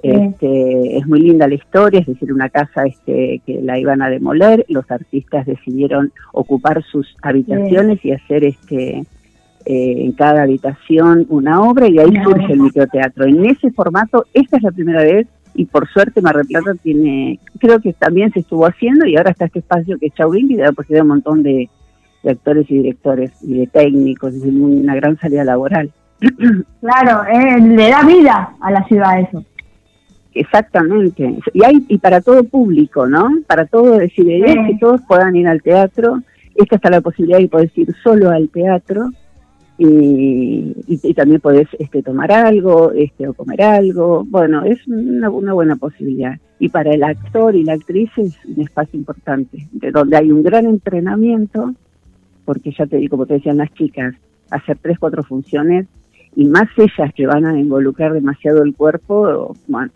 este, 0.00 0.96
es 0.96 1.06
muy 1.08 1.20
linda 1.20 1.48
la 1.48 1.54
historia, 1.54 2.00
es 2.00 2.06
decir, 2.06 2.32
una 2.32 2.48
casa 2.48 2.84
este, 2.86 3.42
que 3.44 3.60
la 3.62 3.78
iban 3.78 4.00
a 4.00 4.08
demoler, 4.08 4.64
los 4.68 4.88
artistas 4.90 5.44
decidieron 5.46 6.12
ocupar 6.32 6.84
sus 6.84 7.16
habitaciones 7.22 8.04
y 8.04 8.12
hacer 8.12 8.44
este 8.44 9.04
eh, 9.64 10.04
en 10.04 10.12
cada 10.12 10.44
habitación 10.44 11.26
una 11.28 11.60
obra 11.60 11.88
y 11.88 11.98
ahí 11.98 12.14
surge 12.22 12.52
el 12.52 12.60
microteatro. 12.60 13.24
En 13.26 13.44
ese 13.44 13.70
formato, 13.72 14.24
esta 14.32 14.56
es 14.56 14.62
la 14.62 14.70
primera 14.70 15.02
vez 15.02 15.26
y 15.54 15.64
por 15.66 15.88
suerte 15.88 16.20
Mar 16.20 16.36
del 16.36 16.46
Plata 16.46 16.74
tiene, 16.82 17.38
creo 17.58 17.80
que 17.80 17.92
también 17.92 18.32
se 18.32 18.40
estuvo 18.40 18.66
haciendo 18.66 19.06
y 19.06 19.16
ahora 19.16 19.30
está 19.30 19.46
este 19.46 19.58
espacio 19.60 19.98
que 19.98 20.06
es 20.06 20.14
Chauvin 20.14 20.50
y 20.50 20.56
da 20.56 20.66
la 20.66 20.72
posibilidad 20.72 21.00
a 21.00 21.04
un 21.04 21.08
montón 21.08 21.42
de, 21.42 21.68
de 22.22 22.30
actores 22.30 22.70
y 22.70 22.76
directores 22.78 23.32
y 23.42 23.58
de 23.58 23.66
técnicos, 23.66 24.34
es 24.34 24.42
una 24.44 24.94
gran 24.94 25.18
salida 25.18 25.44
laboral. 25.44 25.90
Claro, 26.80 27.24
eh, 27.30 27.60
le 27.60 27.90
da 27.90 28.02
vida 28.02 28.50
a 28.60 28.70
la 28.70 28.84
ciudad 28.84 29.20
eso. 29.20 29.44
Exactamente. 30.34 31.38
Y 31.52 31.64
hay 31.64 31.84
y 31.88 31.98
para 31.98 32.20
todo 32.20 32.44
público, 32.44 33.06
¿no? 33.06 33.28
Para 33.46 33.66
todo, 33.66 33.94
es 33.94 34.10
decir, 34.10 34.26
Sí. 34.26 34.54
que 34.66 34.78
todos 34.78 35.00
puedan 35.08 35.34
ir 35.36 35.48
al 35.48 35.62
teatro. 35.62 36.20
Esta 36.54 36.76
está 36.76 36.90
la 36.90 37.00
posibilidad 37.00 37.38
de 37.38 37.48
poder 37.48 37.70
ir 37.74 37.94
solo 38.02 38.30
al 38.30 38.48
teatro 38.48 39.10
y, 39.78 40.74
y, 40.88 41.14
también 41.14 41.40
podés 41.40 41.68
este, 41.78 42.02
tomar 42.02 42.32
algo 42.32 42.90
este, 42.90 43.28
o 43.28 43.32
comer 43.32 43.62
algo. 43.62 44.24
Bueno, 44.24 44.64
es 44.64 44.84
una, 44.88 45.30
una 45.30 45.52
buena 45.52 45.76
posibilidad. 45.76 46.34
Y 46.58 46.68
para 46.68 46.92
el 46.92 47.04
actor 47.04 47.54
y 47.54 47.62
la 47.62 47.74
actriz 47.74 48.10
es 48.16 48.36
un 48.44 48.60
espacio 48.60 48.98
importante, 48.98 49.68
de 49.70 49.92
donde 49.92 50.16
hay 50.16 50.32
un 50.32 50.42
gran 50.42 50.66
entrenamiento, 50.66 51.74
porque 52.44 52.72
ya 52.76 52.86
te 52.86 52.96
digo, 52.96 53.12
como 53.12 53.26
te 53.26 53.34
decían 53.34 53.58
las 53.58 53.72
chicas, 53.74 54.16
hacer 54.50 54.78
tres, 54.82 54.98
cuatro 54.98 55.22
funciones 55.22 55.86
y 56.34 56.44
más 56.46 56.68
ellas 56.76 57.12
que 57.14 57.26
van 57.26 57.46
a 57.46 57.58
involucrar 57.58 58.12
demasiado 58.12 58.62
el 58.62 58.74
cuerpo, 58.74 59.54
bueno, 59.68 59.92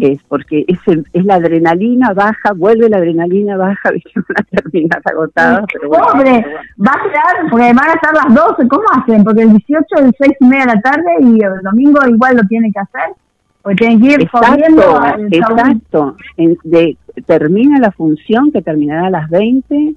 es 0.00 0.22
porque 0.28 0.64
es, 0.66 0.78
es 1.12 1.24
la 1.24 1.34
adrenalina 1.34 2.12
baja, 2.14 2.52
vuelve 2.56 2.88
la 2.88 2.96
adrenalina 2.98 3.56
baja, 3.56 3.90
viste, 3.92 4.10
van 4.16 4.36
a 4.38 4.60
terminar 4.62 5.02
agotadas, 5.04 5.64
pero 5.72 5.88
bueno. 5.88 6.06
Pobre, 6.12 6.46
va 6.86 6.92
a 6.92 7.02
quedar, 7.02 7.50
porque 7.50 7.72
van 7.74 7.90
a 7.90 7.92
estar 7.94 8.14
las 8.14 8.34
12, 8.34 8.68
¿cómo 8.68 8.84
hacen? 8.94 9.24
Porque 9.24 9.42
el 9.42 9.50
18 9.50 9.84
es 9.96 10.10
6 10.18 10.32
y 10.40 10.44
media 10.46 10.66
de 10.66 10.74
la 10.74 10.80
tarde 10.80 11.10
y 11.20 11.42
el 11.42 11.60
domingo 11.62 12.00
igual 12.08 12.36
lo 12.36 12.42
tienen 12.44 12.72
que 12.72 12.80
hacer, 12.80 13.14
porque 13.62 13.76
tienen 13.76 14.00
que 14.00 14.06
ir 14.06 14.20
Exacto, 14.22 15.26
exacto. 15.30 16.16
En- 16.36 16.58
de- 16.64 16.96
termina 17.26 17.78
la 17.80 17.90
función 17.92 18.50
que 18.52 18.62
terminará 18.62 19.08
a 19.08 19.10
las 19.10 19.28
20 19.28 19.94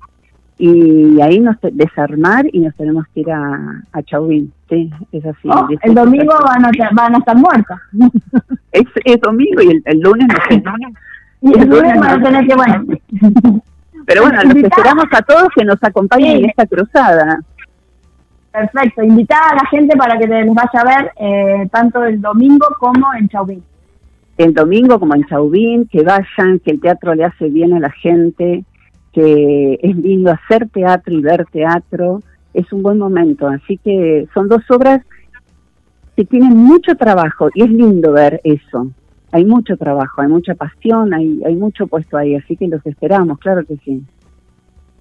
y 0.63 1.19
ahí 1.21 1.39
nos 1.39 1.55
desarmar 1.61 2.45
y 2.53 2.59
nos 2.59 2.75
tenemos 2.75 3.05
que 3.13 3.21
ir 3.21 3.31
a, 3.31 3.81
a 3.93 4.03
Chauvin. 4.03 4.53
Sí, 4.69 4.91
es 5.11 5.25
así. 5.25 5.49
Oh, 5.49 5.67
el 5.81 5.95
domingo 5.95 6.33
van 6.45 6.63
a, 6.65 6.71
van 6.93 7.15
a 7.15 7.17
estar 7.17 7.35
muertas. 7.35 7.79
es, 8.71 8.85
es 9.03 9.19
domingo 9.21 9.61
y 9.63 9.69
el, 9.71 9.81
el 9.85 9.99
lunes 9.99 10.27
no 10.27 10.35
sé. 10.47 10.63
Y 11.41 11.59
el 11.59 11.67
lunes 11.67 11.99
van 11.99 12.19
a 12.19 12.23
tener 12.23 12.45
que, 12.47 12.55
bueno. 12.55 12.85
Pero 14.05 14.21
bueno, 14.21 14.43
los 14.43 14.55
esperamos 14.55 15.05
a 15.11 15.21
todos 15.23 15.47
que 15.55 15.65
nos 15.65 15.83
acompañen 15.83 16.31
Sí. 16.37 16.43
en 16.43 16.49
esta 16.51 16.65
cruzada. 16.67 17.39
Perfecto, 18.51 19.01
invitar 19.03 19.39
a 19.53 19.55
la 19.55 19.65
gente 19.69 19.95
para 19.97 20.17
que 20.19 20.27
les 20.27 20.45
vaya 20.53 20.79
a 20.79 20.83
ver 20.83 21.11
eh, 21.17 21.67
tanto 21.71 22.03
el 22.03 22.21
domingo 22.21 22.67
como 22.79 23.13
en 23.17 23.29
Chauvin. 23.29 23.63
el 24.37 24.53
domingo 24.53 24.99
como 24.99 25.15
en 25.15 25.25
Chauvin, 25.25 25.87
que 25.87 26.03
vayan, 26.03 26.59
que 26.59 26.71
el 26.71 26.81
teatro 26.81 27.15
le 27.15 27.23
hace 27.25 27.47
bien 27.49 27.73
a 27.73 27.79
la 27.79 27.89
gente, 27.91 28.63
que 29.13 29.79
es 29.81 29.95
lindo 29.97 30.31
hacer 30.31 30.69
teatro 30.69 31.13
y 31.13 31.21
ver 31.21 31.45
teatro, 31.51 32.21
es 32.53 32.71
un 32.73 32.83
buen 32.83 32.97
momento. 32.97 33.47
Así 33.47 33.77
que 33.77 34.27
son 34.33 34.47
dos 34.47 34.61
obras 34.69 35.01
que 36.15 36.25
tienen 36.25 36.55
mucho 36.55 36.95
trabajo 36.95 37.49
y 37.53 37.63
es 37.63 37.69
lindo 37.69 38.11
ver 38.11 38.41
eso. 38.43 38.87
Hay 39.31 39.45
mucho 39.45 39.77
trabajo, 39.77 40.21
hay 40.21 40.27
mucha 40.27 40.55
pasión, 40.55 41.13
hay, 41.13 41.41
hay 41.45 41.55
mucho 41.55 41.87
puesto 41.87 42.17
ahí, 42.17 42.35
así 42.35 42.57
que 42.57 42.67
los 42.67 42.85
esperamos, 42.85 43.39
claro 43.39 43.65
que 43.65 43.77
sí. 43.85 44.03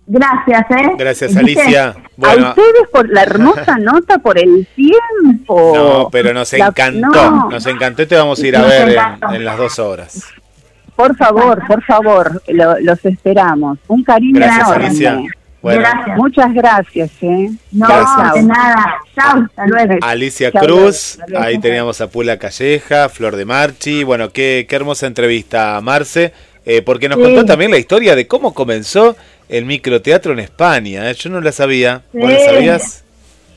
Gracias, 0.07 0.63
¿eh? 0.71 0.95
Gracias. 0.99 1.37
Alicia. 1.37 1.89
a 1.91 1.95
Bueno, 2.17 2.49
ustedes 2.51 2.89
por 2.93 3.09
la 3.09 3.23
hermosa 3.23 3.77
nota, 3.81 4.19
por 4.19 4.39
el 4.39 4.67
tiempo. 4.75 5.73
no, 5.75 6.09
pero 6.11 6.33
nos 6.33 6.53
La- 6.53 6.67
encantó. 6.69 7.09
no. 7.31 7.49
Nos 7.51 7.67
encantó 7.67 8.03
y 8.03 8.07
te 8.07 8.17
vamos 8.17 8.43
a 8.43 8.47
ir 8.47 8.57
a 8.57 8.61
Nos 8.61 8.69
ver 8.69 8.89
en, 9.29 9.35
en 9.37 9.45
las 9.45 9.57
dos 9.59 9.79
horas. 9.79 10.33
Por 11.01 11.17
favor, 11.17 11.67
por 11.67 11.83
favor, 11.85 12.43
lo- 12.49 12.79
los 12.81 13.05
esperamos. 13.07 13.79
Un 13.89 14.05
cariño 14.05 14.39
Gracias, 14.41 14.69
enorme. 14.69 14.87
Alicia. 14.87 15.21
Bueno, 15.63 15.81
Gracias. 15.81 16.17
Muchas 16.17 16.55
gracias, 16.55 17.11
¿eh? 17.23 17.51
No, 17.73 17.87
Gracias. 17.87 18.35
de 18.35 18.43
nada. 18.45 18.95
Chao, 19.15 19.43
hasta 19.45 19.67
luego. 19.67 19.95
Alicia 20.03 20.51
Cruz, 20.53 21.19
luego. 21.27 21.45
ahí 21.45 21.59
teníamos 21.59 22.01
a 22.01 22.09
Pula 22.11 22.39
Calleja, 22.39 23.09
Flor 23.09 23.37
de 23.37 23.45
Marchi, 23.45 24.05
bueno, 24.05 24.31
qué, 24.31 24.67
qué 24.69 24.77
hermosa 24.77 25.07
entrevista, 25.07 25.79
Marce, 25.83 26.33
eh, 26.65 26.83
porque 26.83 27.09
nos 27.09 27.19
Sí. 27.19 27.25
contó 27.25 27.45
también 27.45 27.71
la 27.71 27.79
historia 27.79 28.15
de 28.17 28.27
cómo 28.27 28.53
comenzó 28.55 29.17
el 29.51 29.65
microteatro 29.67 30.33
en 30.33 30.39
España, 30.41 31.11
¿eh? 31.11 31.15
yo 31.15 31.29
no 31.31 31.41
la 31.41 31.53
sabía, 31.53 32.03
¿vos 32.13 32.31
la 32.31 32.39
Sí. 32.39 32.45
sabías? 32.47 33.05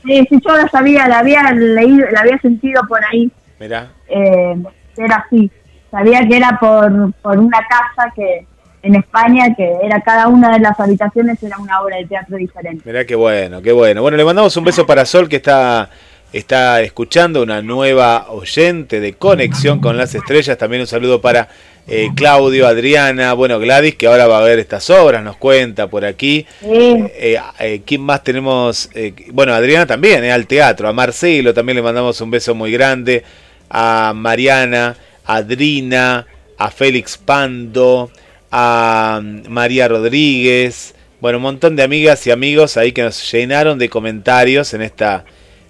Sí, 0.04 0.26
sí, 0.28 0.38
yo 0.46 0.56
la 0.56 0.68
sabía, 0.68 1.08
la 1.08 1.18
había 1.20 1.50
leído, 1.52 2.06
la 2.10 2.20
había 2.20 2.38
sentido 2.38 2.82
por 2.88 3.00
ahí, 3.04 3.30
Mirá, 3.60 3.90
eh, 4.08 4.56
era 4.98 5.24
así. 5.26 5.50
Sabía 5.94 6.26
que 6.26 6.36
era 6.36 6.58
por, 6.58 7.12
por 7.22 7.38
una 7.38 7.60
casa 7.68 8.12
que 8.16 8.44
en 8.82 8.96
España, 8.96 9.54
que 9.56 9.76
era 9.80 10.00
cada 10.00 10.26
una 10.26 10.50
de 10.50 10.58
las 10.58 10.78
habitaciones 10.80 11.40
era 11.40 11.56
una 11.56 11.80
obra 11.80 11.98
de 11.98 12.06
teatro 12.06 12.36
diferente. 12.36 12.82
mirá 12.84 13.04
qué 13.04 13.14
bueno, 13.14 13.62
qué 13.62 13.70
bueno. 13.70 14.02
Bueno, 14.02 14.16
le 14.16 14.24
mandamos 14.24 14.56
un 14.56 14.64
beso 14.64 14.84
para 14.86 15.04
Sol 15.04 15.28
que 15.28 15.36
está, 15.36 15.88
está 16.32 16.82
escuchando, 16.82 17.44
una 17.44 17.62
nueva 17.62 18.26
oyente 18.30 18.98
de 18.98 19.12
Conexión 19.12 19.78
con 19.78 19.96
las 19.96 20.16
Estrellas, 20.16 20.58
también 20.58 20.80
un 20.80 20.88
saludo 20.88 21.20
para 21.20 21.48
eh, 21.86 22.08
Claudio, 22.16 22.66
Adriana, 22.66 23.32
bueno, 23.34 23.60
Gladys, 23.60 23.94
que 23.94 24.08
ahora 24.08 24.26
va 24.26 24.38
a 24.38 24.42
ver 24.42 24.58
estas 24.58 24.90
obras, 24.90 25.22
nos 25.22 25.36
cuenta 25.36 25.86
por 25.86 26.04
aquí. 26.04 26.44
Sí, 26.60 27.06
Eh, 27.14 27.40
eh, 27.60 27.82
¿Quién 27.86 28.00
más 28.00 28.24
tenemos? 28.24 28.90
Bueno, 29.32 29.54
Adriana 29.54 29.86
también, 29.86 30.24
al 30.24 30.48
teatro. 30.48 30.88
A 30.88 30.92
Marcelo 30.92 31.54
también 31.54 31.76
le 31.76 31.82
mandamos 31.82 32.20
un 32.20 32.32
beso 32.32 32.52
muy 32.52 32.72
grande. 32.72 33.22
A 33.70 34.12
Mariana, 34.14 34.96
a 35.24 35.36
Adrina, 35.36 36.26
a 36.58 36.70
Félix 36.70 37.18
Pando, 37.18 38.10
a 38.50 39.20
mm, 39.22 39.48
María 39.48 39.88
Rodríguez, 39.88 40.94
bueno, 41.20 41.38
un 41.38 41.42
montón 41.42 41.76
de 41.76 41.82
amigas 41.82 42.26
y 42.26 42.30
amigos 42.30 42.76
ahí 42.76 42.92
que 42.92 43.02
nos 43.02 43.32
llenaron 43.32 43.78
de 43.78 43.88
comentarios 43.88 44.74
en 44.74 44.82
esta, 44.82 45.24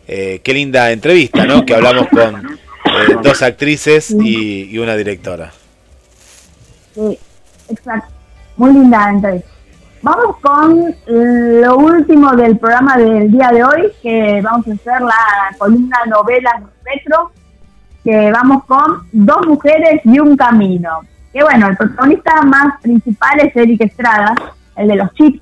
eh, 0.09 0.40
qué 0.42 0.52
linda 0.52 0.90
entrevista, 0.90 1.46
¿no? 1.46 1.64
Que 1.64 1.74
hablamos 1.74 2.09
con 2.09 2.36
eh, 2.36 3.16
dos 3.22 3.40
actrices 3.42 4.11
y, 4.11 4.64
y 4.70 4.78
una 4.78 4.96
directora. 4.96 5.52
Sí, 6.94 7.18
exacto. 7.68 8.12
Muy 8.57 8.72
linda 8.72 9.11
entrevista. 9.11 9.55
Vamos 10.05 10.36
con 10.42 10.94
lo 11.07 11.78
último 11.78 12.36
del 12.36 12.59
programa 12.59 12.98
del 12.98 13.30
día 13.30 13.48
de 13.52 13.64
hoy, 13.64 13.92
que 14.02 14.42
vamos 14.42 14.68
a 14.68 14.72
hacer 14.72 15.00
la 15.00 15.57
columna 15.57 15.96
novelas 16.11 16.62
retro, 16.84 17.32
que 18.05 18.30
vamos 18.30 18.64
con 18.64 19.02
Dos 19.12 19.46
mujeres 19.46 20.02
y 20.05 20.18
un 20.20 20.36
camino. 20.36 21.00
Que 21.32 21.42
bueno, 21.42 21.68
el 21.68 21.76
protagonista 21.76 22.42
más 22.42 22.80
principal 22.80 23.40
es 23.40 23.57
Eric 23.57 23.80
Estrada, 23.80 24.34
el 24.76 24.88
de 24.88 24.96
los 24.96 25.12
chips. 25.14 25.40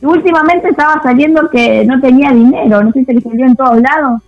Y 0.00 0.06
últimamente 0.06 0.68
estaba 0.68 1.02
saliendo 1.02 1.48
que 1.50 1.84
no 1.84 2.00
tenía 2.00 2.30
dinero, 2.30 2.84
no 2.84 2.92
sé 2.92 3.04
si 3.04 3.14
le 3.14 3.20
salió 3.20 3.46
en 3.46 3.56
todos 3.56 3.80
lados, 3.80 4.22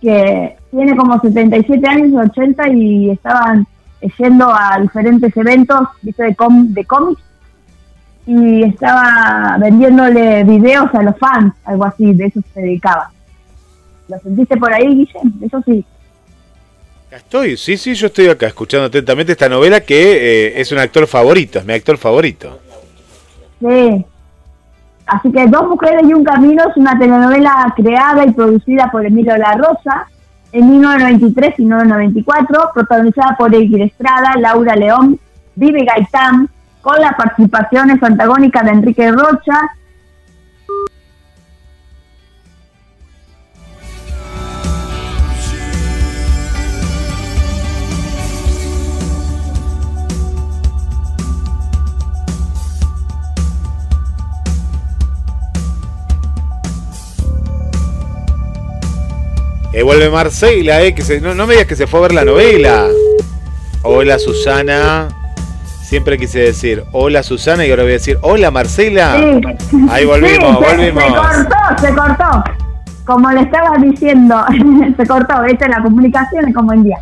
que 0.00 0.56
tiene 0.70 0.96
como 0.96 1.20
77 1.20 1.86
años, 1.86 2.30
80 2.30 2.68
y 2.70 3.10
estaban 3.10 3.66
yendo 4.18 4.48
a 4.52 4.78
diferentes 4.80 5.36
eventos 5.36 5.88
de, 6.02 6.34
com 6.34 6.72
de 6.72 6.84
cómics 6.84 7.22
y 8.26 8.62
estaba 8.62 9.56
vendiéndole 9.58 10.44
videos 10.44 10.94
a 10.94 11.02
los 11.02 11.18
fans, 11.18 11.54
algo 11.64 11.84
así, 11.84 12.12
de 12.14 12.26
eso 12.26 12.40
se 12.52 12.60
dedicaba. 12.60 13.10
¿Lo 14.08 14.18
sentiste 14.18 14.56
por 14.56 14.72
ahí, 14.72 14.86
Guillem? 14.86 15.32
Eso 15.42 15.62
sí. 15.64 15.84
Estoy, 17.14 17.56
sí, 17.56 17.76
sí, 17.76 17.94
yo 17.94 18.08
estoy 18.08 18.26
acá 18.26 18.48
escuchando 18.48 18.86
atentamente 18.86 19.30
esta 19.30 19.48
novela 19.48 19.82
que 19.82 20.48
eh, 20.48 20.60
es 20.60 20.72
un 20.72 20.78
actor 20.78 21.06
favorito, 21.06 21.60
es 21.60 21.64
mi 21.64 21.72
actor 21.72 21.96
favorito. 21.96 22.58
Sí. 23.60 24.04
Así 25.06 25.30
que 25.30 25.46
Dos 25.46 25.68
Mujeres 25.68 26.02
y 26.08 26.12
un 26.12 26.24
Camino 26.24 26.64
es 26.68 26.76
una 26.76 26.98
telenovela 26.98 27.72
creada 27.76 28.24
y 28.26 28.32
producida 28.32 28.90
por 28.90 29.06
Emilio 29.06 29.36
La 29.36 29.52
Rosa 29.54 30.08
en 30.50 30.68
1993 30.68 31.54
y 31.58 31.62
1994, 31.62 32.70
protagonizada 32.74 33.36
por 33.36 33.54
Egir 33.54 33.82
Estrada, 33.82 34.34
Laura 34.36 34.74
León, 34.74 35.20
Vive 35.54 35.84
Gaitán, 35.84 36.48
con 36.80 37.00
las 37.00 37.14
participaciones 37.14 38.02
antagónicas 38.02 38.64
de 38.64 38.70
Enrique 38.72 39.12
Rocha. 39.12 39.60
Eh, 59.74 59.82
vuelve 59.82 60.08
Marcela, 60.08 60.82
eh, 60.82 60.94
que 60.94 61.02
se, 61.02 61.20
no, 61.20 61.34
no 61.34 61.48
me 61.48 61.54
digas 61.54 61.66
que 61.66 61.74
se 61.74 61.88
fue 61.88 61.98
a 61.98 62.02
ver 62.02 62.12
la 62.14 62.24
novela. 62.24 62.86
Hola 63.82 64.20
Susana. 64.20 65.08
Siempre 65.82 66.16
quise 66.16 66.38
decir 66.38 66.84
hola 66.92 67.24
Susana 67.24 67.66
y 67.66 67.70
ahora 67.70 67.82
voy 67.82 67.90
a 67.90 67.94
decir 67.94 68.16
hola 68.22 68.52
Marcela. 68.52 69.16
Sí. 69.16 69.78
Ahí 69.90 70.04
volvimos, 70.04 70.58
Sí, 70.58 70.64
volvimos. 70.64 71.02
Se 71.02 71.10
cortó, 71.10 71.86
se 71.86 71.92
cortó. 71.92 72.44
Como 73.04 73.32
le 73.32 73.40
estabas 73.40 73.82
diciendo, 73.82 74.44
se 74.96 75.06
cortó, 75.08 75.42
esta 75.42 75.64
es 75.64 75.70
la 75.72 75.82
comunicación 75.82 76.52
como 76.52 76.72
en 76.72 76.84
día. 76.84 76.98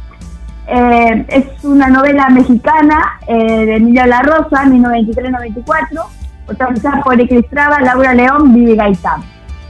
Eh, 0.67 1.27
es 1.29 1.65
una 1.65 1.89
novela 1.89 2.31
mexicana 2.31 3.19
eh, 3.27 3.67
de 3.67 3.77
Emilio 3.77 4.07
La 4.07 4.23
Rosa, 4.23 4.65
1923-94, 4.65 6.07
protagonizada 6.47 7.03
por 7.03 7.21
Ecri 7.21 7.37
Estrada, 7.37 7.81
Laura 7.83 8.15
León, 8.15 8.55
Vivi 8.55 8.77
Gaitán. 8.77 9.23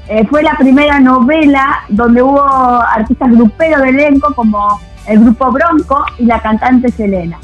Eh, 0.08 0.26
fue 0.26 0.42
la 0.42 0.54
primera 0.54 0.98
novela 0.98 1.80
donde 1.88 2.22
hubo 2.22 2.42
artistas 2.42 3.30
gruperos 3.30 3.82
de 3.82 3.88
elenco 3.90 4.34
como 4.34 4.80
el 5.06 5.20
grupo 5.20 5.52
Bronco 5.52 6.04
y 6.18 6.24
la 6.24 6.40
cantante 6.40 6.90
Selena. 6.90 7.38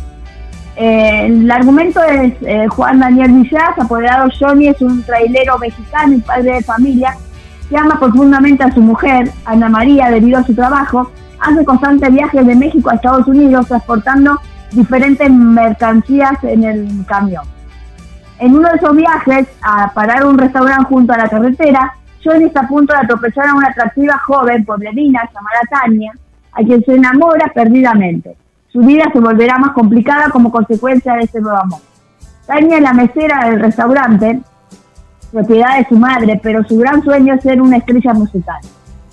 Eh, 0.76 1.26
el 1.26 1.50
argumento 1.50 2.02
es 2.02 2.34
eh, 2.42 2.66
Juan 2.68 3.00
Daniel 3.00 3.32
Villaz, 3.32 3.78
apoderado 3.78 4.28
Johnny, 4.38 4.68
es 4.68 4.80
un 4.80 5.02
trailero 5.02 5.58
mexicano 5.58 6.14
y 6.14 6.20
padre 6.20 6.54
de 6.54 6.62
familia 6.62 7.16
que 7.68 7.76
ama 7.76 7.98
profundamente 7.98 8.64
a 8.64 8.72
su 8.72 8.80
mujer, 8.80 9.30
Ana 9.44 9.68
María, 9.68 10.10
debido 10.10 10.38
a 10.38 10.44
su 10.44 10.54
trabajo. 10.54 11.10
Hace 11.40 11.64
constantes 11.64 12.10
viajes 12.12 12.46
de 12.46 12.54
México 12.54 12.90
a 12.90 12.94
Estados 12.94 13.26
Unidos 13.26 13.66
transportando 13.66 14.38
diferentes 14.72 15.30
mercancías 15.30 16.42
en 16.42 16.64
el 16.64 17.06
camión. 17.06 17.44
En 18.38 18.54
uno 18.54 18.68
de 18.68 18.76
esos 18.76 18.96
viajes, 18.96 19.48
a 19.62 19.92
parar 19.92 20.24
un 20.24 20.38
restaurante 20.38 20.84
junto 20.84 21.12
a 21.12 21.18
la 21.18 21.28
carretera, 21.28 21.94
Johnny 22.24 22.44
está 22.44 22.60
a 22.60 22.68
punto 22.68 22.92
de 22.92 23.00
atropellar 23.00 23.48
a 23.48 23.54
una 23.54 23.68
atractiva 23.68 24.18
joven 24.18 24.64
pueblerina 24.64 25.22
llamada 25.32 25.60
Tania, 25.70 26.12
a 26.52 26.62
quien 26.62 26.84
se 26.84 26.94
enamora 26.94 27.50
perdidamente. 27.54 28.36
Su 28.72 28.80
vida 28.80 29.04
se 29.12 29.20
volverá 29.20 29.58
más 29.58 29.72
complicada 29.72 30.30
como 30.30 30.50
consecuencia 30.50 31.14
de 31.14 31.24
ese 31.24 31.40
nuevo 31.40 31.58
amor. 31.58 31.80
Tania 32.46 32.76
es 32.76 32.82
la 32.82 32.92
mesera 32.92 33.48
del 33.48 33.60
restaurante, 33.60 34.40
propiedad 35.32 35.78
de 35.78 35.86
su 35.88 35.96
madre, 35.98 36.40
pero 36.42 36.64
su 36.64 36.78
gran 36.78 37.02
sueño 37.02 37.34
es 37.34 37.42
ser 37.42 37.60
una 37.60 37.76
estrella 37.76 38.14
musical. 38.14 38.58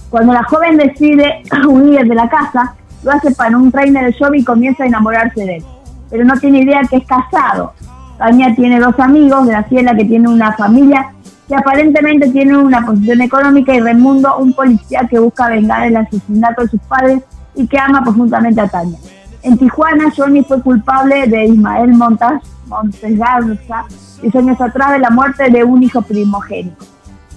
Cuando 0.10 0.34
la 0.34 0.44
joven 0.44 0.78
decide 0.78 1.44
huir 1.68 2.08
de 2.08 2.16
la 2.16 2.30
casa, 2.30 2.76
lo 3.04 3.12
hace 3.12 3.32
para 3.36 3.56
un 3.58 3.72
trainer 3.72 4.06
de 4.06 4.14
show 4.14 4.34
y 4.34 4.44
comienza 4.44 4.84
a 4.84 4.88
enamorarse 4.88 5.46
de 5.46 5.58
él. 5.58 5.64
Pero 6.10 6.26
no 6.26 6.38
tiene 6.40 6.60
idea 6.60 6.82
que 6.90 6.98
es 6.98 7.06
casado. 7.06 7.74
Tania 8.18 8.56
tiene 8.56 8.80
dos 8.80 8.98
amigos, 9.00 9.46
Graciela 9.48 9.96
que 9.96 10.06
tiene 10.06 10.30
una 10.30 10.54
familia 10.54 11.12
que 11.48 11.56
aparentemente 11.56 12.30
tiene 12.30 12.58
una 12.58 12.86
posición 12.86 13.22
económica 13.22 13.74
y 13.74 13.80
Raimundo, 13.80 14.38
un 14.38 14.54
policía 14.54 15.08
que 15.10 15.20
busca 15.20 15.50
vengar 15.50 15.88
el 15.88 15.98
asesinato 15.98 16.64
de 16.64 16.70
sus 16.70 16.82
padres 16.82 17.22
y 17.56 17.68
que 17.68 17.78
ama 17.78 18.04
profundamente 18.04 18.62
a 18.62 18.68
Tania. 18.68 18.98
En 19.44 19.58
Tijuana, 19.58 20.12
Johnny 20.16 20.44
fue 20.44 20.62
culpable 20.62 21.28
de 21.28 21.46
Ismael 21.46 21.94
Montas, 21.94 22.42
Montegarza, 22.66 23.86
10 24.22 24.36
años 24.36 24.60
atrás 24.60 24.94
de 24.94 25.00
la 25.00 25.12
muerte 25.12 25.50
de 25.52 25.64
un 25.64 25.84
hijo 25.84 26.02
primogénito. 26.02 26.84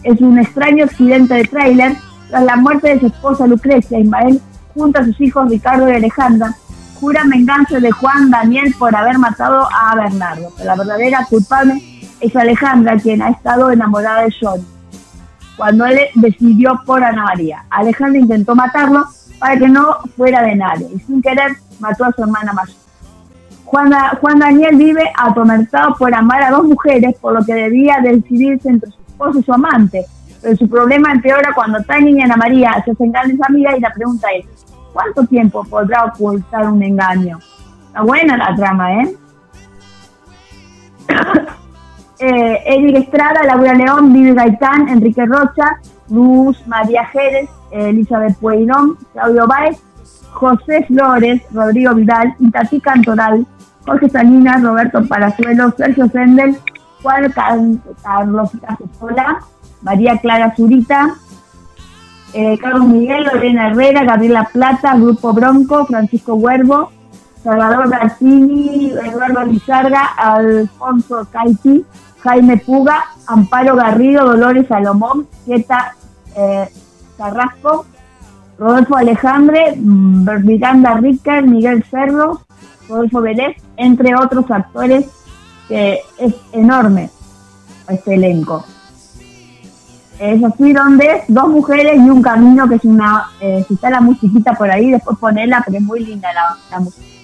Es 0.02 0.20
un 0.20 0.38
extraño 0.38 0.84
accidente 0.84 1.34
de 1.34 1.44
tráiler. 1.44 1.96
Tras 2.30 2.44
la 2.44 2.56
muerte 2.56 2.88
de 2.88 3.00
su 3.00 3.06
esposa 3.06 3.46
Lucrecia, 3.46 3.98
Ismael, 3.98 4.40
junto 4.74 5.00
a 5.00 5.04
sus 5.04 5.20
hijos 5.20 5.50
Ricardo 5.50 5.88
y 5.88 5.96
Alejandra, 5.96 6.54
jura 7.00 7.22
venganza 7.26 7.78
de 7.78 7.90
Juan 7.90 8.30
Daniel 8.30 8.74
por 8.78 8.94
haber 8.94 9.18
matado 9.18 9.68
a 9.70 9.94
Bernardo. 9.94 10.50
Pero 10.56 10.66
la 10.66 10.76
verdadera 10.76 11.26
culpable 11.28 11.97
es 12.20 12.34
Alejandra, 12.36 12.96
quien 12.96 13.22
ha 13.22 13.30
estado 13.30 13.70
enamorada 13.70 14.22
de 14.22 14.34
Johnny. 14.40 14.64
Cuando 15.56 15.86
él 15.86 15.98
decidió 16.14 16.80
por 16.86 17.02
Ana 17.02 17.24
María, 17.24 17.64
Alejandra 17.70 18.20
intentó 18.20 18.54
matarlo 18.54 19.04
para 19.38 19.58
que 19.58 19.68
no 19.68 19.96
fuera 20.16 20.42
de 20.42 20.56
nadie 20.56 20.88
y 20.94 20.98
sin 21.00 21.20
querer 21.22 21.52
mató 21.80 22.04
a 22.04 22.12
su 22.12 22.22
hermana 22.22 22.52
mayor. 22.52 22.76
Juan, 23.64 23.92
Juan 24.20 24.38
Daniel 24.38 24.76
vive 24.76 25.12
atormentado 25.16 25.94
por 25.96 26.14
amar 26.14 26.42
a 26.42 26.50
dos 26.50 26.64
mujeres, 26.64 27.14
por 27.20 27.34
lo 27.34 27.44
que 27.44 27.54
debía 27.54 27.98
decidirse 28.02 28.68
entre 28.68 28.90
su 28.90 28.98
esposo 29.06 29.38
y 29.40 29.42
su 29.42 29.52
amante. 29.52 30.06
Pero 30.40 30.56
su 30.56 30.68
problema 30.68 31.12
empeora 31.12 31.52
cuando 31.54 31.82
Tania 31.82 32.10
y 32.10 32.20
Ana 32.20 32.36
María 32.36 32.82
se 32.84 32.92
hacen 32.92 33.12
grandes 33.12 33.38
amigas 33.46 33.74
y 33.76 33.80
la 33.80 33.92
pregunta 33.92 34.28
es, 34.32 34.46
¿cuánto 34.92 35.24
tiempo 35.26 35.64
podrá 35.64 36.04
ocultar 36.04 36.68
un 36.68 36.82
engaño? 36.82 37.38
Está 37.88 38.02
buena 38.02 38.36
la 38.36 38.54
trama, 38.54 39.02
¿eh? 39.02 39.16
eh, 42.20 42.96
Estrada, 42.96 43.42
Laura 43.44 43.74
León, 43.74 44.12
Vivi 44.12 44.34
Gaitán, 44.34 44.88
Enrique 44.88 45.24
Rocha, 45.24 45.80
Luz 46.10 46.66
María 46.66 47.04
Jerez, 47.06 47.48
Elizabeth 47.70 48.36
Pueyrón, 48.38 48.96
Claudio 49.12 49.46
Báez, 49.46 49.78
José 50.32 50.84
Flores, 50.86 51.42
Rodrigo 51.52 51.94
Vidal, 51.94 52.34
Itatí 52.38 52.80
Cantoral, 52.80 53.46
Jorge 53.86 54.08
Salinas, 54.08 54.62
Roberto 54.62 55.06
Palazuelo, 55.06 55.72
Sergio 55.76 56.08
Sendel, 56.08 56.56
Juan 57.02 57.32
Carlos 57.32 58.50
Casosola, 58.60 59.38
María 59.82 60.18
Clara 60.18 60.54
Zurita, 60.56 61.14
eh, 62.34 62.58
Carlos 62.58 62.86
Miguel, 62.86 63.24
Lorena 63.24 63.68
Herrera, 63.68 64.04
Gabriela 64.04 64.48
Plata, 64.52 64.94
Grupo 64.94 65.32
Bronco, 65.32 65.86
Francisco 65.86 66.34
Huervo, 66.34 66.92
Salvador 67.42 67.88
Garcini, 67.88 68.90
Eduardo 68.90 69.44
Lizarga, 69.44 70.04
Alfonso 70.16 71.26
Caiti, 71.30 71.84
Jaime 72.28 72.58
Puga, 72.58 73.04
Amparo 73.26 73.74
Garrido, 73.74 74.26
Dolores 74.26 74.66
Salomón, 74.68 75.26
Quieta 75.46 75.94
eh, 76.36 76.68
Carrasco, 77.16 77.86
Rodolfo 78.58 78.96
Alejandre, 78.96 79.76
mm, 79.76 80.44
Miranda 80.44 80.94
Ricker, 80.94 81.44
Miguel 81.44 81.84
Cerro, 81.90 82.42
Rodolfo 82.88 83.22
Vélez, 83.22 83.56
entre 83.76 84.14
otros 84.14 84.50
actores, 84.50 85.06
que 85.68 86.00
es 86.18 86.34
enorme 86.52 87.10
este 87.88 88.14
elenco. 88.14 88.64
Es 90.18 90.42
así 90.44 90.72
donde 90.72 91.06
es 91.06 91.22
dos 91.28 91.48
mujeres 91.48 91.96
y 91.96 92.10
un 92.10 92.20
camino, 92.20 92.68
que 92.68 92.74
es 92.74 92.84
una, 92.84 93.30
eh, 93.40 93.64
si 93.66 93.74
está 93.74 93.88
la 93.88 94.00
musiquita 94.00 94.52
por 94.52 94.70
ahí, 94.70 94.90
después 94.90 95.16
ponerla, 95.18 95.62
porque 95.64 95.78
es 95.78 95.84
muy 95.84 96.04
linda 96.04 96.32
la, 96.34 96.56
la 96.70 96.80
música. 96.80 97.17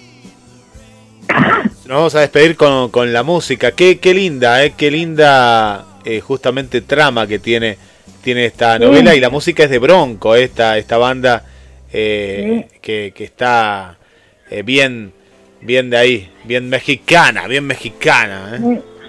Nos 1.87 1.89
vamos 1.97 2.15
a 2.15 2.21
despedir 2.21 2.57
con, 2.57 2.91
con 2.91 3.13
la 3.13 3.23
música. 3.23 3.73
Qué, 3.73 3.99
qué 3.99 4.15
linda, 4.15 4.65
eh, 4.65 4.75
qué 4.77 4.91
linda 4.91 5.85
eh, 6.05 6.21
justamente 6.21 6.81
trama 6.81 7.27
que 7.27 7.39
tiene, 7.39 7.77
tiene 8.23 8.47
esta 8.47 8.79
Sí. 8.79 8.85
novela 8.85 9.15
y 9.15 9.21
la 9.21 9.31
música 9.31 9.65
es 9.65 9.71
de 9.71 9.79
Bronco, 9.79 10.35
esta, 10.35 10.79
esta 10.79 10.97
banda 10.99 11.45
eh, 11.93 12.69
que, 12.81 13.13
que 13.15 13.25
está 13.25 13.97
eh, 14.51 14.63
bien, 14.63 15.13
bien 15.61 15.91
de 15.91 15.97
ahí, 15.97 16.31
bien 16.45 16.69
mexicana, 16.69 17.47
bien 17.47 17.65
mexicana. 17.67 18.53
eh. 18.57 18.59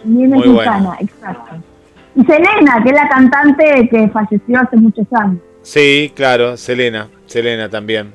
Muy, 0.04 0.28
muy 0.28 0.28
mexicana, 0.28 0.98
exacto. 1.00 1.56
Y 2.16 2.24
Selena, 2.26 2.82
que 2.84 2.90
es 2.90 2.96
la 2.96 3.10
cantante 3.10 3.90
que 3.90 4.08
falleció 4.10 4.60
hace 4.62 4.78
muchos 4.78 5.06
años. 5.14 5.40
Sí, 5.64 6.12
claro, 6.16 6.56
Selena, 6.58 7.10
Selena 7.26 7.68
también. 7.70 8.14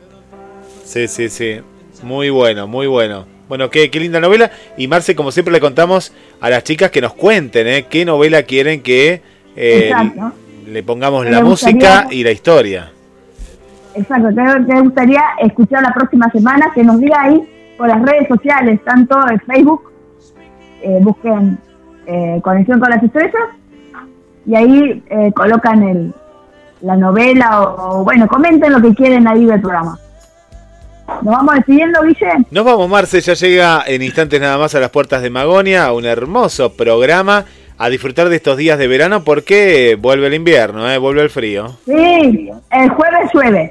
Sí, 0.84 1.06
sí, 1.08 1.28
sí. 1.28 1.60
Muy 2.02 2.30
bueno, 2.30 2.66
muy 2.66 2.86
bueno. 2.86 3.26
Bueno, 3.50 3.68
qué, 3.68 3.90
qué 3.90 3.98
linda 3.98 4.20
novela. 4.20 4.48
Y 4.76 4.86
Marce, 4.86 5.16
como 5.16 5.32
siempre 5.32 5.50
le 5.52 5.58
contamos 5.58 6.12
a 6.40 6.48
las 6.50 6.62
chicas 6.62 6.92
que 6.92 7.00
nos 7.00 7.14
cuenten, 7.14 7.66
¿eh? 7.66 7.86
¿Qué 7.90 8.04
novela 8.04 8.44
quieren 8.44 8.80
que 8.80 9.22
eh, 9.56 9.90
le 10.68 10.82
pongamos 10.84 11.28
la 11.28 11.42
música 11.42 12.06
y 12.12 12.22
la 12.22 12.30
historia? 12.30 12.92
Exacto, 13.96 14.28
te, 14.28 14.72
te 14.72 14.80
gustaría 14.80 15.20
escuchar 15.40 15.82
la 15.82 15.92
próxima 15.92 16.30
semana 16.30 16.70
que 16.72 16.84
nos 16.84 17.00
diga 17.00 17.22
ahí 17.22 17.42
por 17.76 17.88
las 17.88 18.00
redes 18.00 18.28
sociales, 18.28 18.78
tanto 18.84 19.18
en 19.28 19.40
Facebook, 19.40 19.90
eh, 20.82 20.98
busquen 21.02 21.58
eh, 22.06 22.38
Conexión 22.44 22.78
con 22.78 22.90
las 22.90 23.02
Estrellas 23.02 23.48
y 24.46 24.54
ahí 24.54 25.02
eh, 25.10 25.32
colocan 25.34 25.82
el, 25.82 26.14
la 26.82 26.94
novela 26.94 27.62
o, 27.62 27.98
o, 27.98 28.04
bueno, 28.04 28.28
comenten 28.28 28.72
lo 28.72 28.80
que 28.80 28.94
quieren 28.94 29.26
ahí 29.26 29.44
del 29.44 29.60
programa. 29.60 29.98
¿Nos 31.22 31.34
vamos 31.36 31.54
despidiendo, 31.56 32.02
Guille? 32.02 32.32
Nos 32.50 32.64
vamos, 32.64 32.88
Marce, 32.88 33.20
ya 33.20 33.34
llega 33.34 33.84
en 33.86 34.02
instantes 34.02 34.40
nada 34.40 34.56
más 34.58 34.74
a 34.74 34.80
las 34.80 34.90
puertas 34.90 35.22
de 35.22 35.30
Magonia, 35.30 35.92
un 35.92 36.04
hermoso 36.06 36.72
programa 36.74 37.44
a 37.78 37.88
disfrutar 37.88 38.28
de 38.28 38.36
estos 38.36 38.56
días 38.56 38.78
de 38.78 38.86
verano 38.88 39.24
porque 39.24 39.96
vuelve 40.00 40.26
el 40.26 40.34
invierno, 40.34 40.90
¿eh? 40.90 40.98
vuelve 40.98 41.22
el 41.22 41.30
frío. 41.30 41.78
Sí, 41.86 42.50
el 42.70 42.88
jueves 42.90 43.30
llueve. 43.34 43.68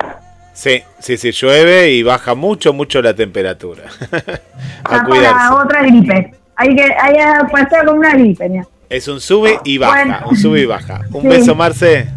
Sí, 0.54 0.82
sí, 1.00 1.16
sí, 1.18 1.32
llueve 1.32 1.92
y 1.92 2.04
baja 2.04 2.36
mucho, 2.36 2.74
mucho 2.74 3.02
la 3.02 3.14
temperatura. 3.14 3.84
a 4.84 4.90
para 4.90 5.04
cuidarse. 5.06 5.54
otra 5.54 5.82
gripe. 5.84 6.34
Hay 6.56 6.76
que 6.76 6.84
hay 6.84 7.14
que 7.14 7.52
pasar 7.52 7.86
con 7.86 8.00
una 8.00 8.14
gripe. 8.16 8.50
mira. 8.50 8.66
Es 8.90 9.08
un 9.08 9.22
sube 9.22 9.60
y 9.64 9.78
baja, 9.78 9.94
Bueno. 10.04 10.18
un 10.30 10.36
sube 10.36 10.62
y 10.62 10.66
baja. 10.66 11.02
Un 11.14 11.22
Sí. 11.22 11.28
beso, 11.28 11.56
Marce. 11.56 12.10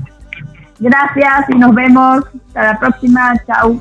Gracias 0.81 1.44
y 1.51 1.59
nos 1.59 1.74
vemos. 1.74 2.24
Hasta 2.49 2.62
la 2.73 2.81
próxima. 2.81 3.35
Chau. 3.47 3.81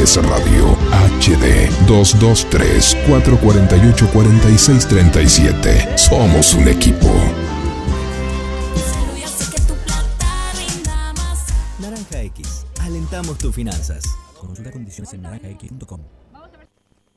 Radio 0.00 0.78
HD 1.18 1.68
223 1.86 2.96
448 3.06 4.08
4637. 4.10 5.98
Somos 5.98 6.54
un 6.54 6.68
equipo. 6.68 7.06
Naranja 11.78 12.22
X. 12.22 12.64
Alentamos 12.80 13.36
tus 13.36 13.54
finanzas. 13.54 14.04
Consulta 14.38 14.72
condiciones 14.72 15.12
en. 15.12 15.22